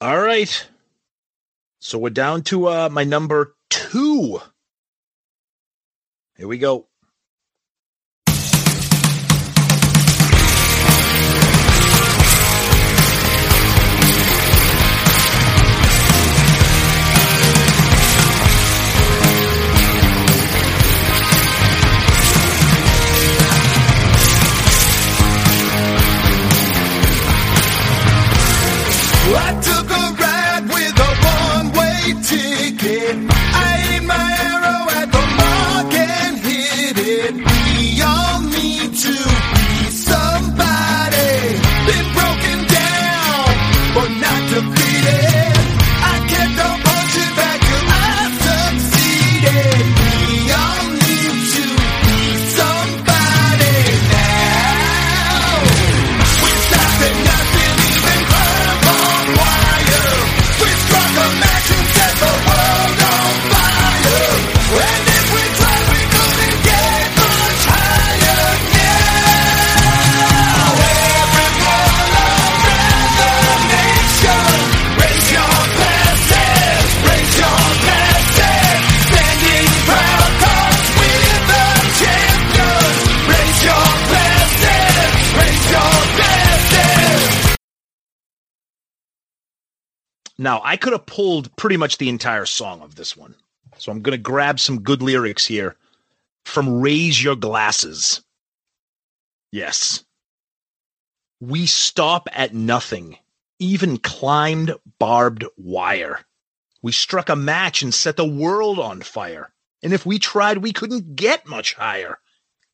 [0.00, 0.68] All right.
[1.80, 4.40] So we're down to uh my number two.
[6.36, 6.88] Here we go.
[32.82, 33.31] Ticket.
[90.42, 93.36] Now, I could have pulled pretty much the entire song of this one.
[93.78, 95.76] So I'm going to grab some good lyrics here
[96.44, 98.22] from Raise Your Glasses.
[99.52, 100.02] Yes.
[101.40, 103.18] We stop at nothing,
[103.60, 106.18] even climbed barbed wire.
[106.82, 109.52] We struck a match and set the world on fire.
[109.80, 112.18] And if we tried, we couldn't get much higher.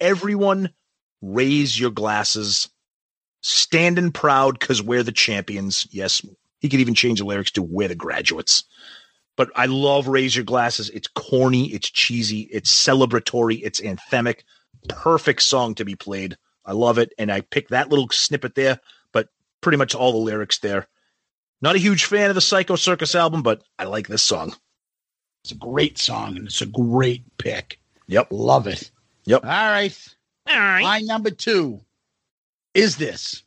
[0.01, 0.71] Everyone,
[1.21, 2.71] raise your glasses.
[3.43, 5.87] Standing proud because we're the champions.
[5.91, 6.23] Yes,
[6.61, 8.65] he could even change the lyrics to We're the graduates.
[9.37, 10.91] But I love Raise Your Glasses.
[10.91, 14.41] It's corny, it's cheesy, it's celebratory, it's anthemic.
[14.89, 16.37] Perfect song to be played.
[16.65, 17.13] I love it.
[17.19, 18.81] And I picked that little snippet there,
[19.13, 19.29] but
[19.61, 20.89] pretty much all the lyrics there.
[21.61, 24.55] Not a huge fan of the Psycho Circus album, but I like this song.
[25.45, 27.79] It's a great song and it's a great pick.
[28.09, 28.29] Yep.
[28.31, 28.91] Love it.
[29.25, 29.45] Yep.
[29.45, 30.15] All right.
[30.49, 30.83] All right.
[30.83, 31.81] My number two
[32.75, 33.45] is this.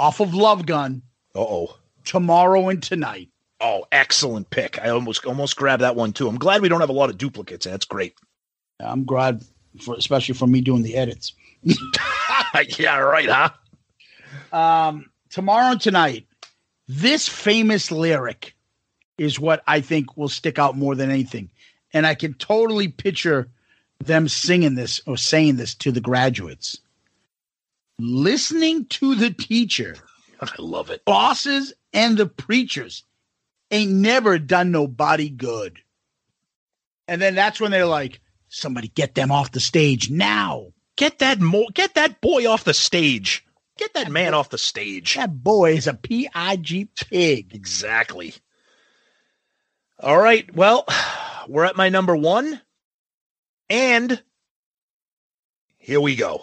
[0.00, 1.02] Off of Love Gun.
[1.34, 1.76] Uh oh.
[2.06, 3.28] Tomorrow and tonight.
[3.60, 4.80] Oh, excellent pick.
[4.80, 6.26] I almost almost grabbed that one too.
[6.26, 7.66] I'm glad we don't have a lot of duplicates.
[7.66, 8.14] That's great.
[8.82, 9.44] I'm glad,
[9.82, 11.34] for, especially for me doing the edits.
[12.78, 13.50] yeah, right, huh?
[14.56, 16.26] Um, tomorrow and tonight,
[16.88, 18.54] this famous lyric
[19.18, 21.50] is what I think will stick out more than anything.
[21.92, 23.50] And I can totally picture
[24.02, 26.80] them singing this or saying this to the graduates.
[28.02, 29.94] Listening to the teacher,
[30.40, 31.04] I love it.
[31.04, 33.04] bosses and the preachers
[33.70, 35.78] ain't never done nobody good.
[37.06, 40.72] And then that's when they're like, somebody get them off the stage now.
[40.96, 43.44] Get that mo- get that boy off the stage.
[43.76, 45.14] Get that man off the stage.
[45.16, 47.54] That boy is a P-I-G pig.
[47.54, 48.34] Exactly.
[49.98, 50.54] All right.
[50.54, 50.86] Well,
[51.48, 52.60] we're at my number one.
[53.68, 54.22] And
[55.78, 56.42] here we go.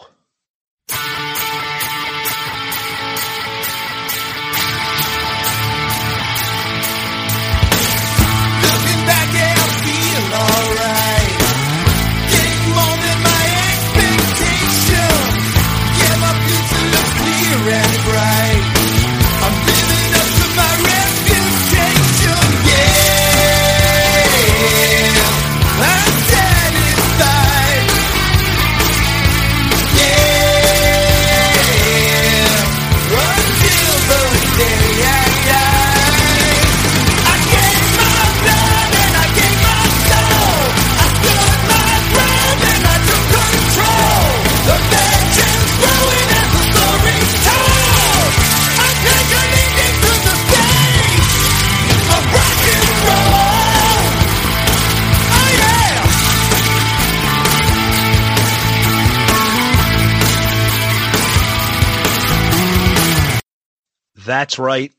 [64.28, 64.94] That's right.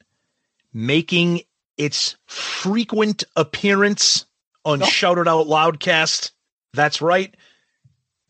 [0.72, 1.42] Making
[1.76, 4.24] its frequent appearance
[4.64, 6.32] on Shout It Out Loudcast.
[6.72, 7.36] That's right.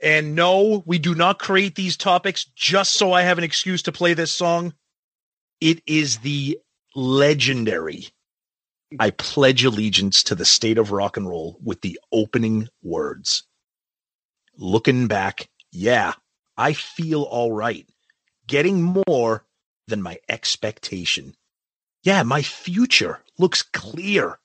[0.01, 3.93] And no, we do not create these topics just so I have an excuse to
[3.93, 4.75] play this song.
[5.61, 6.59] It is the
[6.95, 8.09] legendary
[8.99, 13.43] I pledge allegiance to the state of rock and roll with the opening words.
[14.57, 16.15] Looking back, yeah,
[16.57, 17.87] I feel all right.
[18.47, 19.45] Getting more
[19.89, 21.35] than my expectation.
[22.03, 24.39] Yeah, my future looks clear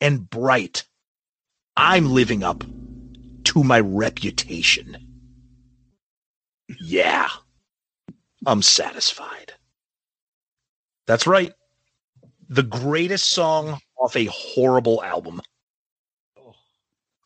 [0.00, 0.84] and bright.
[1.76, 2.64] I'm living up
[3.44, 4.96] to my reputation.
[6.80, 7.28] Yeah,
[8.46, 9.52] I'm satisfied.
[11.06, 11.52] That's right.
[12.48, 15.40] The greatest song off a horrible album.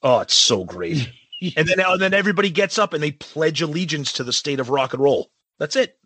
[0.02, 1.08] Oh, it's so great.
[1.56, 4.70] and then and then everybody gets up and they pledge allegiance to the state of
[4.70, 5.30] rock and roll.
[5.58, 5.98] That's it.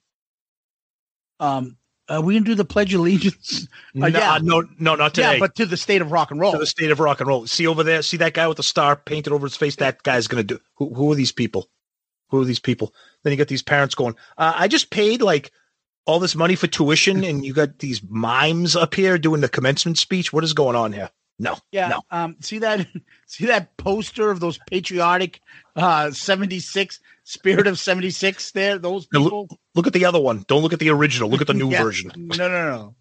[1.41, 1.77] Um,
[2.09, 3.67] are we gonna do the Pledge of Allegiance?
[4.01, 5.35] Uh, Nah, no, no, not today.
[5.35, 6.53] Yeah, but to the state of rock and roll.
[6.53, 7.47] to the state of rock and roll.
[7.47, 9.77] See over there, see that guy with the star painted over his face.
[9.77, 10.61] That guy's gonna do.
[10.77, 11.69] Who, who are these people?
[12.29, 12.95] Who are these people?
[13.23, 14.15] Then you got these parents going.
[14.39, 15.51] Uh, I just paid like
[16.07, 19.99] all this money for tuition, and you got these mimes up here doing the commencement
[19.99, 20.33] speech.
[20.33, 21.11] What is going on here?
[21.43, 21.89] No, Yeah.
[21.89, 22.03] no.
[22.11, 22.87] Um, see that
[23.27, 25.41] see that poster of those patriotic
[25.75, 29.49] uh 76 spirit of 76 there, those people.
[29.51, 30.45] look, look at the other one.
[30.49, 31.31] Don't look at the original.
[31.31, 31.83] Look at the new Yeah.
[31.83, 32.13] version.
[32.15, 32.95] No, no, no.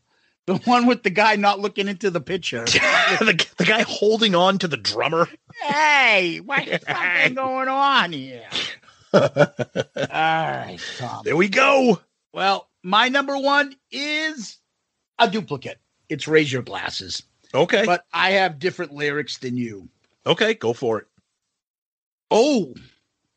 [0.45, 2.63] The one with the guy not looking into the picture.
[2.65, 5.27] the, the guy holding on to the drummer.
[5.61, 8.45] hey, what's fucking going on here?
[9.13, 9.21] All
[10.07, 11.21] right, Tom.
[11.23, 11.99] There we go.
[12.33, 14.57] Well, my number one is
[15.19, 15.79] a duplicate.
[16.07, 17.21] It's raise your glasses.
[17.53, 17.85] Okay.
[17.85, 19.89] But I have different lyrics than you.
[20.25, 21.07] Okay, go for it.
[22.29, 22.73] Oh,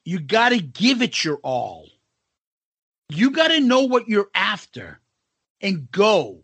[0.05, 1.87] you got to give it your all.
[3.09, 5.01] You got to know what you're after
[5.61, 6.41] and go.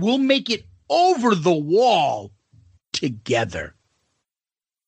[0.00, 2.32] We'll make it over the wall
[2.92, 3.74] together.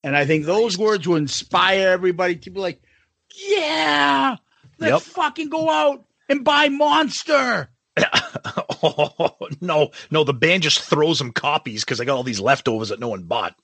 [0.02, 2.80] And I think those words will inspire everybody to be like,
[3.48, 4.36] yeah,
[4.78, 5.14] let's Yep.
[5.14, 7.70] fucking go out and buy Monster.
[8.82, 12.88] oh, no, no, the band just throws them copies because I got all these leftovers
[12.90, 13.54] that no one bought.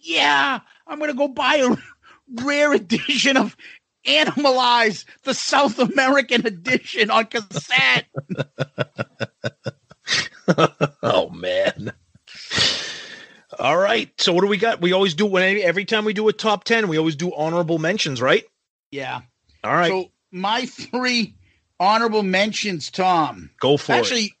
[0.00, 1.76] Yeah, I'm going to go buy a
[2.44, 3.56] rare edition of
[4.06, 8.06] Animalize, the South American edition on cassette.
[11.02, 11.92] oh man.
[13.58, 14.08] All right.
[14.20, 14.80] So what do we got?
[14.80, 17.78] We always do when every time we do a top 10, we always do honorable
[17.78, 18.44] mentions, right?
[18.90, 19.20] Yeah.
[19.64, 19.90] All right.
[19.90, 21.34] So my three
[21.80, 23.50] honorable mentions, Tom.
[23.60, 23.98] Go for it.
[23.98, 24.34] Actually,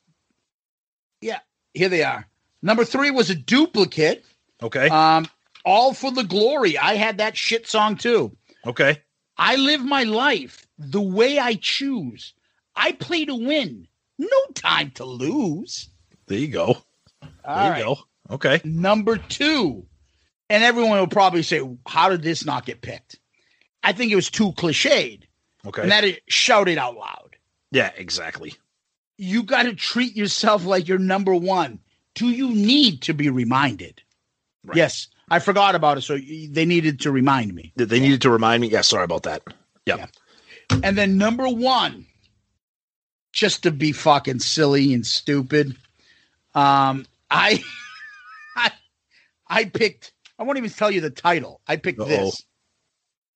[1.20, 1.40] yeah,
[1.74, 2.26] here they are.
[2.62, 4.24] Number three was a duplicate.
[4.62, 4.88] Okay.
[4.88, 5.26] Um,
[5.64, 6.76] All for the Glory.
[6.78, 8.36] I had that shit song too.
[8.66, 9.02] Okay.
[9.36, 12.34] I live my life the way I choose.
[12.74, 13.86] I play to win.
[14.18, 15.88] No time to lose.
[16.26, 16.78] There you go.
[17.20, 17.98] There All you go.
[18.30, 18.60] Okay.
[18.64, 19.86] Number two,
[20.50, 23.18] and everyone will probably say, "How did this not get picked?"
[23.82, 25.22] I think it was too cliched,
[25.64, 25.82] Okay.
[25.82, 27.27] and that is shout it out loud.
[27.70, 28.54] Yeah, exactly.
[29.16, 31.80] You got to treat yourself like you're number one.
[32.14, 34.02] Do you need to be reminded?
[34.74, 37.72] Yes, I forgot about it, so they needed to remind me.
[37.76, 38.68] They- needed to remind me.
[38.68, 39.42] Yeah, sorry about that.
[39.86, 40.06] Yeah.
[40.82, 42.06] And then number one,
[43.32, 45.76] just to be fucking silly and stupid,
[46.54, 47.62] um, I,
[48.56, 48.70] I,
[49.48, 50.12] I picked.
[50.38, 51.60] I won't even tell you the title.
[51.66, 52.06] I picked Uh-oh.
[52.06, 52.42] this.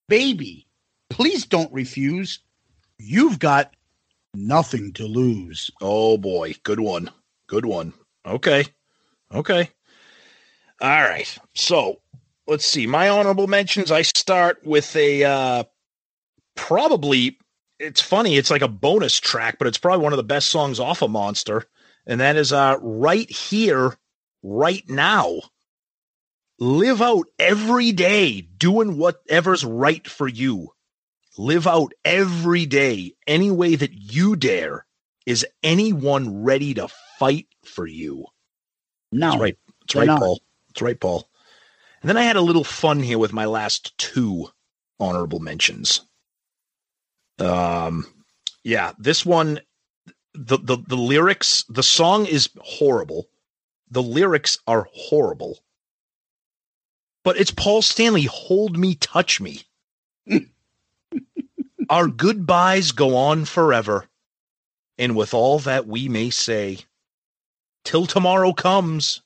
[0.08, 0.66] Baby,
[1.08, 2.38] please don't refuse.
[2.98, 3.74] You've got
[4.34, 5.70] nothing to lose.
[5.80, 7.10] Oh boy, good one.
[7.48, 7.92] Good one.
[8.26, 8.64] Okay.
[9.32, 9.70] Okay.
[10.80, 11.38] All right.
[11.54, 12.00] So,
[12.46, 12.86] let's see.
[12.86, 15.64] My honorable mentions, I start with a uh
[16.54, 17.38] probably
[17.78, 20.78] it's funny, it's like a bonus track, but it's probably one of the best songs
[20.78, 21.64] off of Monster,
[22.06, 23.96] and that is uh right here,
[24.42, 25.40] right now.
[26.58, 30.72] Live out every day doing whatever's right for you.
[31.38, 34.86] Live out every day any way that you dare.
[35.24, 36.88] Is anyone ready to
[37.18, 38.26] fight for you?
[39.12, 39.30] No.
[39.30, 39.58] That's right.
[39.80, 40.20] That's right, not.
[40.20, 40.40] Paul.
[40.68, 41.28] That's right, Paul.
[42.00, 44.48] And then I had a little fun here with my last two
[44.98, 46.00] honorable mentions.
[47.38, 48.06] Um,
[48.64, 49.60] yeah, this one,
[50.34, 53.28] the the the lyrics, the song is horrible.
[53.90, 55.58] The lyrics are horrible.
[57.24, 58.24] But it's Paul Stanley.
[58.24, 59.62] Hold me, touch me.
[61.92, 64.06] Our goodbyes go on forever,
[64.96, 66.78] and with all that we may say,
[67.84, 69.20] till tomorrow comes,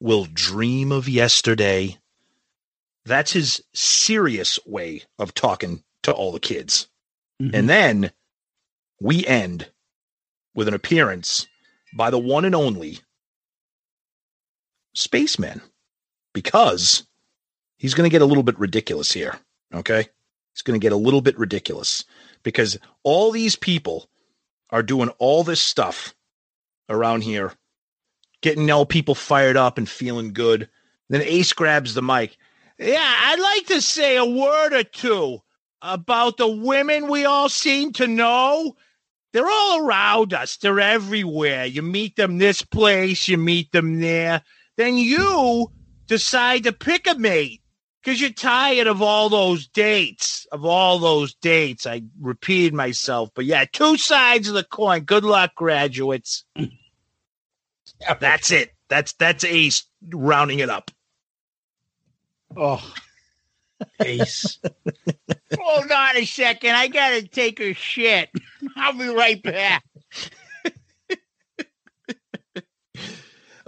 [0.00, 1.98] we'll dream of yesterday.
[3.04, 6.88] That's his serious way of talking to all the kids.
[7.40, 7.54] Mm-hmm.
[7.54, 8.10] And then
[9.00, 9.70] we end
[10.52, 11.46] with an appearance
[11.94, 12.98] by the one and only
[14.96, 15.60] Spaceman
[16.34, 17.06] because
[17.78, 19.38] he's going to get a little bit ridiculous here.
[19.72, 20.08] Okay.
[20.60, 22.04] He's going to get a little bit ridiculous
[22.42, 24.10] because all these people
[24.68, 26.14] are doing all this stuff
[26.90, 27.54] around here,
[28.42, 30.68] getting all people fired up and feeling good.
[31.08, 32.36] Then Ace grabs the mic.
[32.78, 35.40] Yeah, I'd like to say a word or two
[35.80, 38.76] about the women we all seem to know.
[39.32, 40.58] They're all around us.
[40.58, 41.64] They're everywhere.
[41.64, 44.42] You meet them this place, you meet them there.
[44.76, 45.72] Then you
[46.06, 47.62] decide to pick a mate
[48.02, 50.46] because you're tired of all those dates.
[50.52, 51.86] Of all those dates.
[51.86, 55.02] I repeated myself, but yeah, two sides of the coin.
[55.02, 56.44] Good luck, graduates.
[58.20, 58.72] That's it.
[58.88, 60.90] That's that's Ace rounding it up.
[62.56, 62.82] Oh,
[64.00, 64.58] Ace.
[65.58, 66.74] Hold on a second.
[66.74, 68.30] I got to take a shit.
[68.76, 69.84] I'll be right back.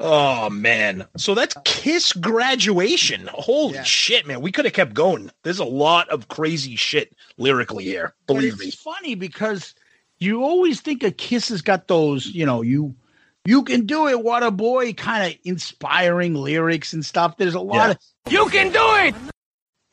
[0.05, 1.07] Oh man.
[1.17, 3.29] So that's Kiss graduation.
[3.33, 4.41] Holy shit, man.
[4.41, 5.31] We could have kept going.
[5.45, 8.15] There's a lot of crazy shit lyrically here.
[8.27, 8.71] Believe it's me.
[8.73, 9.75] funny because
[10.19, 12.97] you always think a Kiss has got those, you know, you
[13.45, 17.37] you can do it, what a boy, kind of inspiring lyrics and stuff.
[17.37, 17.91] There's a lot Yeah.
[17.91, 19.15] of you can do it.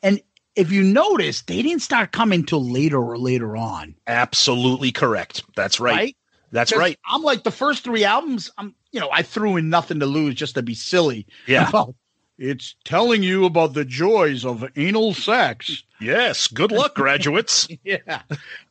[0.01, 0.21] And
[0.55, 3.95] if you notice, they didn't start coming till later or later on.
[4.07, 5.43] Absolutely correct.
[5.55, 5.95] That's right.
[5.95, 6.15] Right?
[6.51, 6.97] That's right.
[7.05, 8.49] I'm like the first three albums.
[8.57, 11.25] I'm, you know, I threw in nothing to lose just to be silly.
[11.47, 11.71] Yeah.
[12.41, 15.83] It's telling you about the joys of anal sex.
[15.99, 16.47] Yes.
[16.47, 17.67] Good luck, graduates.
[17.83, 18.21] yeah.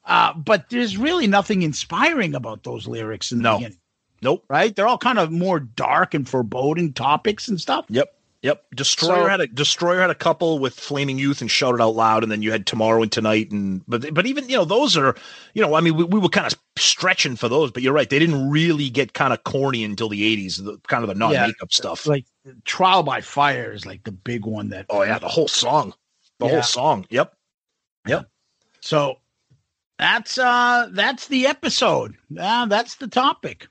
[0.06, 3.58] Uh, but there's really nothing inspiring about those lyrics in the No.
[3.58, 3.78] beginning.
[4.22, 4.46] Nope.
[4.48, 4.74] Right?
[4.74, 7.84] They're all kind of more dark and foreboding topics and stuff.
[7.90, 8.10] Yep.
[8.42, 8.64] Yep.
[8.76, 11.96] Destroyer So- had a Destroyer had a couple with Flaming Youth and Shout It Out
[11.96, 14.96] Loud, and then you had Tomorrow and Tonight, and but but even you know those
[14.96, 15.16] are
[15.54, 18.08] you know I mean we, we were kind of stretching for those, but you're right
[18.08, 21.32] they didn't really get kind of corny until the '80s, the kind of the non
[21.32, 22.06] makeup stuff.
[22.06, 22.26] Like
[22.64, 24.86] Trial by Fire is like the big one that.
[24.88, 25.92] oh yeah, the whole song,
[26.38, 26.52] the Yeah.
[26.52, 27.06] whole song.
[27.10, 27.34] Yep.
[28.06, 28.30] Yep.
[28.80, 29.18] So
[29.98, 32.14] that's uh that's the episode.
[32.38, 33.66] Uh, that's the topic.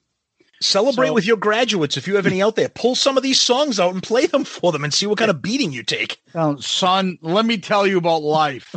[0.62, 2.70] Celebrate So- with your graduates if you have any out there.
[2.70, 5.30] Pull some of these songs out and play them for them, and see what kind
[5.32, 6.20] of beating you take.
[6.60, 8.74] Son, let me tell you about life.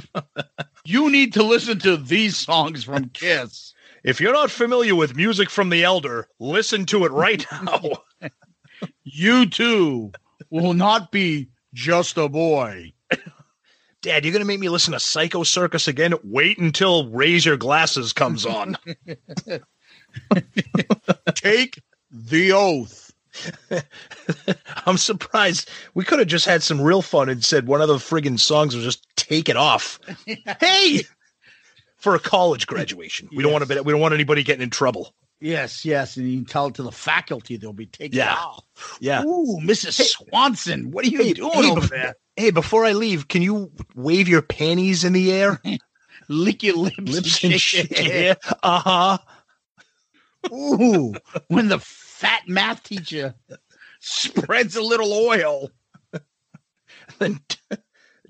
[0.85, 3.73] you need to listen to these songs from Kiss.
[4.05, 7.83] If you're not familiar with music from the Elder, listen to it right now.
[9.05, 10.13] You too
[10.51, 12.93] will not be just a boy.
[14.03, 16.15] Dad, you're gonna make me listen to Psycho Circus again?
[16.25, 18.77] Wait until Raise Your Glasses comes on.
[21.35, 21.81] Take
[22.11, 23.13] the oath.
[24.87, 25.69] I'm surprised.
[25.95, 28.75] We could have just had some real fun and said one of the friggin' songs
[28.75, 30.01] was just take it off.
[30.61, 31.03] hey,
[31.97, 33.75] for a college graduation, we don't want to.
[33.75, 35.15] Be, we don't want anybody getting in trouble.
[35.41, 38.33] Yes, yes, and you can tell it to the faculty they'll be taking Yeah.
[38.33, 38.99] it off.
[39.01, 39.23] Yeah.
[39.25, 39.93] Ooh, Mrs.
[40.11, 42.15] Swanson, what are you Hey, doing hey, over there?
[42.37, 45.59] Hey, before I leave, can you wave your panties in the air?
[46.29, 47.97] Lick your lips, Lips and shit.
[47.97, 48.37] hair.
[48.63, 49.19] Uh huh.
[50.53, 51.15] Ooh,
[51.49, 53.35] when the fat math teacher
[54.01, 55.71] spreads a little oil.
[57.19, 57.41] Then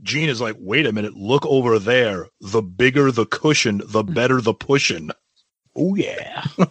[0.03, 2.29] Gene is like, wait a minute, look over there.
[2.41, 5.11] The bigger the cushion, the better the pushing.
[5.77, 6.45] Oh yeah.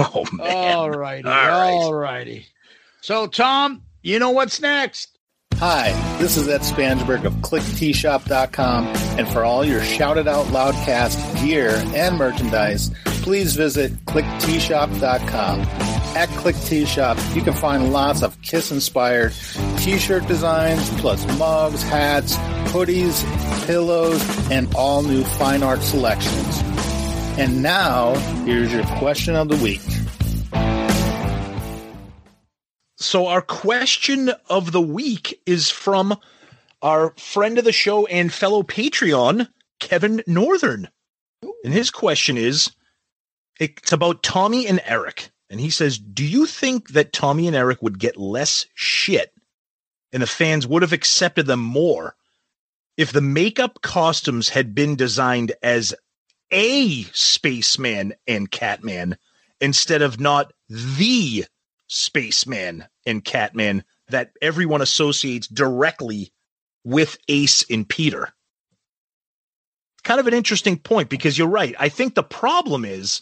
[0.00, 0.74] Oh man.
[0.76, 1.26] All righty.
[1.26, 1.70] All right.
[1.70, 2.46] All righty.
[3.00, 5.18] So, Tom, you know what's next?
[5.56, 8.86] Hi, this is Ed Spansberg of KlickTeeShop.com,
[9.18, 12.92] and for all your Shout It Out Loudcast gear and merchandise,
[13.28, 15.60] please visit KlickTeeShop.com.
[16.16, 19.34] At Klick Tee Shop, you can find lots of Kiss-inspired
[19.76, 22.36] T-shirt designs, plus mugs, hats,
[22.72, 23.22] hoodies,
[23.66, 26.62] pillows, and all new fine art selections.
[27.38, 28.14] And now,
[28.46, 29.82] here's your question of the week.
[32.96, 36.18] So our question of the week is from
[36.80, 39.48] our friend of the show and fellow Patreon,
[39.80, 40.88] Kevin Northern.
[41.62, 42.70] And his question is
[43.58, 45.30] it's about Tommy and Eric.
[45.50, 49.32] And he says, Do you think that Tommy and Eric would get less shit
[50.12, 52.14] and the fans would have accepted them more
[52.96, 55.94] if the makeup costumes had been designed as
[56.50, 59.16] a spaceman and Catman
[59.60, 61.44] instead of not the
[61.86, 66.32] spaceman and Catman that everyone associates directly
[66.84, 68.32] with Ace and Peter.
[70.04, 71.74] Kind of an interesting point because you're right.
[71.78, 73.20] I think the problem is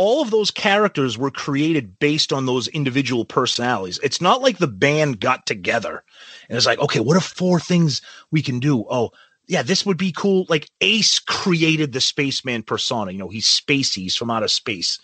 [0.00, 4.00] all of those characters were created based on those individual personalities.
[4.02, 6.02] It's not like the band got together
[6.48, 8.00] and it's like, okay, what are four things
[8.30, 8.86] we can do?
[8.88, 9.10] Oh,
[9.46, 10.46] yeah, this would be cool.
[10.48, 13.12] Like Ace created the spaceman persona.
[13.12, 14.98] You know, he's spacey, he's from outer space.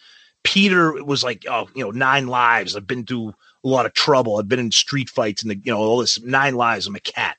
[0.44, 2.74] Peter was like, oh, you know, nine lives.
[2.74, 4.39] I've been through a lot of trouble.
[4.39, 6.86] I've been in street fights and the, you know, all this nine lives.
[6.86, 7.36] I'm a cat.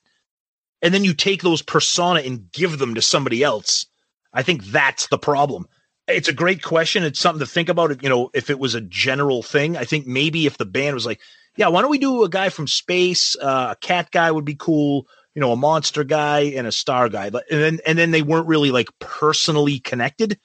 [0.83, 3.87] And then you take those persona and give them to somebody else.
[4.31, 5.67] I think that's the problem.
[6.07, 7.03] It's a great question.
[7.03, 8.01] It's something to think about.
[8.03, 11.05] You know, if it was a general thing, I think maybe if the band was
[11.05, 11.19] like,
[11.57, 13.35] yeah, why don't we do a guy from space?
[13.35, 15.07] Uh, a cat guy would be cool.
[15.35, 17.29] You know, a monster guy and a star guy.
[17.29, 20.39] But- And then, and then they weren't really like personally connected.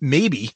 [0.00, 0.50] Maybe.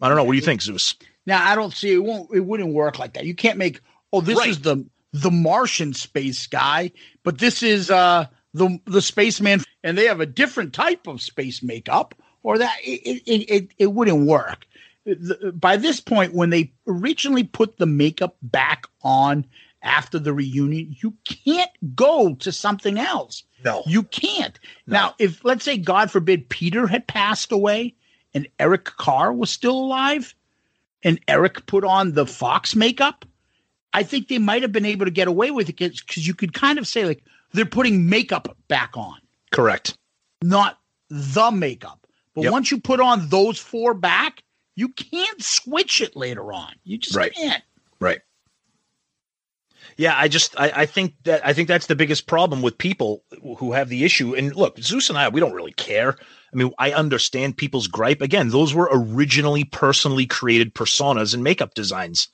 [0.00, 0.24] I don't know.
[0.24, 0.94] What do you think, Zeus?
[1.26, 3.24] Now I don't see it won't it wouldn't work like that.
[3.26, 3.80] You can't make
[4.12, 4.48] oh this Right.
[4.48, 6.92] is the the Martian space guy,
[7.24, 11.62] but this is uh the the spaceman and they have a different type of space
[11.62, 14.66] makeup or that it it it, it wouldn't work.
[15.04, 19.46] The- by this point when they originally put the makeup back on
[19.82, 23.44] after the reunion, you can't go to something else.
[23.64, 23.82] No.
[23.86, 24.58] You can't.
[24.86, 27.94] Now, if let's say God forbid Peter had passed away
[28.34, 30.34] and Eric Carr was still alive,
[31.02, 33.24] and Eric put on the Fox makeup,
[33.92, 36.52] I think they might have been able to get away with it because you could
[36.52, 39.18] kind of say like they're putting makeup back on,
[39.50, 39.96] Correct.
[40.42, 40.78] not
[41.08, 42.06] the makeup.
[42.38, 42.52] But Yep.
[42.52, 44.42] once you put on those four back,
[44.76, 46.72] you can't switch it later on.
[46.84, 47.34] You just Right.
[47.34, 47.62] can't.
[48.00, 48.20] Right.
[49.96, 53.24] Yeah, I just I, I think that I think that's the biggest problem with people
[53.58, 54.36] who have the issue.
[54.36, 56.16] And look, Zeus and I, we don't really care.
[56.52, 58.20] I mean, I understand people's gripe.
[58.20, 62.28] Again, those were originally personally created personas and makeup designs,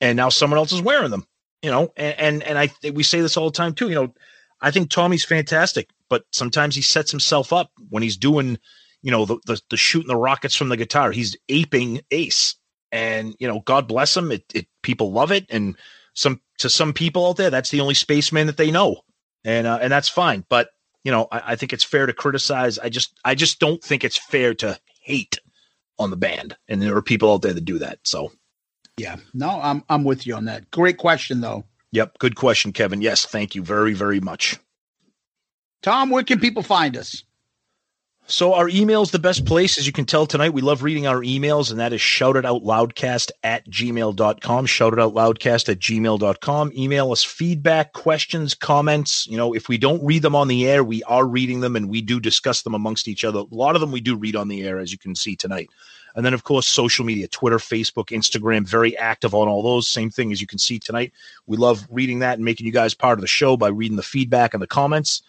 [0.00, 1.26] and now someone else is wearing them.
[1.62, 3.90] You know, and and, and I we say this all the time too.
[3.90, 4.14] You know,
[4.62, 8.58] I think Tommy's fantastic, but sometimes he sets himself up when he's doing,
[9.04, 11.12] you know, the the, the shooting the rockets from the guitar.
[11.12, 12.54] He's aping Ace,
[12.90, 14.32] and you know, God bless him.
[14.32, 15.76] It, it people love it, and
[16.14, 19.02] some to some people out there, that's the only spaceman that they know,
[19.44, 20.46] and uh, and that's fine.
[20.48, 20.70] But
[21.04, 22.78] you know, I, I think it's fair to criticize.
[22.78, 25.38] I just I just don't think it's fair to hate
[25.98, 27.98] on the band, and there are people out there that do that.
[28.04, 28.32] So,
[28.96, 30.70] yeah, no, I'm I'm with you on that.
[30.70, 31.64] Great question though.
[31.92, 33.02] Yep, good question, Kevin.
[33.02, 34.58] Yes, thank you very very much.
[35.82, 37.22] Tom, where can people find us?
[38.26, 39.76] So our email is the best place.
[39.76, 43.68] As you can tell tonight, we love reading our emails, and that is shoutitoutloudcast at
[43.68, 44.66] gmail.com.
[44.66, 46.72] Shoutitoutloudcast at gmail.com.
[46.74, 49.26] Email us feedback, questions, comments.
[49.26, 51.90] You know, if we don't read them on the air, we are reading them and
[51.90, 53.40] we do discuss them amongst each other.
[53.40, 55.68] A lot of them we do read on the air, as you can see tonight.
[56.16, 59.86] And then, of course, social media, Twitter, Facebook, Instagram, very active on all those.
[59.86, 61.12] Same thing as you can see tonight.
[61.46, 64.02] We love reading that and making you guys part of the show by reading the
[64.02, 65.22] feedback and the comments.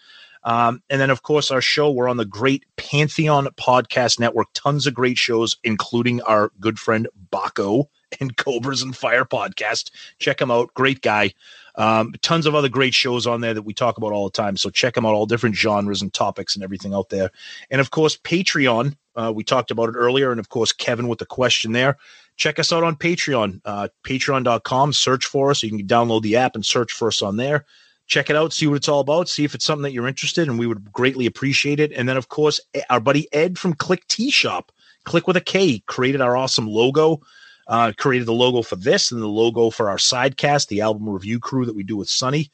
[0.46, 4.48] Um, and then, of course, our show, we're on the great Pantheon Podcast Network.
[4.54, 7.88] Tons of great shows, including our good friend Baco
[8.20, 9.90] and Cobras and Fire podcast.
[10.20, 10.74] Check him out.
[10.76, 11.34] Great guy.
[11.78, 14.56] Um, tons of other great shows on there that we talk about all the time.
[14.56, 17.32] So check them out, all different genres and topics and everything out there.
[17.70, 18.96] And of course, Patreon.
[19.18, 20.32] Uh, we talked about it earlier.
[20.32, 21.98] And of course, Kevin with the question there.
[22.36, 24.92] Check us out on Patreon, uh, patreon.com.
[24.92, 25.64] Search for us.
[25.64, 27.66] You can download the app and search for us on there
[28.08, 30.44] check it out, see what it's all about, see if it's something that you're interested
[30.44, 30.52] in.
[30.52, 31.92] And we would greatly appreciate it.
[31.92, 32.60] And then, of course,
[32.90, 34.72] our buddy Ed from Klick Tee Shop,
[35.06, 37.22] Click with a K, created our awesome logo,
[37.68, 41.40] uh, created the logo for this and the logo for our sidecast, the album review
[41.40, 42.52] crew that we do with Sunny.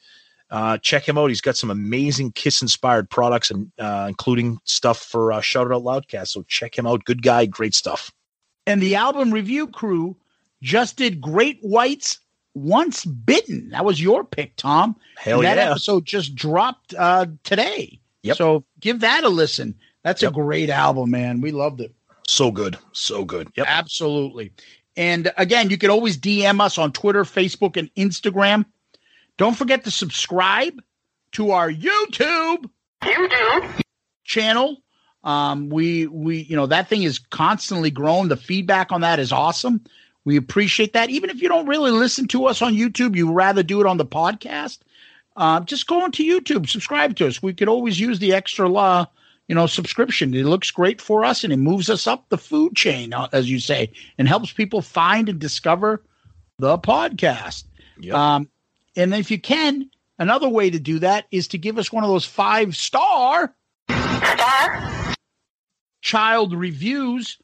[0.49, 1.30] Uh, check him out.
[1.30, 5.73] He's got some amazing Kiss inspired products, and uh, including stuff for uh, Shout It
[5.73, 6.28] Out Loudcast.
[6.28, 7.06] So check him out.
[7.06, 8.11] Good guy, great stuff.
[8.68, 10.18] And the album review crew
[10.61, 12.19] just did Great Whites
[12.53, 13.69] once Bitten.
[13.69, 14.95] That was your pick, Tom.
[15.18, 15.72] Hell and that yeah.
[15.72, 17.99] episode just dropped uh, today.
[18.23, 18.38] Yep.
[18.38, 19.76] So give that a listen.
[20.03, 20.32] That's Yep.
[20.32, 21.41] a great album, man.
[21.41, 21.94] We loved it.
[22.28, 22.78] So good.
[22.91, 23.52] So good.
[23.56, 23.65] Yep.
[23.68, 24.52] Absolutely.
[24.98, 28.65] And again, you can always DM us on Twitter, Facebook, and Instagram.
[29.38, 30.82] Don't forget to subscribe
[31.34, 32.69] to our YouTube
[33.02, 33.82] YouTube
[34.23, 34.78] channel.
[35.23, 38.28] Um, we we you know that thing is constantly growing.
[38.28, 39.84] The feedback on that is awesome.
[40.26, 41.10] We appreciate that.
[41.10, 43.98] Even if you don't really listen to us on YouTube, you rather do it on
[43.98, 44.80] the podcast.
[45.35, 47.41] Uh, just go onto YouTube, subscribe to us.
[47.41, 49.07] We could always use the extra law,
[49.48, 50.34] you know, subscription.
[50.34, 53.49] It looks great for us and it moves us up the food chain, uh, as
[53.49, 56.03] you say, and helps people find and discover
[56.60, 57.64] the podcast.
[58.15, 58.49] Um,
[58.95, 59.89] and if you can,
[60.19, 63.53] another way to do that is to give us one of those five star
[63.89, 65.15] star
[66.02, 67.38] child reviews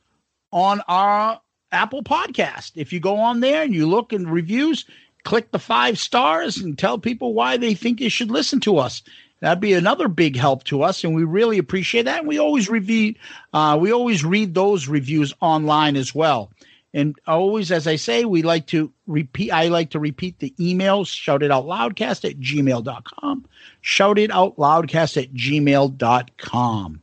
[0.52, 1.40] on our
[1.72, 2.72] Apple podcast.
[2.76, 4.86] If you go on there and you look in reviews,
[5.24, 9.04] click the five stars and tell people why they think you should listen to us.
[9.40, 12.20] That'd be another big help to us, and we really appreciate that.
[12.20, 13.14] And we always review,
[13.54, 16.52] uh, we always read those reviews online as well.
[16.94, 21.08] And always, as I say, we like to repeat, I like to repeat the emails,
[21.08, 23.46] shout it out loudcast at gmail.com,
[23.82, 27.02] shout it out loudcast at gmail.com.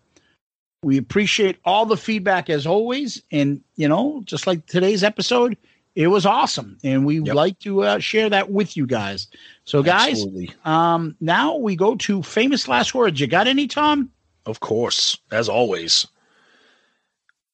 [0.84, 3.22] We appreciate all the feedback as always.
[3.32, 5.56] And, you know, just like today's episode,
[5.94, 6.78] it was awesome.
[6.84, 9.28] And we would like to uh, share that with you guys.
[9.64, 10.50] So, guys, Absolutely.
[10.64, 13.20] um, now we go to famous last words.
[13.20, 14.10] You got any, Tom?
[14.46, 16.06] Of course, as always.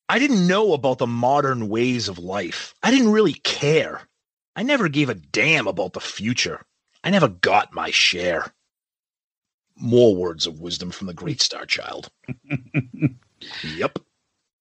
[0.08, 2.74] I didn't know about the modern ways of life.
[2.82, 4.00] I didn't really care.
[4.56, 6.62] I never gave a damn about the future.
[7.04, 8.52] I never got my share.
[9.80, 12.10] More words of wisdom from the great star child.
[13.64, 13.98] yep.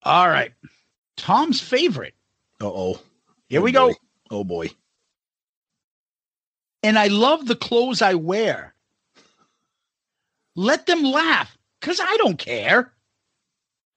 [0.04, 0.54] All right.
[1.18, 2.16] Tom's favorite.
[2.62, 3.02] Uh oh.
[3.48, 3.94] Here we go.
[4.32, 4.70] Oh boy.
[6.84, 8.74] And I love the clothes I wear.
[10.56, 12.94] Let them laugh because I don't care.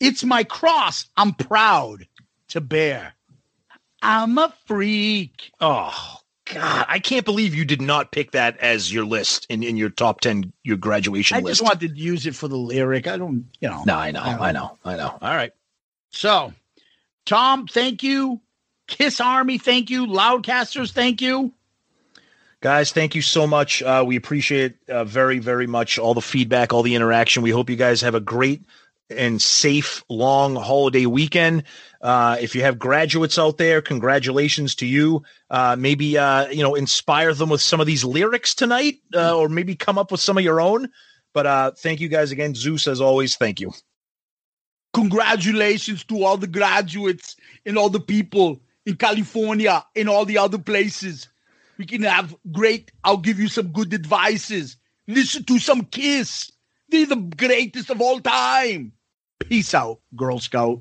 [0.00, 2.06] It's my cross I'm proud
[2.48, 3.14] to bear.
[4.02, 5.52] I'm a freak.
[5.60, 6.21] Oh
[6.52, 9.90] God, I can't believe you did not pick that as your list in, in your
[9.90, 11.46] top ten, your graduation I list.
[11.46, 13.06] I just wanted to use it for the lyric.
[13.06, 13.82] I don't, you know.
[13.86, 15.18] no, I know, I know, I know.
[15.20, 15.52] All right.
[16.10, 16.52] So,
[17.24, 18.40] Tom, thank you.
[18.86, 20.06] Kiss Army, thank you.
[20.06, 21.52] Loudcasters, thank you.
[22.60, 23.82] Guys, thank you so much.
[23.82, 27.42] Uh, we appreciate uh, very, very much all the feedback, all the interaction.
[27.42, 28.62] We hope you guys have a great
[29.16, 31.64] and safe long holiday weekend.
[32.00, 35.22] Uh, if you have graduates out there, congratulations to you.
[35.50, 39.48] Uh, maybe uh, you know inspire them with some of these lyrics tonight, uh, or
[39.48, 40.88] maybe come up with some of your own.
[41.32, 42.86] But uh, thank you guys again, Zeus.
[42.86, 43.72] As always, thank you.
[44.92, 50.58] Congratulations to all the graduates and all the people in California and all the other
[50.58, 51.28] places.
[51.78, 54.76] We can have great, I'll give you some good advices.
[55.08, 56.52] Listen to some Kiss.
[56.88, 58.92] They're the greatest of all time.
[59.44, 60.80] Peace out, Girl Scout.